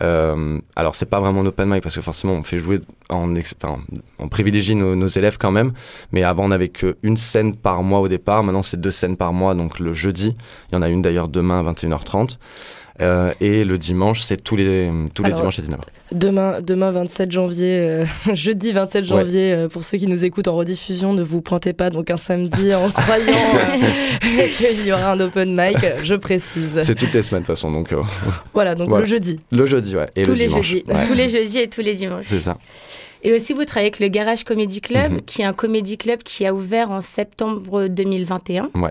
Euh, 0.00 0.58
alors, 0.74 0.94
c'est 0.94 1.04
pas 1.06 1.20
vraiment 1.20 1.42
un 1.42 1.46
open 1.46 1.68
mic 1.68 1.82
parce 1.82 1.94
que 1.94 2.00
forcément, 2.00 2.32
on 2.32 2.42
fait 2.42 2.56
jouer, 2.58 2.80
en, 3.10 3.34
enfin, 3.36 3.78
on 4.18 4.28
privilégie 4.28 4.74
nos, 4.74 4.94
nos 4.96 5.08
élèves 5.08 5.36
quand 5.38 5.50
même. 5.50 5.72
Mais 6.12 6.22
avant, 6.22 6.44
on 6.44 6.48
n'avait 6.48 6.70
qu'une 6.70 7.16
scène 7.18 7.54
par 7.54 7.82
mois 7.82 8.00
au 8.00 8.08
départ. 8.08 8.42
Maintenant, 8.42 8.62
c'est 8.62 8.80
deux 8.80 8.90
scènes 8.90 9.18
par 9.18 9.34
mois, 9.34 9.54
donc 9.54 9.78
le 9.78 9.92
jeudi. 9.92 10.34
Il 10.70 10.74
y 10.74 10.78
en 10.78 10.82
a 10.82 10.88
une 10.88 11.02
d'ailleurs 11.02 11.28
demain 11.28 11.60
à 11.66 11.72
21h30. 11.72 12.38
Euh, 13.02 13.30
et 13.40 13.64
le 13.64 13.76
dimanche, 13.78 14.22
c'est 14.22 14.38
tous 14.42 14.56
les, 14.56 14.90
tous 15.14 15.22
les 15.22 15.26
Alors, 15.28 15.40
dimanches 15.40 15.58
à 15.58 15.62
19h. 15.62 15.78
Demain, 16.12 16.60
demain 16.62 16.90
27 16.92 17.30
janvier, 17.30 17.78
euh, 17.78 18.04
jeudi 18.34 18.72
27 18.72 19.04
janvier, 19.04 19.52
euh, 19.52 19.68
pour 19.68 19.82
ceux 19.84 19.98
qui 19.98 20.06
nous 20.06 20.24
écoutent 20.24 20.48
en 20.48 20.56
rediffusion, 20.56 21.12
ne 21.12 21.22
vous 21.22 21.42
pointez 21.42 21.72
pas 21.72 21.90
donc 21.90 22.10
un 22.10 22.16
samedi 22.16 22.74
en 22.74 22.88
croyant 22.92 23.36
qu'il 24.56 24.86
y 24.86 24.92
aura 24.92 25.12
un 25.12 25.20
open 25.20 25.54
mic, 25.56 25.76
je 26.04 26.14
précise. 26.14 26.80
C'est 26.84 26.94
toutes 26.94 27.12
les 27.12 27.22
semaines 27.22 27.42
de 27.42 27.46
toute 27.46 27.56
façon, 27.56 27.70
donc 27.70 27.92
euh, 27.92 28.02
Voilà, 28.54 28.74
donc 28.74 28.88
Voilà. 28.96 29.04
le 29.04 29.08
jeudi. 29.10 29.40
le 29.52 29.66
jeudi, 29.66 29.94
ouais. 29.96 30.06
Et 30.16 30.22
tous 30.22 30.30
le 30.32 30.36
les 30.38 30.46
dimanche. 30.48 30.66
jeudis. 30.66 30.84
Ouais, 30.88 31.06
Tous 31.06 31.14
les 31.14 31.28
jeudis 31.28 31.58
et 31.58 31.68
tous 31.68 31.80
les 31.82 31.94
dimanches. 31.94 32.24
C'est 32.28 32.40
ça. 32.40 32.56
Et 33.22 33.32
aussi, 33.32 33.52
vous 33.52 33.64
travaillez 33.64 33.86
avec 33.88 33.98
le 34.00 34.08
Garage 34.08 34.44
Comedy 34.44 34.80
Club, 34.80 35.12
Mhm. 35.12 35.22
qui 35.22 35.42
est 35.42 35.44
un 35.44 35.52
comédie 35.52 35.98
club 35.98 36.22
qui 36.22 36.46
a 36.46 36.54
ouvert 36.54 36.90
en 36.90 37.00
septembre 37.00 37.86
2021 37.88 38.70
Ouais. 38.74 38.90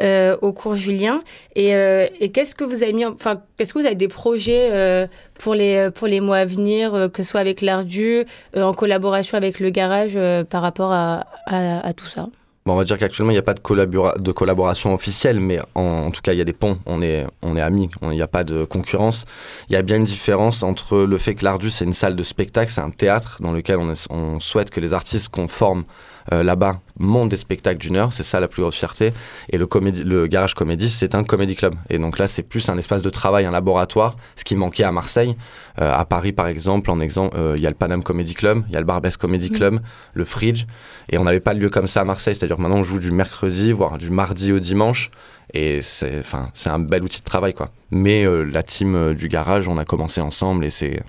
euh, 0.00 0.36
au 0.42 0.52
cours 0.52 0.74
Julien. 0.76 1.22
Et, 1.56 1.74
euh, 1.74 2.06
et 2.20 2.30
qu'est-ce 2.30 2.54
que 2.54 2.64
vous 2.64 2.82
avez 2.82 2.92
mis, 2.92 3.04
en- 3.04 3.12
enfin, 3.12 3.40
est-ce 3.58 3.72
que 3.72 3.78
vous 3.78 3.86
avez 3.86 3.94
des 3.94 4.08
projets 4.08 4.70
euh, 4.72 5.06
pour 5.38 5.54
les 5.54 5.90
pour 5.94 6.06
les 6.06 6.20
mois 6.20 6.38
à 6.38 6.44
venir, 6.44 6.94
euh, 6.94 7.08
que 7.08 7.22
ce 7.22 7.30
soit 7.30 7.40
avec 7.40 7.60
l'Ardu, 7.62 8.24
euh, 8.56 8.62
en 8.62 8.72
collaboration 8.74 9.36
avec 9.36 9.60
le 9.60 9.70
Garage, 9.70 10.12
euh, 10.16 10.44
par 10.44 10.62
rapport 10.62 10.92
à, 10.92 11.26
à, 11.46 11.86
à 11.86 11.92
tout 11.92 12.06
ça? 12.06 12.26
Bon, 12.66 12.72
on 12.72 12.76
va 12.76 12.84
dire 12.84 12.96
qu'actuellement, 12.96 13.30
il 13.30 13.34
n'y 13.34 13.38
a 13.38 13.42
pas 13.42 13.52
de, 13.52 13.60
collabora- 13.60 14.18
de 14.18 14.32
collaboration 14.32 14.94
officielle, 14.94 15.38
mais 15.38 15.58
en, 15.74 16.10
tout 16.10 16.22
cas, 16.22 16.32
il 16.32 16.38
y 16.38 16.40
a 16.40 16.46
des 16.46 16.54
ponts. 16.54 16.78
On 16.86 17.02
est, 17.02 17.26
on 17.42 17.56
est 17.56 17.60
amis, 17.60 17.90
il 18.00 18.08
n'y 18.08 18.22
a 18.22 18.26
pas 18.26 18.42
de 18.42 18.64
concurrence. 18.64 19.26
Il 19.68 19.74
y 19.74 19.76
a 19.76 19.82
bien 19.82 19.96
une 19.96 20.04
différence 20.04 20.62
entre 20.62 21.00
le 21.00 21.18
fait 21.18 21.34
que 21.34 21.44
l'Ardu, 21.44 21.70
c'est 21.70 21.84
une 21.84 21.92
salle 21.92 22.16
de 22.16 22.22
spectacle, 22.22 22.72
c'est 22.72 22.80
un 22.80 22.88
théâtre 22.88 23.36
dans 23.40 23.52
lequel 23.52 23.76
on, 23.76 23.92
on 24.08 24.40
souhaite 24.40 24.70
que 24.70 24.80
les 24.80 24.94
artistes 24.94 25.28
qu'on 25.28 25.46
forme 25.46 25.84
là-bas 26.30 26.80
montent 26.98 27.28
des 27.28 27.36
spectacles 27.36 27.78
d'une 27.78 27.96
heure. 27.96 28.12
C'est 28.12 28.22
ça 28.22 28.40
la 28.40 28.48
plus 28.48 28.62
grosse 28.62 28.76
fierté. 28.76 29.12
Et 29.50 29.58
le, 29.58 29.66
comédie, 29.66 30.04
le 30.04 30.26
Garage 30.26 30.54
Comédie, 30.54 30.88
c'est 30.88 31.14
un 31.14 31.24
comédie 31.24 31.54
club. 31.54 31.74
Et 31.90 31.98
donc 31.98 32.18
là, 32.18 32.28
c'est 32.28 32.42
plus 32.42 32.68
un 32.68 32.78
espace 32.78 33.02
de 33.02 33.10
travail, 33.10 33.44
un 33.46 33.50
laboratoire, 33.50 34.16
ce 34.36 34.44
qui 34.44 34.56
manquait 34.56 34.84
à 34.84 34.92
Marseille. 34.92 35.36
Euh, 35.80 35.92
à 35.92 36.04
Paris, 36.04 36.32
par 36.32 36.46
exemple, 36.46 36.90
en 36.90 37.00
exemple, 37.00 37.36
euh, 37.36 37.54
il 37.56 37.62
y 37.62 37.66
a 37.66 37.70
le 37.70 37.76
Paname 37.76 38.02
Comedy 38.02 38.34
Club, 38.34 38.64
il 38.68 38.74
y 38.74 38.76
a 38.76 38.80
le 38.80 38.86
Barbès 38.86 39.16
Comedy 39.16 39.50
Club, 39.50 39.80
le 40.14 40.24
Fridge. 40.24 40.66
Et 41.10 41.18
on 41.18 41.24
n'avait 41.24 41.40
pas 41.40 41.54
de 41.54 41.60
lieu 41.60 41.68
comme 41.68 41.88
ça 41.88 42.00
à 42.00 42.04
Marseille. 42.04 42.34
C'est-à-dire 42.34 42.56
que 42.56 42.62
maintenant, 42.62 42.78
on 42.78 42.84
joue 42.84 42.98
du 42.98 43.10
mercredi, 43.10 43.72
voire 43.72 43.98
du 43.98 44.10
mardi 44.10 44.52
au 44.52 44.60
dimanche. 44.60 45.10
Et 45.52 45.82
c'est, 45.82 46.18
enfin, 46.18 46.50
c'est 46.54 46.70
un 46.70 46.78
bel 46.78 47.04
outil 47.04 47.20
de 47.20 47.24
travail, 47.24 47.54
quoi. 47.54 47.70
Mais 47.90 48.26
euh, 48.26 48.42
la 48.42 48.62
team 48.62 48.94
euh, 48.94 49.14
du 49.14 49.28
garage, 49.28 49.68
on 49.68 49.78
a 49.78 49.84
commencé 49.84 50.20
ensemble 50.20 50.64
et 50.64 50.70
c'est, 50.70 51.02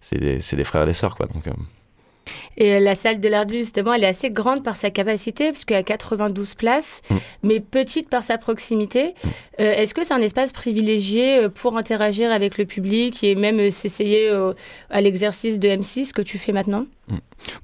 c'est, 0.00 0.18
des, 0.18 0.38
des 0.38 0.64
frères 0.64 0.82
et 0.82 0.86
des 0.86 0.92
sœurs, 0.94 1.16
quoi. 1.16 1.26
Donc, 1.26 1.46
euh, 1.46 1.52
Et 2.56 2.74
euh, 2.74 2.80
la 2.80 2.94
salle 2.94 3.20
de 3.20 3.28
l'Ardu, 3.28 3.58
justement, 3.58 3.92
elle 3.94 4.04
est 4.04 4.08
assez 4.08 4.30
grande 4.30 4.62
par 4.62 4.76
sa 4.76 4.90
capacité, 4.90 5.52
y 5.70 5.74
a 5.74 5.82
92 5.82 6.54
places, 6.54 7.00
Mm. 7.10 7.16
mais 7.42 7.60
petite 7.60 8.08
par 8.08 8.22
sa 8.24 8.38
proximité. 8.38 9.14
Euh, 9.60 9.72
Est-ce 9.72 9.94
que 9.94 10.04
c'est 10.04 10.14
un 10.14 10.20
espace 10.20 10.52
privilégié 10.52 11.44
euh, 11.44 11.48
pour 11.48 11.76
interagir 11.76 12.30
avec 12.30 12.58
le 12.58 12.64
public 12.64 13.22
et 13.24 13.34
même 13.34 13.70
s'essayer 13.70 14.28
euh, 14.30 14.52
à 14.90 15.00
l'exercice 15.00 15.58
de 15.58 15.68
M6 15.68 16.12
que 16.12 16.22
tu 16.22 16.38
fais 16.38 16.52
maintenant? 16.52 16.86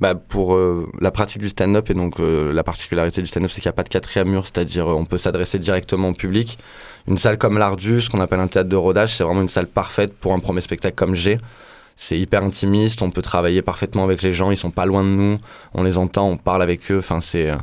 Bah, 0.00 0.14
pour 0.14 0.54
euh, 0.54 0.86
la 1.00 1.10
pratique 1.10 1.40
du 1.40 1.48
stand-up 1.48 1.88
et 1.90 1.94
donc 1.94 2.20
euh, 2.20 2.52
la 2.52 2.62
particularité 2.64 3.22
du 3.22 3.28
stand-up, 3.28 3.50
c'est 3.50 3.60
qu'il 3.60 3.68
n'y 3.68 3.74
a 3.74 3.74
pas 3.74 3.84
de 3.84 3.88
quatrième 3.88 4.28
mur, 4.28 4.44
c'est-à-dire 4.44 4.88
euh, 4.88 4.94
on 4.94 5.04
peut 5.04 5.18
s'adresser 5.18 5.58
directement 5.58 6.08
au 6.08 6.12
public. 6.14 6.58
Une 7.06 7.16
salle 7.18 7.38
comme 7.38 7.56
l'Ardu, 7.56 8.00
ce 8.00 8.10
qu'on 8.10 8.20
appelle 8.20 8.40
un 8.40 8.48
théâtre 8.48 8.68
de 8.68 8.76
rodage, 8.76 9.14
c'est 9.16 9.24
vraiment 9.24 9.40
une 9.42 9.48
salle 9.48 9.66
parfaite 9.68 10.12
pour 10.14 10.32
un 10.34 10.38
premier 10.40 10.60
spectacle 10.60 10.94
comme 10.96 11.14
G. 11.14 11.38
C'est 12.01 12.16
hyper 12.16 12.44
intimiste, 12.44 13.03
on 13.03 13.11
peut 13.11 13.22
travailler 13.22 13.61
parfaitement 13.61 14.05
avec 14.05 14.22
les 14.22 14.32
gens, 14.32 14.53
ils 14.53 14.57
sont 14.57 14.70
pas 14.70 14.86
loin 14.86 15.03
de 15.03 15.09
nous, 15.09 15.36
on 15.74 15.82
les 15.82 15.99
entend, 15.99 16.28
on 16.28 16.36
parle 16.36 16.62
avec 16.62 16.92
eux. 16.92 16.99
Enfin, 16.99 17.20
c'est 17.20 17.51
euh, 17.51 17.57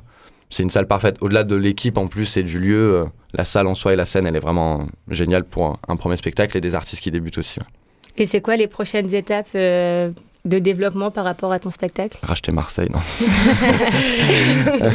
une 0.60 0.70
salle 0.70 0.88
parfaite. 0.88 1.16
Au-delà 1.22 1.46
de 1.46 1.56
l'équipe 1.56 1.98
en 1.98 2.08
plus 2.08 2.36
et 2.36 2.44
du 2.44 2.60
lieu, 2.60 2.96
euh, 2.96 3.06
la 3.34 3.46
salle 3.46 3.66
en 3.66 3.76
soi 3.76 3.94
et 3.94 3.96
la 3.96 4.04
scène, 4.04 4.28
elle 4.28 4.36
est 4.36 4.42
vraiment 4.42 4.88
géniale 5.10 5.46
pour 5.46 5.80
un, 5.88 5.96
premier 5.96 6.18
spectacle 6.18 6.58
et 6.58 6.62
des 6.62 6.76
artistes 6.76 7.02
qui 7.02 7.12
débutent 7.12 7.38
aussi. 7.38 7.60
Et 8.18 8.26
c'est 8.26 8.42
quoi 8.42 8.58
les 8.58 8.68
prochaines 8.68 9.16
étapes 9.16 9.48
euh, 9.56 10.12
de 10.46 10.60
développement 10.60 11.12
par 11.12 11.24
rapport 11.26 11.52
à 11.52 11.60
ton 11.60 11.72
spectacle 11.72 12.18
Racheter 12.24 12.52
Marseille, 12.52 12.89
non 12.93 13.00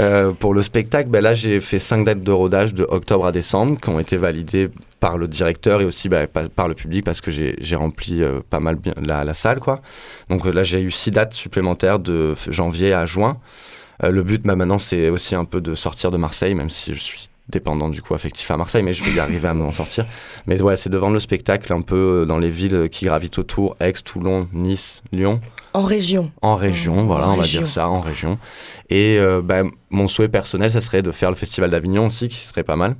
Euh, 0.00 0.32
Pour 0.32 0.54
le 0.54 0.62
spectacle, 0.62 1.08
ben 1.10 1.20
là 1.22 1.34
j'ai 1.34 1.60
fait 1.60 1.78
cinq 1.78 2.04
dates 2.04 2.22
de 2.22 2.32
rodage 2.32 2.74
de 2.74 2.84
octobre 2.88 3.26
à 3.26 3.32
décembre 3.32 3.78
qui 3.80 3.88
ont 3.90 3.98
été 4.00 4.16
validées 4.16 4.70
par 5.00 5.18
le 5.18 5.28
directeur 5.28 5.80
et 5.80 5.84
aussi 5.84 6.08
ben, 6.08 6.26
pa- 6.26 6.48
par 6.48 6.68
le 6.68 6.74
public 6.74 7.04
parce 7.04 7.20
que 7.20 7.30
j'ai 7.30 7.76
rempli 7.76 8.22
euh, 8.22 8.40
pas 8.48 8.60
mal 8.60 8.76
bien 8.76 8.92
la, 9.00 9.24
la 9.24 9.34
salle. 9.34 9.60
quoi. 9.60 9.80
Donc 10.30 10.46
euh, 10.46 10.50
là 10.52 10.62
j'ai 10.62 10.80
eu 10.80 10.90
six 10.90 11.10
dates 11.10 11.34
supplémentaires 11.34 11.98
de 11.98 12.34
janvier 12.48 12.92
à 12.92 13.04
juin. 13.06 13.38
Euh, 14.02 14.10
le 14.10 14.22
but 14.22 14.42
ben, 14.42 14.56
maintenant 14.56 14.78
c'est 14.78 15.08
aussi 15.10 15.34
un 15.34 15.44
peu 15.44 15.60
de 15.60 15.74
sortir 15.74 16.10
de 16.10 16.16
Marseille, 16.16 16.54
même 16.54 16.70
si 16.70 16.94
je 16.94 17.00
suis 17.00 17.28
dépendant 17.52 17.88
du 17.88 18.02
coup 18.02 18.14
affectif 18.14 18.50
à 18.50 18.56
Marseille, 18.56 18.82
mais 18.82 18.92
je 18.92 19.04
vais 19.04 19.12
y 19.12 19.20
arriver 19.20 19.48
à 19.48 19.54
m'en 19.54 19.72
sortir. 19.72 20.06
Mais 20.46 20.60
ouais, 20.60 20.76
c'est 20.76 20.90
de 20.90 20.98
vendre 20.98 21.14
le 21.14 21.20
spectacle 21.20 21.72
un 21.72 21.82
peu 21.82 22.22
euh, 22.22 22.24
dans 22.24 22.38
les 22.38 22.50
villes 22.50 22.88
qui 22.90 23.04
gravitent 23.04 23.38
autour, 23.38 23.76
Aix, 23.80 23.92
Toulon, 24.04 24.48
Nice, 24.52 25.02
Lyon 25.12 25.40
En 25.74 25.84
région. 25.84 26.32
en 26.42 26.56
région, 26.56 26.98
En 27.00 27.04
voilà, 27.04 27.28
on 27.28 27.36
va 27.36 27.44
dire 27.44 27.66
ça, 27.66 27.88
en 27.88 28.00
région. 28.00 28.38
Et 28.90 29.18
euh, 29.20 29.40
bah, 29.42 29.62
mon 29.90 30.08
souhait 30.08 30.28
personnel, 30.28 30.72
ça 30.72 30.80
serait 30.80 31.02
de 31.02 31.12
faire 31.12 31.30
le 31.30 31.36
Festival 31.36 31.70
d'Avignon 31.70 32.06
aussi, 32.06 32.28
qui 32.28 32.36
serait 32.38 32.64
pas 32.64 32.76
mal. 32.76 32.96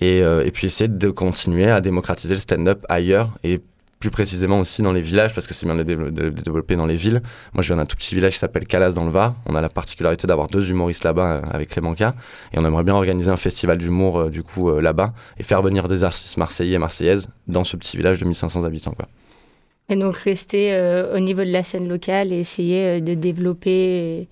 Et, 0.00 0.20
euh, 0.22 0.44
et 0.44 0.50
puis 0.50 0.66
essayer 0.66 0.88
de 0.88 1.10
continuer 1.10 1.70
à 1.70 1.80
démocratiser 1.80 2.34
le 2.34 2.40
stand-up 2.40 2.84
ailleurs, 2.88 3.30
et 3.44 3.60
plus 4.02 4.10
précisément 4.10 4.58
aussi 4.58 4.82
dans 4.82 4.92
les 4.92 5.00
villages, 5.00 5.32
parce 5.32 5.46
que 5.46 5.54
c'est 5.54 5.64
bien 5.64 5.76
de 5.76 5.84
de 5.84 5.94
le 5.94 6.32
développer 6.32 6.74
dans 6.74 6.86
les 6.86 6.96
villes. 6.96 7.22
Moi, 7.52 7.62
je 7.62 7.68
viens 7.68 7.76
d'un 7.76 7.86
tout 7.86 7.94
petit 7.94 8.16
village 8.16 8.32
qui 8.32 8.40
s'appelle 8.40 8.66
Calas 8.66 8.90
dans 8.90 9.04
le 9.04 9.12
Var. 9.12 9.36
On 9.46 9.54
a 9.54 9.60
la 9.60 9.68
particularité 9.68 10.26
d'avoir 10.26 10.48
deux 10.48 10.70
humoristes 10.70 11.04
là-bas 11.04 11.34
euh, 11.34 11.40
avec 11.52 11.68
Clément 11.68 11.94
K. 11.94 12.02
Et 12.52 12.58
on 12.58 12.64
aimerait 12.64 12.82
bien 12.82 12.96
organiser 12.96 13.30
un 13.30 13.36
festival 13.36 13.78
d'humour, 13.78 14.18
euh, 14.18 14.28
du 14.28 14.42
coup, 14.42 14.70
euh, 14.70 14.80
là-bas, 14.80 15.12
et 15.38 15.44
faire 15.44 15.62
venir 15.62 15.86
des 15.86 16.02
artistes 16.02 16.36
marseillais 16.36 16.74
et 16.74 16.78
marseillaises 16.78 17.28
dans 17.46 17.62
ce 17.62 17.76
petit 17.76 17.96
village 17.96 18.18
de 18.18 18.24
1500 18.24 18.64
habitants, 18.64 18.90
quoi. 18.92 19.06
Et 19.88 19.94
donc 19.94 20.16
rester 20.16 20.72
euh, 20.72 21.14
au 21.14 21.20
niveau 21.20 21.44
de 21.44 21.52
la 21.52 21.62
scène 21.62 21.88
locale 21.88 22.32
et 22.32 22.38
essayer 22.38 23.00
de 23.00 23.14
développer. 23.14 24.28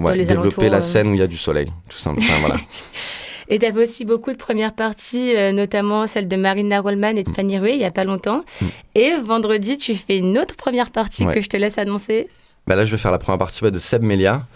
Ouais, 0.00 0.24
développer 0.24 0.68
la 0.68 0.80
scène 0.80 1.10
où 1.10 1.14
il 1.14 1.20
y 1.20 1.22
a 1.22 1.28
du 1.28 1.36
soleil, 1.36 1.70
tout 1.88 1.98
simplement. 1.98 2.26
Enfin, 2.26 2.40
voilà. 2.40 2.56
Et 3.54 3.58
tu 3.58 3.66
avais 3.66 3.82
aussi 3.82 4.04
beaucoup 4.04 4.32
de 4.32 4.36
premières 4.38 4.74
parties, 4.74 5.36
euh, 5.36 5.52
notamment 5.52 6.06
celle 6.06 6.26
de 6.26 6.36
Marina 6.36 6.80
Rollman 6.80 7.16
et 7.16 7.22
de 7.22 7.30
Fanny 7.30 7.58
Rouet, 7.58 7.72
il 7.74 7.78
n'y 7.78 7.84
a 7.84 7.90
pas 7.90 8.04
longtemps. 8.04 8.44
Mm. 8.60 8.66
Et 8.94 9.16
vendredi, 9.22 9.76
tu 9.76 9.94
fais 9.94 10.16
une 10.16 10.38
autre 10.38 10.56
première 10.56 10.90
partie 10.90 11.24
Ouais. 11.24 11.34
que 11.34 11.40
je 11.42 11.48
te 11.48 11.56
laisse 11.56 11.78
annoncer. 11.78 12.28
Bah 12.66 12.76
là, 12.76 12.84
je 12.84 12.90
vais 12.92 12.98
faire 12.98 13.10
la 13.10 13.18
première 13.18 13.38
partie 13.38 13.62
ouais, 13.64 13.70
de 13.70 13.78
Seb 13.78 14.02
Melia. 14.02 14.46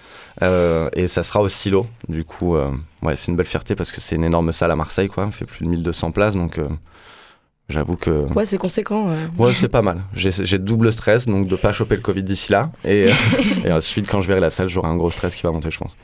euh, 0.42 0.88
et 0.94 1.08
ça 1.08 1.22
sera 1.22 1.40
au 1.42 1.48
silo. 1.48 1.86
Du 2.08 2.24
coup, 2.24 2.56
euh, 2.56 2.70
ouais, 3.02 3.16
c'est 3.16 3.30
une 3.30 3.36
belle 3.36 3.46
fierté 3.46 3.74
parce 3.74 3.90
que 3.92 4.00
c'est 4.00 4.14
une 4.16 4.24
énorme 4.24 4.52
salle 4.52 4.70
à 4.70 4.76
Marseille, 4.76 5.08
quoi. 5.08 5.24
On 5.26 5.30
fait 5.32 5.44
plus 5.44 5.64
de 5.64 5.70
1200 5.70 6.12
places, 6.12 6.34
donc 6.36 6.58
euh, 6.58 6.68
j'avoue 7.68 7.96
que. 7.96 8.10
Ouais, 8.34 8.44
c'est 8.46 8.58
conséquent. 8.58 9.08
euh. 9.10 9.26
Ouais, 9.38 9.52
c'est 9.54 9.68
pas 9.68 9.82
mal. 9.82 10.02
J'ai 10.14 10.30
j'ai 10.32 10.58
double 10.58 10.92
stress, 10.92 11.26
donc 11.26 11.48
de 11.48 11.56
pas 11.56 11.72
choper 11.72 11.96
le 11.96 12.02
Covid 12.02 12.22
d'ici 12.22 12.52
là. 12.52 12.70
Et, 12.84 13.08
euh, 13.08 13.12
et 13.64 13.72
ensuite, 13.72 14.08
quand 14.08 14.20
je 14.22 14.28
verrai 14.28 14.40
la 14.40 14.50
salle, 14.50 14.68
j'aurai 14.68 14.88
un 14.88 14.96
gros 14.96 15.10
stress 15.10 15.34
qui 15.34 15.42
va 15.42 15.50
monter, 15.50 15.70
je 15.70 15.78
pense. 15.78 15.96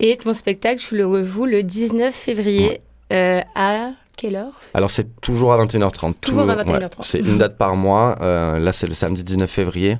Et 0.00 0.16
ton 0.16 0.32
spectacle, 0.32 0.80
tu 0.80 0.96
le 0.96 1.06
rejoues 1.06 1.46
le 1.46 1.62
19 1.62 2.14
février 2.14 2.80
euh, 3.12 3.40
à 3.54 3.90
quelle 4.16 4.36
heure? 4.36 4.52
Alors, 4.74 4.90
c'est 4.90 5.20
toujours 5.20 5.52
à 5.52 5.64
21h30. 5.64 6.14
Toujours 6.20 6.44
Tout- 6.44 6.50
à 6.50 6.56
21h30. 6.64 6.80
ouais, 6.82 6.88
c'est 7.02 7.18
une 7.20 7.38
date 7.38 7.56
par 7.58 7.74
mois. 7.76 8.16
Euh, 8.20 8.58
là, 8.58 8.72
c'est 8.72 8.86
le 8.86 8.94
samedi 8.94 9.24
19 9.24 9.50
février. 9.50 9.96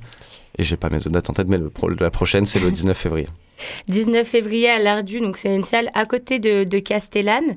Et 0.57 0.64
j'ai 0.64 0.76
pas 0.76 0.88
mes 0.90 0.99
autres 0.99 1.11
dates 1.11 1.30
en 1.30 1.34
tête, 1.34 1.46
mais 1.49 1.59
le 1.59 1.70
pro- 1.70 1.88
la 1.88 2.11
prochaine, 2.11 2.46
c'est 2.46 2.59
le 2.61 2.70
19 2.70 2.96
février. 2.96 3.28
19 3.88 4.26
février 4.26 4.68
à 4.70 4.78
l'Ardu, 4.78 5.20
donc 5.20 5.36
c'est 5.36 5.53
une 5.55 5.64
salle 5.64 5.90
à 5.94 6.05
côté 6.07 6.38
de, 6.38 6.62
de 6.64 6.78
Castellane. 6.78 7.57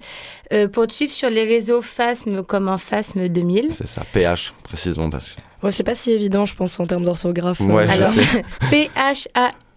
Euh, 0.51 0.67
pour 0.67 0.87
te 0.87 0.93
suivre 0.93 1.11
sur 1.11 1.29
les 1.29 1.43
réseaux 1.43 1.81
FASM 1.83 2.43
comme 2.43 2.67
un 2.67 2.77
FASM 2.79 3.27
2000. 3.27 3.67
C'est 3.71 3.87
ça, 3.87 4.03
PH, 4.11 4.53
précisément, 4.63 5.09
parce 5.11 5.31
que. 5.31 5.41
Ouais, 5.63 5.71
c'est 5.71 5.83
pas 5.83 5.95
si 5.95 6.11
évident, 6.11 6.45
je 6.45 6.55
pense, 6.55 6.79
en 6.79 6.87
termes 6.87 7.03
d'orthographe. 7.05 7.59
Ouais, 7.59 7.85
euh. 7.87 7.91
Alors. 7.91 8.11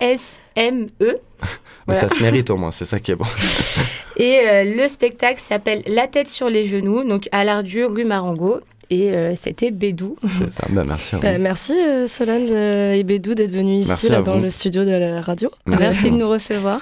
P-H-A-S-M-E. 0.00 0.94
Mais 1.00 1.94
Voilà. 1.94 2.00
ça 2.00 2.08
se 2.08 2.22
mérite 2.22 2.48
au 2.50 2.56
moins, 2.56 2.70
c'est 2.72 2.84
ça 2.86 2.98
qui 3.00 3.12
est 3.12 3.16
bon. 3.16 3.26
Et 4.16 4.38
euh, 4.48 4.64
le 4.76 4.88
spectacle 4.88 5.40
s'appelle 5.40 5.82
La 5.86 6.06
tête 6.06 6.28
sur 6.28 6.48
les 6.48 6.66
genoux, 6.66 7.04
donc 7.04 7.28
à 7.32 7.44
l'Ardu, 7.44 7.84
rue 7.84 8.04
Marengo. 8.04 8.60
Et 8.90 9.10
euh, 9.12 9.34
c'était 9.34 9.70
Bédou. 9.70 10.16
C'est 10.22 10.52
ça. 10.52 10.66
Bah, 10.68 10.84
merci. 10.86 11.16
vous. 11.16 11.22
Bah, 11.22 11.38
merci 11.38 11.72
euh, 11.72 12.06
Solène 12.06 12.46
euh, 12.50 12.92
et 12.92 13.02
Bédou 13.02 13.34
d'être 13.34 13.50
venus 13.52 13.88
ici 13.88 14.08
là, 14.08 14.20
dans 14.22 14.36
vous. 14.36 14.42
le 14.42 14.50
studio 14.50 14.84
de 14.84 14.90
la 14.90 15.20
radio. 15.22 15.50
Merci 15.66 16.10
de 16.10 16.16
nous 16.16 16.28
recevoir. 16.28 16.80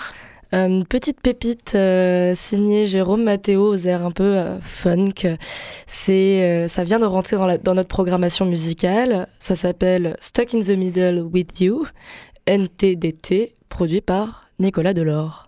Euh, 0.55 0.67
Une 0.69 0.85
petite 0.85 1.21
pépite 1.23 1.75
euh, 1.75 2.35
signée 2.35 2.87
Jérôme 2.87 3.23
Matteo 3.25 3.69
aux 3.73 3.77
airs 3.87 4.05
un 4.05 4.11
peu 4.11 4.23
euh, 4.37 4.59
funk. 4.61 5.37
C'est, 5.87 6.43
euh, 6.43 6.69
ça 6.69 6.85
vient 6.85 6.99
de 6.99 7.07
rentrer 7.07 7.37
dans, 7.37 7.47
la- 7.47 7.59
dans 7.59 7.75
notre 7.75 7.89
programmation 7.89 8.45
musicale. 8.45 9.29
Ça 9.39 9.55
s'appelle 9.55 10.17
Stuck 10.21 10.55
in 10.55 10.61
the 10.61 10.71
Middle 10.77 11.21
with 11.33 11.59
You, 11.61 11.87
NTDT, 12.47 13.55
produit 13.69 14.03
par 14.03 14.43
Nicolas 14.59 14.93
Delors. 14.93 15.42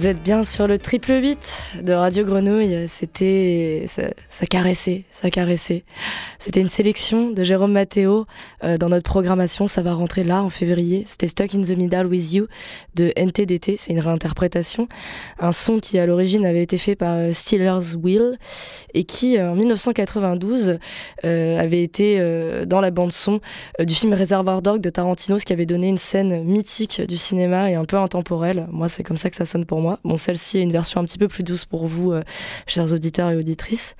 Vous 0.00 0.06
êtes 0.06 0.22
bien 0.22 0.44
sur 0.44 0.66
le 0.66 0.78
triple 0.78 1.12
8 1.12 1.82
de 1.82 1.92
Radio 1.92 2.24
Grenouille. 2.24 2.88
C'était. 2.88 3.84
Ça, 3.86 4.04
ça 4.30 4.46
caressait, 4.46 5.04
ça 5.12 5.28
caressait. 5.28 5.84
C'était 6.40 6.62
une 6.62 6.68
sélection 6.68 7.32
de 7.32 7.44
Jérôme 7.44 7.72
Matteo 7.72 8.24
euh, 8.64 8.78
dans 8.78 8.88
notre 8.88 9.04
programmation. 9.04 9.66
Ça 9.66 9.82
va 9.82 9.92
rentrer 9.92 10.24
là 10.24 10.42
en 10.42 10.48
février. 10.48 11.04
C'était 11.06 11.26
Stuck 11.26 11.54
in 11.54 11.60
the 11.60 11.76
Middle 11.76 12.06
with 12.06 12.32
You 12.32 12.46
de 12.94 13.12
NTDT. 13.14 13.76
C'est 13.76 13.92
une 13.92 14.00
réinterprétation. 14.00 14.88
Un 15.38 15.52
son 15.52 15.78
qui 15.80 15.98
à 15.98 16.06
l'origine 16.06 16.46
avait 16.46 16.62
été 16.62 16.78
fait 16.78 16.96
par 16.96 17.14
euh, 17.14 17.32
Steelers 17.32 17.94
Wheel 17.94 18.38
et 18.94 19.04
qui 19.04 19.36
euh, 19.36 19.50
en 19.50 19.54
1992 19.54 20.78
euh, 21.26 21.58
avait 21.58 21.82
été 21.82 22.00
dans 22.64 22.80
la 22.80 22.90
bande-son 22.90 23.40
du 23.78 23.94
film 23.94 24.14
Reservoir 24.14 24.62
Dog 24.62 24.80
de 24.80 24.88
Tarantino, 24.88 25.38
ce 25.38 25.44
qui 25.44 25.52
avait 25.52 25.66
donné 25.66 25.90
une 25.90 25.98
scène 25.98 26.42
mythique 26.44 27.02
du 27.02 27.18
cinéma 27.18 27.70
et 27.70 27.74
un 27.74 27.84
peu 27.84 27.98
intemporelle. 27.98 28.66
Moi, 28.72 28.88
c'est 28.88 29.02
comme 29.02 29.18
ça 29.18 29.28
que 29.28 29.36
ça 29.36 29.44
sonne 29.44 29.66
pour 29.66 29.82
moi. 29.82 29.98
Bon, 30.04 30.16
celle-ci 30.16 30.56
est 30.56 30.62
une 30.62 30.72
version 30.72 31.02
un 31.02 31.04
petit 31.04 31.18
peu 31.18 31.28
plus 31.28 31.42
douce 31.42 31.66
pour 31.66 31.86
vous, 31.86 32.14
chers 32.66 32.92
auditeurs 32.94 33.30
et 33.30 33.36
auditrices. 33.36 33.94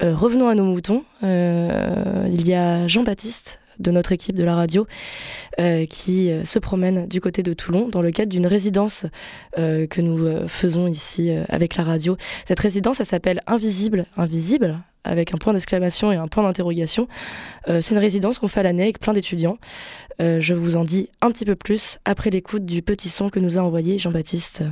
Revenons 0.00 0.48
à 0.48 0.54
nos 0.54 0.64
moutons. 0.64 1.02
Il 2.28 2.46
y 2.46 2.54
a 2.54 2.86
Jean-Baptiste 2.86 3.60
de 3.78 3.90
notre 3.90 4.12
équipe 4.12 4.36
de 4.36 4.44
la 4.44 4.54
radio 4.54 4.86
euh, 5.60 5.86
qui 5.86 6.30
euh, 6.30 6.44
se 6.44 6.58
promène 6.58 7.06
du 7.06 7.20
côté 7.20 7.42
de 7.42 7.52
Toulon 7.52 7.88
dans 7.88 8.02
le 8.02 8.10
cadre 8.10 8.30
d'une 8.30 8.46
résidence 8.46 9.06
euh, 9.58 9.86
que 9.86 10.00
nous 10.00 10.24
euh, 10.24 10.48
faisons 10.48 10.86
ici 10.86 11.30
euh, 11.30 11.44
avec 11.48 11.76
la 11.76 11.84
radio. 11.84 12.16
Cette 12.44 12.60
résidence, 12.60 13.00
elle 13.00 13.06
s'appelle 13.06 13.40
Invisible, 13.46 14.06
Invisible 14.16 14.80
avec 15.04 15.34
un 15.34 15.36
point 15.36 15.52
d'exclamation 15.52 16.12
et 16.12 16.16
un 16.16 16.28
point 16.28 16.42
d'interrogation. 16.42 17.08
Euh, 17.68 17.80
c'est 17.82 17.94
une 17.94 18.00
résidence 18.00 18.38
qu'on 18.38 18.48
fait 18.48 18.60
à 18.60 18.62
l'année 18.62 18.84
avec 18.84 19.00
plein 19.00 19.12
d'étudiants. 19.12 19.58
Euh, 20.20 20.40
je 20.40 20.54
vous 20.54 20.76
en 20.76 20.84
dis 20.84 21.10
un 21.20 21.30
petit 21.30 21.44
peu 21.44 21.56
plus 21.56 21.98
après 22.06 22.30
l'écoute 22.30 22.64
du 22.64 22.80
petit 22.80 23.10
son 23.10 23.28
que 23.28 23.38
nous 23.38 23.58
a 23.58 23.62
envoyé 23.62 23.98
Jean-Baptiste. 23.98 24.64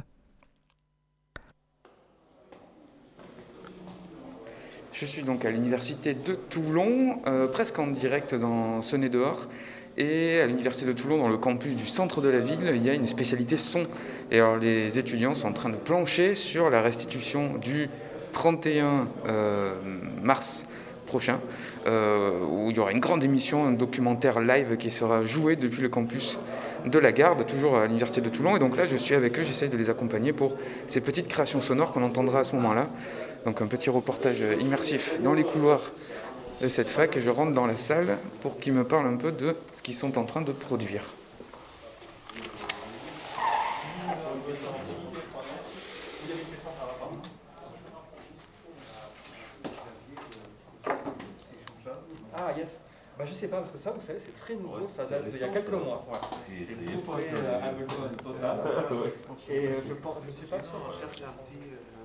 Je 4.93 5.07
suis 5.07 5.23
donc 5.23 5.47
à 5.47 5.51
l'université 5.51 6.13
de 6.13 6.35
Toulon, 6.35 7.21
euh, 7.27 7.49
presque 7.49 7.79
en 7.79 7.87
direct 7.87 8.35
dans 8.35 8.83
Sonnet 8.83 9.09
dehors. 9.09 9.49
Et 9.97 10.39
à 10.39 10.47
l'université 10.47 10.85
de 10.85 10.93
Toulon, 10.93 11.17
dans 11.17 11.31
le 11.31 11.39
campus 11.39 11.75
du 11.77 11.87
centre 11.87 12.21
de 12.21 12.29
la 12.29 12.41
ville, 12.41 12.71
il 12.75 12.85
y 12.85 12.91
a 12.91 12.95
une 12.95 13.07
spécialité 13.07 13.57
son. 13.57 13.87
Et 14.31 14.39
alors 14.39 14.59
les 14.59 14.99
étudiants 14.99 15.35
sont 15.35 15.49
en 15.49 15.53
train 15.55 15.71
de 15.71 15.77
plancher 15.77 16.35
sur 16.35 16.69
la 16.69 16.83
restitution 16.83 17.57
du 17.57 17.89
31 18.33 19.09
euh, 19.27 19.75
mars 20.23 20.67
prochain, 21.07 21.41
euh, 21.87 22.45
où 22.47 22.71
il 22.71 22.77
y 22.77 22.79
aura 22.79 22.93
une 22.93 23.01
grande 23.01 23.25
émission, 23.25 23.67
un 23.67 23.73
documentaire 23.73 24.41
live 24.41 24.77
qui 24.77 24.91
sera 24.91 25.25
joué 25.25 25.57
depuis 25.57 25.81
le 25.81 25.89
campus 25.89 26.39
de 26.85 26.99
la 26.99 27.13
Garde, 27.13 27.47
toujours 27.47 27.79
à 27.79 27.87
l'université 27.87 28.21
de 28.21 28.29
Toulon. 28.29 28.57
Et 28.57 28.59
donc 28.59 28.77
là, 28.77 28.85
je 28.85 28.97
suis 28.97 29.15
avec 29.15 29.39
eux, 29.39 29.43
j'essaye 29.43 29.71
de 29.71 29.77
les 29.77 29.89
accompagner 29.89 30.35
pour 30.35 30.57
ces 30.87 31.01
petites 31.01 31.29
créations 31.29 31.63
sonores 31.63 31.93
qu'on 31.93 32.03
entendra 32.03 32.41
à 32.41 32.45
ce 32.45 32.55
moment-là. 32.57 32.89
Donc 33.45 33.61
un 33.61 33.67
petit 33.67 33.91
reportage 33.91 34.41
immersif 34.61 35.21
dans 35.21 35.33
les 35.33 35.45
couloirs 35.45 35.93
de 36.61 36.69
cette 36.69 36.91
fac 36.91 37.17
et 37.17 37.21
je 37.21 37.31
rentre 37.31 37.53
dans 37.53 37.67
la 37.67 37.77
salle 37.77 38.19
pour 38.41 38.59
qu'ils 38.59 38.73
me 38.73 38.85
parlent 38.85 39.07
un 39.07 39.17
peu 39.17 39.33
de 39.33 39.57
ce 39.73 39.83
qu'ils 39.83 39.95
sont 39.95 40.17
en 40.17 40.25
train 40.25 40.43
de 40.43 40.53
produire. 40.53 41.03
Ah 52.35 52.53
yes. 52.57 52.82
Bah, 53.19 53.25
je 53.27 53.35
sais 53.35 53.49
pas, 53.49 53.59
parce 53.59 53.71
que 53.73 53.79
ça, 53.79 53.91
vous 53.91 54.01
savez, 54.01 54.19
c'est 54.19 54.35
très 54.35 54.55
nouveau, 54.55 54.89
ça 54.89 55.05
date 55.05 55.29
d'il 55.29 55.41
y 55.41 55.45
a 55.45 55.49
quelques 55.49 55.71
mois. 55.73 56.05
Ouais. 56.11 56.19
C'est 56.67 56.93
tout 56.93 56.99
prêt 57.01 57.25
euh, 57.35 57.69
Ableton 57.69 57.95
total. 58.23 58.59
Et 59.51 59.67
euh, 59.67 59.71
je, 59.87 59.95
pense, 59.95 60.15
je 60.27 60.33
sais 60.47 60.51
pas. 60.51 60.57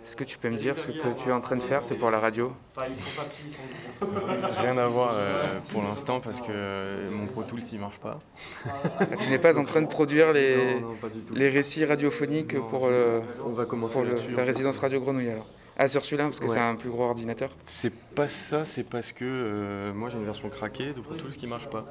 Est-ce 0.04 0.16
que 0.16 0.24
tu 0.24 0.38
peux 0.38 0.50
me 0.50 0.58
dire 0.58 0.78
ce 0.78 0.88
que 0.88 0.92
tu 1.22 1.30
es 1.30 1.32
en 1.34 1.42
train 1.42 1.58
de 1.58 1.64
faire 1.64 1.84
C'est 1.84 1.96
pour 1.96 2.10
la 2.12 2.20
radio 2.20 2.54
Enfin, 2.76 2.88
ils 2.90 2.96
sont 2.96 3.22
pas 3.22 3.24
petits, 3.28 3.44
ils 3.48 3.54
sont 3.54 4.06
gros. 4.06 4.62
Rien 4.62 4.78
à 4.78 4.88
voir 4.88 5.12
euh, 5.14 5.46
pour 5.72 5.82
l'instant 5.82 6.22
parce 6.22 6.40
que 6.40 6.48
euh, 6.50 7.10
mon 7.12 7.26
Pro 7.26 7.44
Tools 7.44 7.64
il 7.74 7.80
marche 7.80 8.00
pas. 8.00 8.20
Ah, 8.66 9.06
Tu 9.20 9.30
n'es 9.30 9.40
pas 9.40 9.58
en 9.60 9.66
train 9.66 9.82
de 9.82 9.88
produire 9.88 10.32
les, 10.32 10.80
Non, 10.80 10.90
non, 10.92 10.96
les 11.34 11.50
récits 11.50 11.84
radiophoniques 11.84 12.54
Non, 12.56 12.68
pour, 12.68 12.88
le, 12.88 13.22
On 13.46 13.50
va 13.50 13.66
commencer 13.66 13.94
pour 13.94 14.04
le- 14.04 14.12
là-dessus. 14.12 14.32
la 14.34 14.44
résidence 14.46 14.78
Radio 14.78 15.02
Grenouille 15.02 15.30
alors 15.32 15.46
Ah, 15.78 15.88
sur 15.88 16.04
celui-là, 16.04 16.24
parce 16.26 16.40
que 16.40 16.46
Ouais. 16.46 16.52
c'est 16.52 16.60
un 16.60 16.76
plus 16.76 16.90
gros 16.90 17.04
ordinateur 17.04 17.50
C'est 17.66 17.94
pas 17.94 18.28
ça, 18.28 18.66
c'est 18.66 18.84
parce 18.84 19.12
que 19.12 19.24
euh, 19.26 19.94
moi 19.94 20.10
j'ai 20.10 20.18
une 20.18 20.26
version 20.26 20.50
craquée 20.50 20.92
de 20.94 21.00
Pro 21.02 21.14
Tools 21.14 21.32
qui 21.34 21.46
marche 21.46 21.68
pas. 21.68 21.86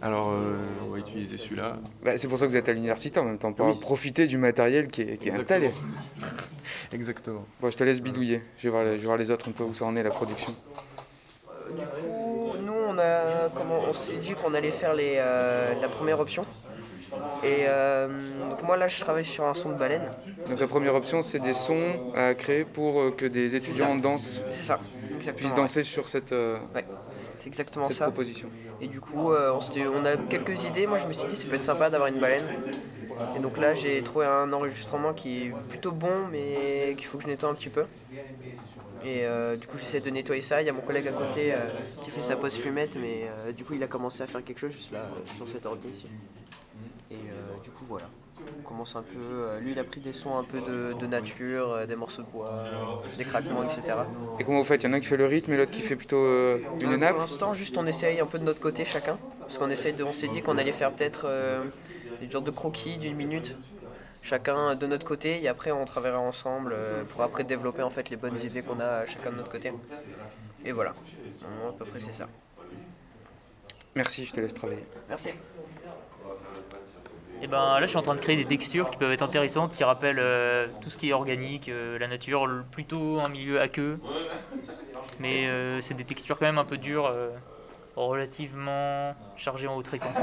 Alors 0.00 0.30
euh, 0.30 0.54
on 0.86 0.90
va 0.90 0.98
utiliser 0.98 1.36
celui-là. 1.36 1.78
Bah, 2.04 2.16
C'est 2.18 2.28
pour 2.28 2.38
ça 2.38 2.46
que 2.46 2.50
vous 2.52 2.56
êtes 2.56 2.68
à 2.68 2.72
l'université 2.72 3.18
en 3.18 3.24
même 3.24 3.38
temps, 3.38 3.52
pour 3.52 3.66
Oui. 3.66 3.78
profiter 3.80 4.26
du 4.26 4.38
matériel 4.38 4.88
qui 4.88 5.02
est, 5.02 5.16
qui 5.16 5.28
est 5.28 5.32
installé. 5.32 5.70
Exactement. 6.92 7.44
Bon, 7.60 7.70
je 7.70 7.76
te 7.76 7.82
laisse 7.84 8.00
bidouiller. 8.00 8.44
Je 8.58 8.64
vais, 8.64 8.68
voir, 8.70 8.84
les- 8.84 8.92
je 8.94 8.98
vais 9.00 9.06
voir 9.06 9.16
les 9.16 9.30
autres 9.30 9.48
un 9.48 9.52
peu 9.52 9.64
où 9.64 9.74
ça 9.74 9.86
en 9.86 9.96
est 9.96 10.02
la 10.02 10.10
production. 10.10 10.54
Du 11.70 11.86
coup, 11.86 12.52
nous, 12.64 12.72
on, 12.72 12.98
a, 12.98 13.48
comment, 13.56 13.80
on 13.88 13.92
s'est 13.92 14.16
dit 14.16 14.34
qu'on 14.34 14.54
allait 14.54 14.70
faire 14.70 14.94
les, 14.94 15.14
euh, 15.16 15.74
la 15.80 15.88
première 15.88 16.20
option. 16.20 16.44
Et 17.42 17.64
euh, 17.68 18.08
donc 18.50 18.62
moi, 18.62 18.76
là, 18.76 18.88
je 18.88 19.00
travaille 19.00 19.24
sur 19.24 19.44
un 19.44 19.54
son 19.54 19.70
de 19.70 19.74
baleine. 19.74 20.10
Donc 20.48 20.60
la 20.60 20.66
première 20.66 20.94
option, 20.94 21.22
c'est 21.22 21.38
des 21.38 21.54
sons 21.54 22.12
à 22.14 22.34
créer 22.34 22.64
pour 22.64 23.00
euh, 23.00 23.10
que 23.10 23.26
des 23.26 23.56
étudiants 23.56 23.90
en 23.90 23.96
danse 23.96 24.44
ça, 24.50 24.78
puissent 25.32 25.54
danser 25.54 25.82
sur 25.82 26.08
cette, 26.08 26.32
euh, 26.32 26.58
Ouais, 26.74 26.84
c'est 27.38 27.48
exactement 27.48 27.86
cette 27.86 27.96
ça. 27.96 28.04
proposition. 28.04 28.48
Et 28.80 28.88
du 28.88 29.00
coup, 29.00 29.32
on, 29.32 30.04
a 30.04 30.16
quelques 30.28 30.64
idées. 30.64 30.86
Moi, 30.86 30.98
je 30.98 31.06
me 31.06 31.12
suis 31.12 31.28
dit, 31.28 31.36
ça 31.36 31.46
peut 31.48 31.56
être 31.56 31.62
sympa 31.62 31.90
d'avoir 31.90 32.08
une 32.08 32.18
baleine. 32.20 32.44
Et 33.36 33.38
donc 33.38 33.58
là, 33.58 33.74
j'ai 33.74 34.02
trouvé 34.02 34.26
un 34.26 34.52
enregistrement 34.52 35.14
qui 35.14 35.44
est 35.44 35.52
plutôt 35.68 35.92
bon, 35.92 36.26
mais 36.30 36.94
qu'il 36.96 37.06
faut 37.06 37.18
que 37.18 37.24
je 37.24 37.28
nettoie 37.28 37.48
un 37.48 37.54
petit 37.54 37.68
peu. 37.68 37.84
Et 39.04 39.26
euh, 39.26 39.56
du 39.56 39.66
coup, 39.66 39.76
j'essaie 39.78 40.00
de 40.00 40.08
nettoyer 40.08 40.40
ça. 40.40 40.62
Il 40.62 40.66
y 40.66 40.70
a 40.70 40.72
mon 40.72 40.80
collègue 40.80 41.06
à 41.08 41.12
côté 41.12 41.52
euh, 41.52 41.58
qui 42.00 42.10
fait 42.10 42.22
sa 42.22 42.36
pause 42.36 42.54
fumette, 42.54 42.96
mais 42.96 43.24
euh, 43.24 43.52
du 43.52 43.62
coup, 43.62 43.74
il 43.74 43.82
a 43.82 43.86
commencé 43.86 44.22
à 44.22 44.26
faire 44.26 44.42
quelque 44.42 44.58
chose 44.58 44.72
juste 44.72 44.92
là, 44.92 45.06
sur 45.36 45.46
cet 45.46 45.66
ordi 45.66 45.88
ici. 45.88 46.06
Et 47.14 47.30
euh, 47.30 47.62
du 47.62 47.70
coup, 47.70 47.84
voilà. 47.88 48.06
On 48.58 48.62
commence 48.62 48.96
un 48.96 49.02
peu. 49.02 49.18
euh, 49.18 49.60
lui, 49.60 49.72
il 49.72 49.78
a 49.78 49.84
pris 49.84 50.00
des 50.00 50.12
sons 50.12 50.36
un 50.36 50.44
peu 50.44 50.60
de, 50.60 50.92
de 50.98 51.06
nature, 51.06 51.72
euh, 51.72 51.86
des 51.86 51.96
morceaux 51.96 52.22
de 52.22 52.26
bois, 52.26 52.66
des 53.16 53.24
craquements, 53.24 53.62
etc. 53.62 53.98
Et 54.38 54.44
comment 54.44 54.58
vous 54.58 54.64
faites? 54.64 54.82
Il 54.82 54.86
y 54.86 54.90
en 54.90 54.92
a 54.92 54.96
un 54.96 55.00
qui 55.00 55.06
fait 55.06 55.16
le 55.16 55.26
rythme 55.26 55.52
et 55.52 55.56
l'autre 55.56 55.70
qui 55.70 55.80
fait 55.80 55.96
plutôt 55.96 56.24
une 56.80 56.96
nappe 56.96 57.12
Pour 57.12 57.20
l'instant, 57.20 57.54
juste 57.54 57.78
on 57.78 57.86
essaye 57.86 58.20
un 58.20 58.26
peu 58.26 58.38
de 58.38 58.44
notre 58.44 58.60
côté 58.60 58.84
chacun. 58.84 59.18
Parce 59.40 59.58
qu'on 59.58 59.70
essaye 59.70 59.94
de, 59.94 60.04
on 60.04 60.12
s'est 60.12 60.28
dit 60.28 60.42
qu'on 60.42 60.58
allait 60.58 60.72
faire 60.72 60.92
peut-être 60.92 61.28
des 62.20 62.30
genres 62.30 62.42
de 62.42 62.50
croquis 62.50 62.98
d'une 62.98 63.16
minute, 63.16 63.56
chacun 64.22 64.74
de 64.74 64.86
notre 64.86 65.06
côté, 65.06 65.42
et 65.42 65.48
après 65.48 65.70
on 65.70 65.84
travaillera 65.84 66.18
ensemble 66.20 66.74
pour 67.10 67.22
après 67.22 67.44
développer 67.44 67.82
en 67.82 67.90
fait 67.90 68.10
les 68.10 68.16
bonnes 68.16 68.40
idées 68.42 68.62
qu'on 68.62 68.80
a 68.80 69.06
chacun 69.06 69.30
de 69.30 69.36
notre 69.36 69.50
côté. 69.50 69.72
Et 70.64 70.72
voilà. 70.72 70.94
À 71.68 71.72
peu 71.78 71.84
près 71.84 72.00
c'est 72.00 72.14
ça. 72.14 72.28
Merci, 73.94 74.24
je 74.26 74.32
te 74.32 74.40
laisse 74.40 74.54
travailler. 74.54 74.84
Merci. 75.08 75.30
Et 77.44 77.46
ben 77.46 77.78
là, 77.78 77.82
je 77.82 77.88
suis 77.88 77.98
en 77.98 78.02
train 78.02 78.14
de 78.14 78.20
créer 78.20 78.36
des 78.36 78.46
textures 78.46 78.90
qui 78.90 78.96
peuvent 78.96 79.12
être 79.12 79.20
intéressantes, 79.20 79.74
qui 79.74 79.84
rappellent 79.84 80.18
euh, 80.18 80.66
tout 80.80 80.88
ce 80.88 80.96
qui 80.96 81.10
est 81.10 81.12
organique, 81.12 81.68
euh, 81.68 81.98
la 81.98 82.08
nature, 82.08 82.48
plutôt 82.70 83.20
un 83.20 83.28
milieu 83.28 83.60
aqueux. 83.60 83.98
Mais 85.20 85.46
euh, 85.46 85.82
c'est 85.82 85.92
des 85.92 86.04
textures 86.04 86.38
quand 86.38 86.46
même 86.46 86.56
un 86.56 86.64
peu 86.64 86.78
dures, 86.78 87.04
euh, 87.04 87.28
relativement 87.96 89.14
chargées 89.36 89.66
en 89.66 89.76
haute 89.76 89.88
fréquence. 89.88 90.16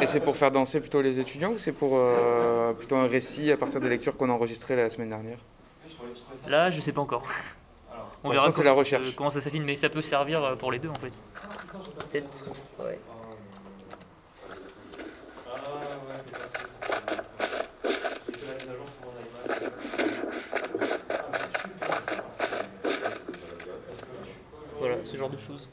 Et 0.00 0.06
c'est 0.06 0.20
pour 0.20 0.36
faire 0.36 0.52
danser 0.52 0.80
plutôt 0.80 1.02
les 1.02 1.18
étudiants 1.18 1.50
ou 1.50 1.58
c'est 1.58 1.72
pour 1.72 1.94
euh, 1.96 2.72
plutôt 2.74 2.94
un 2.94 3.08
récit 3.08 3.50
à 3.50 3.56
partir 3.56 3.80
des 3.80 3.88
lectures 3.88 4.16
qu'on 4.16 4.30
a 4.30 4.32
enregistrées 4.32 4.76
la 4.76 4.88
semaine 4.88 5.08
dernière? 5.08 5.38
Là, 6.46 6.70
je 6.70 6.80
sais 6.80 6.92
pas 6.92 7.00
encore. 7.00 7.24
On 8.22 8.30
verra 8.30 8.52
comment 8.52 8.64
la 8.64 8.72
ça- 8.72 8.78
recherche. 8.78 9.16
comment 9.16 9.30
ça 9.30 9.40
s'affine, 9.40 9.64
mais 9.64 9.74
ça 9.74 9.88
peut 9.88 10.00
servir 10.00 10.56
pour 10.58 10.70
les 10.70 10.78
deux 10.78 10.90
en 10.90 10.94
fait. 10.94 11.12
Peut-être. 12.12 12.44
Ouais. 12.78 13.00
Voilà, 24.78 24.96
ce 25.10 25.16
genre 25.16 25.30
de 25.30 25.36
choses. 25.36 25.68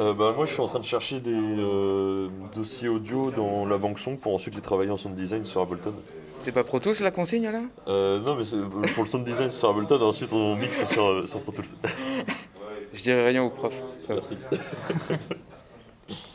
Euh, 0.00 0.14
bah, 0.14 0.32
moi, 0.36 0.46
je 0.46 0.52
suis 0.52 0.60
en 0.60 0.68
train 0.68 0.78
de 0.78 0.84
chercher 0.84 1.20
des 1.20 1.32
euh, 1.34 2.28
dossiers 2.54 2.88
audio 2.88 3.30
dans 3.30 3.66
la 3.66 3.78
banque 3.78 3.98
son 3.98 4.16
pour 4.16 4.34
ensuite 4.34 4.54
les 4.54 4.60
travailler 4.60 4.90
en 4.90 4.96
sound 4.96 5.14
design 5.16 5.44
sur 5.44 5.60
Ableton. 5.60 5.92
C'est 6.38 6.52
pas 6.52 6.62
Pro 6.62 6.78
Tools 6.78 6.94
la 7.00 7.10
consigne 7.10 7.50
là? 7.50 7.62
Euh, 7.88 8.20
non, 8.20 8.36
mais 8.36 8.44
c'est- 8.44 8.56
pour 8.94 9.02
le 9.02 9.08
sound 9.08 9.24
design 9.24 9.50
sur 9.50 9.70
Ableton, 9.70 9.98
et 9.98 10.02
ensuite 10.04 10.32
on 10.32 10.54
mixe 10.54 10.84
sur, 10.88 11.04
euh, 11.04 11.26
sur 11.26 11.40
Pro 11.42 11.50
Tools. 11.52 11.64
Je 12.92 13.02
dirais 13.02 13.26
rien 13.28 13.42
au 13.42 13.50
prof. 13.50 13.74
ça. 14.06 14.14
Merci. 14.14 14.36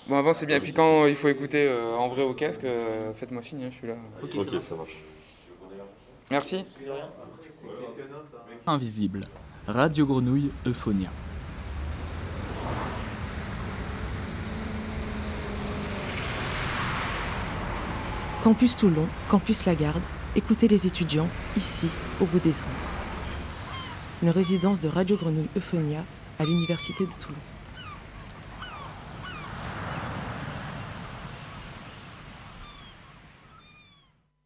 Bon, 0.07 0.17
avant 0.17 0.33
c'est 0.33 0.45
bien. 0.45 0.57
Et 0.57 0.59
puis 0.59 0.73
quand 0.73 1.07
il 1.07 1.15
faut 1.15 1.29
écouter 1.29 1.65
euh, 1.67 1.95
en 1.95 2.09
vrai 2.09 2.23
au 2.23 2.33
casque, 2.33 2.63
euh, 2.65 3.11
faites-moi 3.13 3.41
signe, 3.41 3.69
je 3.71 3.75
suis 3.75 3.87
là. 3.87 3.95
Ok, 4.21 4.33
ça 4.61 4.75
marche. 4.75 4.97
Merci. 6.29 6.65
Invisible. 8.67 9.21
Radio 9.65 10.05
Grenouille 10.05 10.51
Euphonia. 10.67 11.09
Campus 18.43 18.75
Toulon, 18.75 19.07
Campus 19.29 19.65
Lagarde, 19.65 20.01
Écoutez 20.35 20.67
les 20.67 20.85
étudiants, 20.85 21.29
ici, 21.55 21.87
au 22.19 22.25
bout 22.25 22.39
des 22.39 22.49
ondes. 22.49 24.21
Une 24.21 24.31
résidence 24.31 24.81
de 24.81 24.89
Radio 24.89 25.15
Grenouille 25.15 25.47
Euphonia 25.55 26.03
à 26.39 26.43
l'Université 26.43 27.05
de 27.05 27.11
Toulon. 27.23 27.52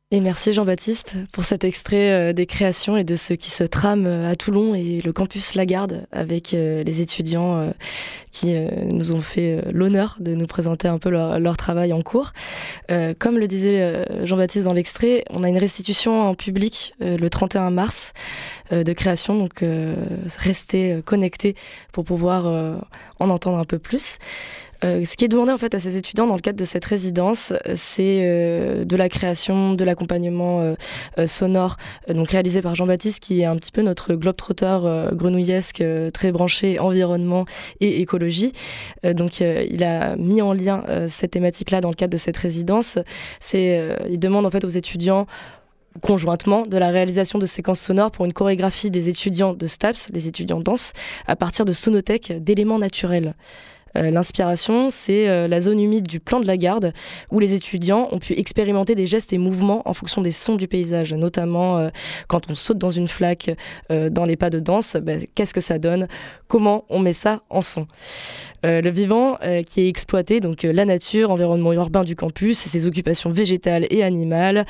Et 0.09 0.21
merci 0.21 0.53
Jean-Baptiste 0.53 1.17
pour 1.33 1.43
cet 1.43 1.65
extrait 1.65 2.11
euh, 2.13 2.31
des 2.31 2.45
créations 2.45 2.95
et 2.95 3.03
de 3.03 3.17
ce 3.17 3.33
qui 3.33 3.51
se 3.51 3.65
trame 3.65 4.05
euh, 4.07 4.31
à 4.31 4.37
Toulon 4.37 4.73
et 4.73 5.01
le 5.03 5.11
campus 5.11 5.53
Lagarde 5.53 6.07
avec 6.13 6.53
euh, 6.53 6.81
les 6.81 7.01
étudiants 7.01 7.73
qui 8.31 8.53
nous 8.53 9.13
ont 9.13 9.19
fait 9.19 9.63
l'honneur 9.73 10.15
de 10.19 10.35
nous 10.35 10.45
présenter 10.45 10.87
un 10.87 10.99
peu 10.99 11.09
leur, 11.09 11.39
leur 11.39 11.57
travail 11.57 11.91
en 11.91 12.01
cours. 12.01 12.33
Comme 13.17 13.39
le 13.39 13.47
disait 13.47 14.05
Jean-Baptiste 14.25 14.65
dans 14.65 14.73
l'extrait, 14.73 15.23
on 15.31 15.43
a 15.43 15.49
une 15.49 15.57
restitution 15.57 16.21
en 16.21 16.35
public 16.35 16.93
le 16.99 17.27
31 17.29 17.71
mars 17.71 18.13
de 18.69 18.93
création, 18.93 19.39
donc 19.39 19.63
restez 20.37 21.01
connectés 21.03 21.55
pour 21.93 22.05
pouvoir 22.05 22.45
en 23.19 23.29
entendre 23.29 23.57
un 23.57 23.65
peu 23.65 23.79
plus. 23.79 24.19
Euh, 24.83 25.05
ce 25.05 25.17
qui 25.17 25.25
est 25.25 25.27
demandé 25.27 25.51
en 25.51 25.57
fait 25.57 25.73
à 25.75 25.79
ces 25.79 25.97
étudiants 25.97 26.27
dans 26.27 26.35
le 26.35 26.41
cadre 26.41 26.59
de 26.59 26.65
cette 26.65 26.85
résidence, 26.85 27.53
c'est 27.73 28.19
euh, 28.21 28.85
de 28.85 28.95
la 28.95 29.09
création, 29.09 29.73
de 29.73 29.83
l'accompagnement 29.83 30.61
euh, 31.17 31.27
sonore, 31.27 31.77
donc 32.09 32.29
réalisé 32.29 32.61
par 32.61 32.75
Jean-Baptiste, 32.75 33.21
qui 33.21 33.41
est 33.41 33.45
un 33.45 33.55
petit 33.55 33.71
peu 33.71 33.81
notre 33.81 34.13
globe-trotteur 34.15 35.15
grenouillesque, 35.15 35.83
très 36.13 36.31
branché 36.31 36.79
environnement 36.79 37.45
et 37.79 38.01
écologie. 38.01 38.51
Donc 39.03 39.39
il 39.39 39.83
a 39.83 40.15
mis 40.15 40.41
en 40.41 40.53
lien 40.53 40.83
cette 41.07 41.31
thématique-là 41.31 41.81
dans 41.81 41.89
le 41.89 41.95
cadre 41.95 42.11
de 42.11 42.17
cette 42.17 42.37
résidence. 42.37 42.99
C'est, 43.39 43.97
il 44.09 44.19
demande 44.19 44.45
en 44.45 44.49
fait 44.49 44.63
aux 44.63 44.69
étudiants 44.69 45.27
conjointement 46.01 46.63
de 46.63 46.77
la 46.77 46.89
réalisation 46.89 47.39
de 47.39 47.45
séquences 47.45 47.79
sonores 47.79 48.11
pour 48.11 48.25
une 48.25 48.33
chorégraphie 48.33 48.91
des 48.91 49.09
étudiants 49.09 49.53
de 49.53 49.65
STAPS, 49.65 50.09
les 50.13 50.27
étudiants 50.27 50.59
danse, 50.59 50.93
à 51.25 51.35
partir 51.35 51.65
de 51.65 51.71
sonothèques 51.71 52.31
d'éléments 52.43 52.79
naturels. 52.79 53.33
Euh, 53.95 54.11
L'inspiration, 54.11 54.89
c'est 54.89 55.27
euh, 55.27 55.47
la 55.47 55.59
zone 55.59 55.79
humide 55.79 56.07
du 56.07 56.19
plan 56.19 56.39
de 56.39 56.47
la 56.47 56.57
garde, 56.57 56.93
où 57.31 57.39
les 57.39 57.53
étudiants 57.53 58.07
ont 58.11 58.19
pu 58.19 58.33
expérimenter 58.33 58.95
des 58.95 59.05
gestes 59.05 59.33
et 59.33 59.37
mouvements 59.37 59.81
en 59.85 59.93
fonction 59.93 60.21
des 60.21 60.31
sons 60.31 60.55
du 60.55 60.67
paysage, 60.67 61.13
notamment 61.13 61.77
euh, 61.77 61.89
quand 62.27 62.49
on 62.49 62.55
saute 62.55 62.77
dans 62.77 62.91
une 62.91 63.07
flaque, 63.07 63.51
dans 63.89 64.25
les 64.25 64.35
pas 64.35 64.49
de 64.49 64.59
danse, 64.59 64.97
bah, 65.01 65.13
qu'est-ce 65.35 65.53
que 65.53 65.61
ça 65.61 65.79
donne, 65.79 66.07
comment 66.47 66.85
on 66.89 66.99
met 66.99 67.13
ça 67.13 67.41
en 67.49 67.61
son? 67.61 67.87
Le 68.63 68.89
vivant 68.89 69.37
qui 69.69 69.81
est 69.81 69.87
exploité, 69.87 70.41
donc 70.41 70.63
la 70.63 70.83
nature, 70.83 71.31
environnement 71.31 71.71
urbain 71.71 72.03
du 72.03 72.15
campus 72.15 72.65
et 72.65 72.69
ses 72.69 72.85
occupations 72.85 73.29
végétales 73.29 73.85
et 73.89 74.03
animales, 74.03 74.65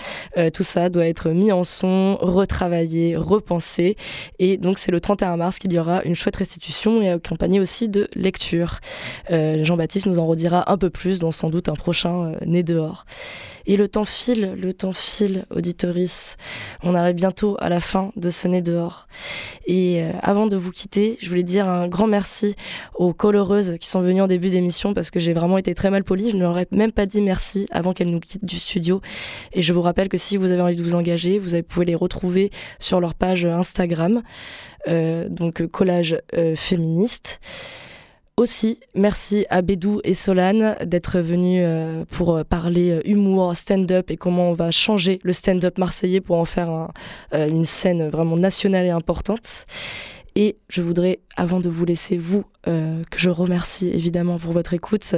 tout 0.54 0.64
ça 0.64 0.90
doit 0.90 1.08
être 1.08 1.30
mis 1.30 1.52
en 1.52 1.64
son, 1.64 2.18
retravaillé, 2.20 3.16
repensé. 3.16 3.96
Et 4.38 4.58
donc 4.58 4.78
c'est 4.78 4.92
le 4.92 5.00
31 5.00 5.38
mars 5.38 5.58
qu'il 5.58 5.74
y 5.74 5.80
aura 5.80 6.04
une 6.04 6.16
chouette 6.16 6.36
restitution 6.36 7.02
et 7.02 7.10
accompagnée 7.10 7.60
aussi 7.60 7.90
de 7.90 8.08
lecture. 8.14 8.80
Euh, 9.32 9.64
Jean-Baptiste 9.64 10.06
nous 10.06 10.20
en 10.20 10.28
redira 10.28 10.72
un 10.72 10.78
peu 10.78 10.90
plus 10.90 11.20
dans 11.20 11.32
sans 11.32 11.50
doute 11.50 11.70
un 11.70 11.74
prochain 11.74 12.32
euh, 12.32 12.36
Né 12.46 12.64
dehors. 12.64 13.06
Et 13.66 13.76
le 13.76 13.90
temps 13.90 14.06
file, 14.06 14.54
le 14.60 14.72
temps 14.72 14.94
file, 14.94 15.46
auditoris. 15.54 16.38
On 16.84 16.96
arrive 16.96 17.16
bientôt 17.16 17.58
à 17.60 17.68
la 17.68 17.82
fin 17.82 18.12
de 18.16 18.30
ce 18.30 18.48
Né 18.48 18.62
dehors. 18.62 19.08
Et 19.66 20.02
euh, 20.02 20.12
avant 20.22 20.48
de 20.48 20.56
vous 20.56 20.72
quitter, 20.72 21.18
je 21.20 21.28
voulais 21.28 21.44
dire 21.44 21.70
un 21.70 21.88
grand 21.88 22.08
merci 22.08 22.56
aux 22.96 23.14
coloreuses 23.14 23.78
qui 23.80 23.88
sont 23.88 24.02
venues 24.02 24.22
en 24.22 24.28
début 24.28 24.50
d'émission 24.50 24.94
parce 24.94 25.12
que 25.12 25.20
j'ai 25.20 25.34
vraiment 25.34 25.58
été 25.58 25.76
très 25.76 25.90
mal 25.90 26.04
polie. 26.04 26.32
Je 26.32 26.38
ne 26.38 26.42
leur 26.42 26.58
ai 26.58 26.68
même 26.72 26.92
pas 26.92 27.06
dit 27.06 27.22
merci 27.22 27.68
avant 27.72 27.94
qu'elles 27.94 28.12
nous 28.12 28.22
quittent 28.22 28.46
du 28.46 28.58
studio. 28.58 29.02
Et 29.52 29.62
je 29.62 29.74
vous 29.74 29.82
rappelle 29.82 30.08
que 30.08 30.18
si 30.18 30.38
vous 30.38 30.52
avez 30.52 30.62
envie 30.62 30.76
de 30.76 30.84
vous 30.84 30.96
engager, 30.96 31.40
vous 31.40 31.62
pouvez 31.64 31.86
les 31.86 31.96
retrouver 31.96 32.52
sur 32.80 33.02
leur 33.02 33.16
page 33.16 33.46
Instagram, 33.46 34.22
donc 34.88 35.66
collage 35.68 36.18
féministe. 36.56 37.40
Aussi, 38.40 38.80
merci 38.94 39.48
à 39.50 39.64
Bédou 39.64 40.00
et 40.04 40.14
Solane 40.14 40.76
d'être 40.86 41.18
venus 41.20 41.64
euh, 41.66 42.06
pour 42.12 42.36
euh, 42.36 42.44
parler 42.44 42.92
euh, 42.92 43.02
humour, 43.04 43.56
stand-up 43.56 44.12
et 44.12 44.18
comment 44.18 44.52
on 44.52 44.54
va 44.54 44.70
changer 44.70 45.20
le 45.24 45.34
stand-up 45.34 45.80
marseillais 45.80 46.22
pour 46.22 46.38
en 46.38 46.46
faire 46.46 46.70
un- 46.70 46.92
une 47.34 47.66
scène 47.66 48.08
vraiment 48.10 48.38
nationale 48.38 48.86
et 48.86 48.92
importante. 48.92 49.66
Et 50.40 50.56
je 50.70 50.84
voudrais, 50.84 51.22
avant 51.36 51.60
de 51.60 51.68
vous 51.68 51.84
laisser, 51.84 52.16
vous, 52.16 52.44
euh, 52.68 53.02
que 53.10 53.18
je 53.18 53.32
remercie 53.32 53.90
évidemment 53.90 54.38
pour 54.38 54.54
votre 54.54 54.76
écoute, 54.76 55.16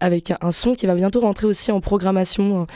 avec 0.00 0.32
un 0.40 0.50
son 0.50 0.74
qui 0.74 0.86
va 0.86 0.96
bientôt 0.96 1.20
rentrer 1.20 1.46
aussi 1.46 1.70
en 1.70 1.80
programmation. 1.80 2.66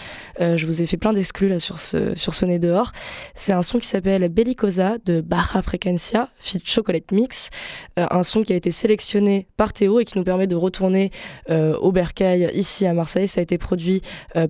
Euh, 0.41 0.57
je 0.57 0.67
vous 0.67 0.83
ai 0.83 0.87
fait 0.87 0.99
plein 0.99 1.13
d'exclus 1.13 1.59
sur 1.59 1.81
ce, 1.81 2.15
sur 2.15 2.37
ce 2.37 2.47
nez 2.47 2.61
dehors. 2.61 2.93
C'est 3.35 3.53
un 3.53 3.63
son 3.63 3.81
qui 3.81 3.89
s'appelle 3.89 4.29
Bellicosa 4.29 4.99
de 5.05 5.21
Baja 5.21 5.63
Frequencia, 5.63 6.29
feat 6.39 6.65
Chocolate 6.65 7.11
Mix. 7.11 7.51
Euh, 7.99 8.07
un 8.09 8.23
son 8.23 8.45
qui 8.45 8.53
a 8.53 8.57
été 8.57 8.71
sélectionné 8.71 9.49
par 9.57 9.73
Théo 9.73 9.99
et 9.99 10.05
qui 10.05 10.17
nous 10.17 10.25
permet 10.25 10.47
de 10.47 10.55
retourner 10.55 11.11
au 11.49 11.91
Bercail 11.91 12.53
ici 12.55 12.87
à 12.87 12.95
Marseille. 12.95 13.27
Ça 13.27 13.41
a 13.41 13.43
été 13.43 13.59
produit 13.59 14.01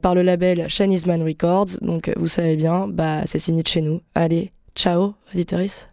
par 0.03 0.15
le 0.15 0.21
label 0.21 0.69
Chinese 0.69 1.07
Man 1.07 1.23
Records. 1.23 1.79
Donc 1.81 2.13
vous 2.17 2.29
savez 2.29 2.57
bien, 2.57 2.87
bah, 2.87 3.23
c'est 3.25 3.39
signé 3.39 3.63
de 3.63 3.69
chez 3.69 3.81
nous. 3.81 4.03
Allez, 4.15 4.53
ciao, 4.75 5.15
auditoris. 5.33 5.87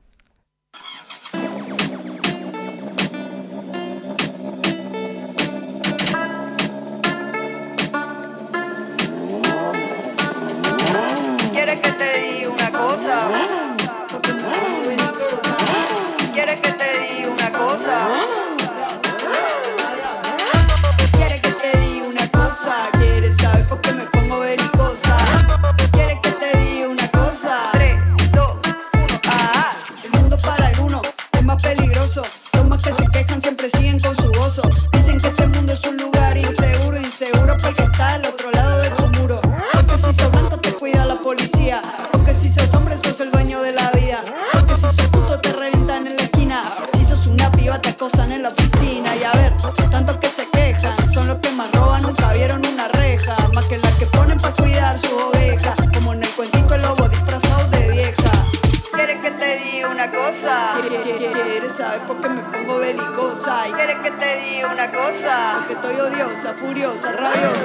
Furiosa, 66.67 67.11
rabiosa. 67.13 67.56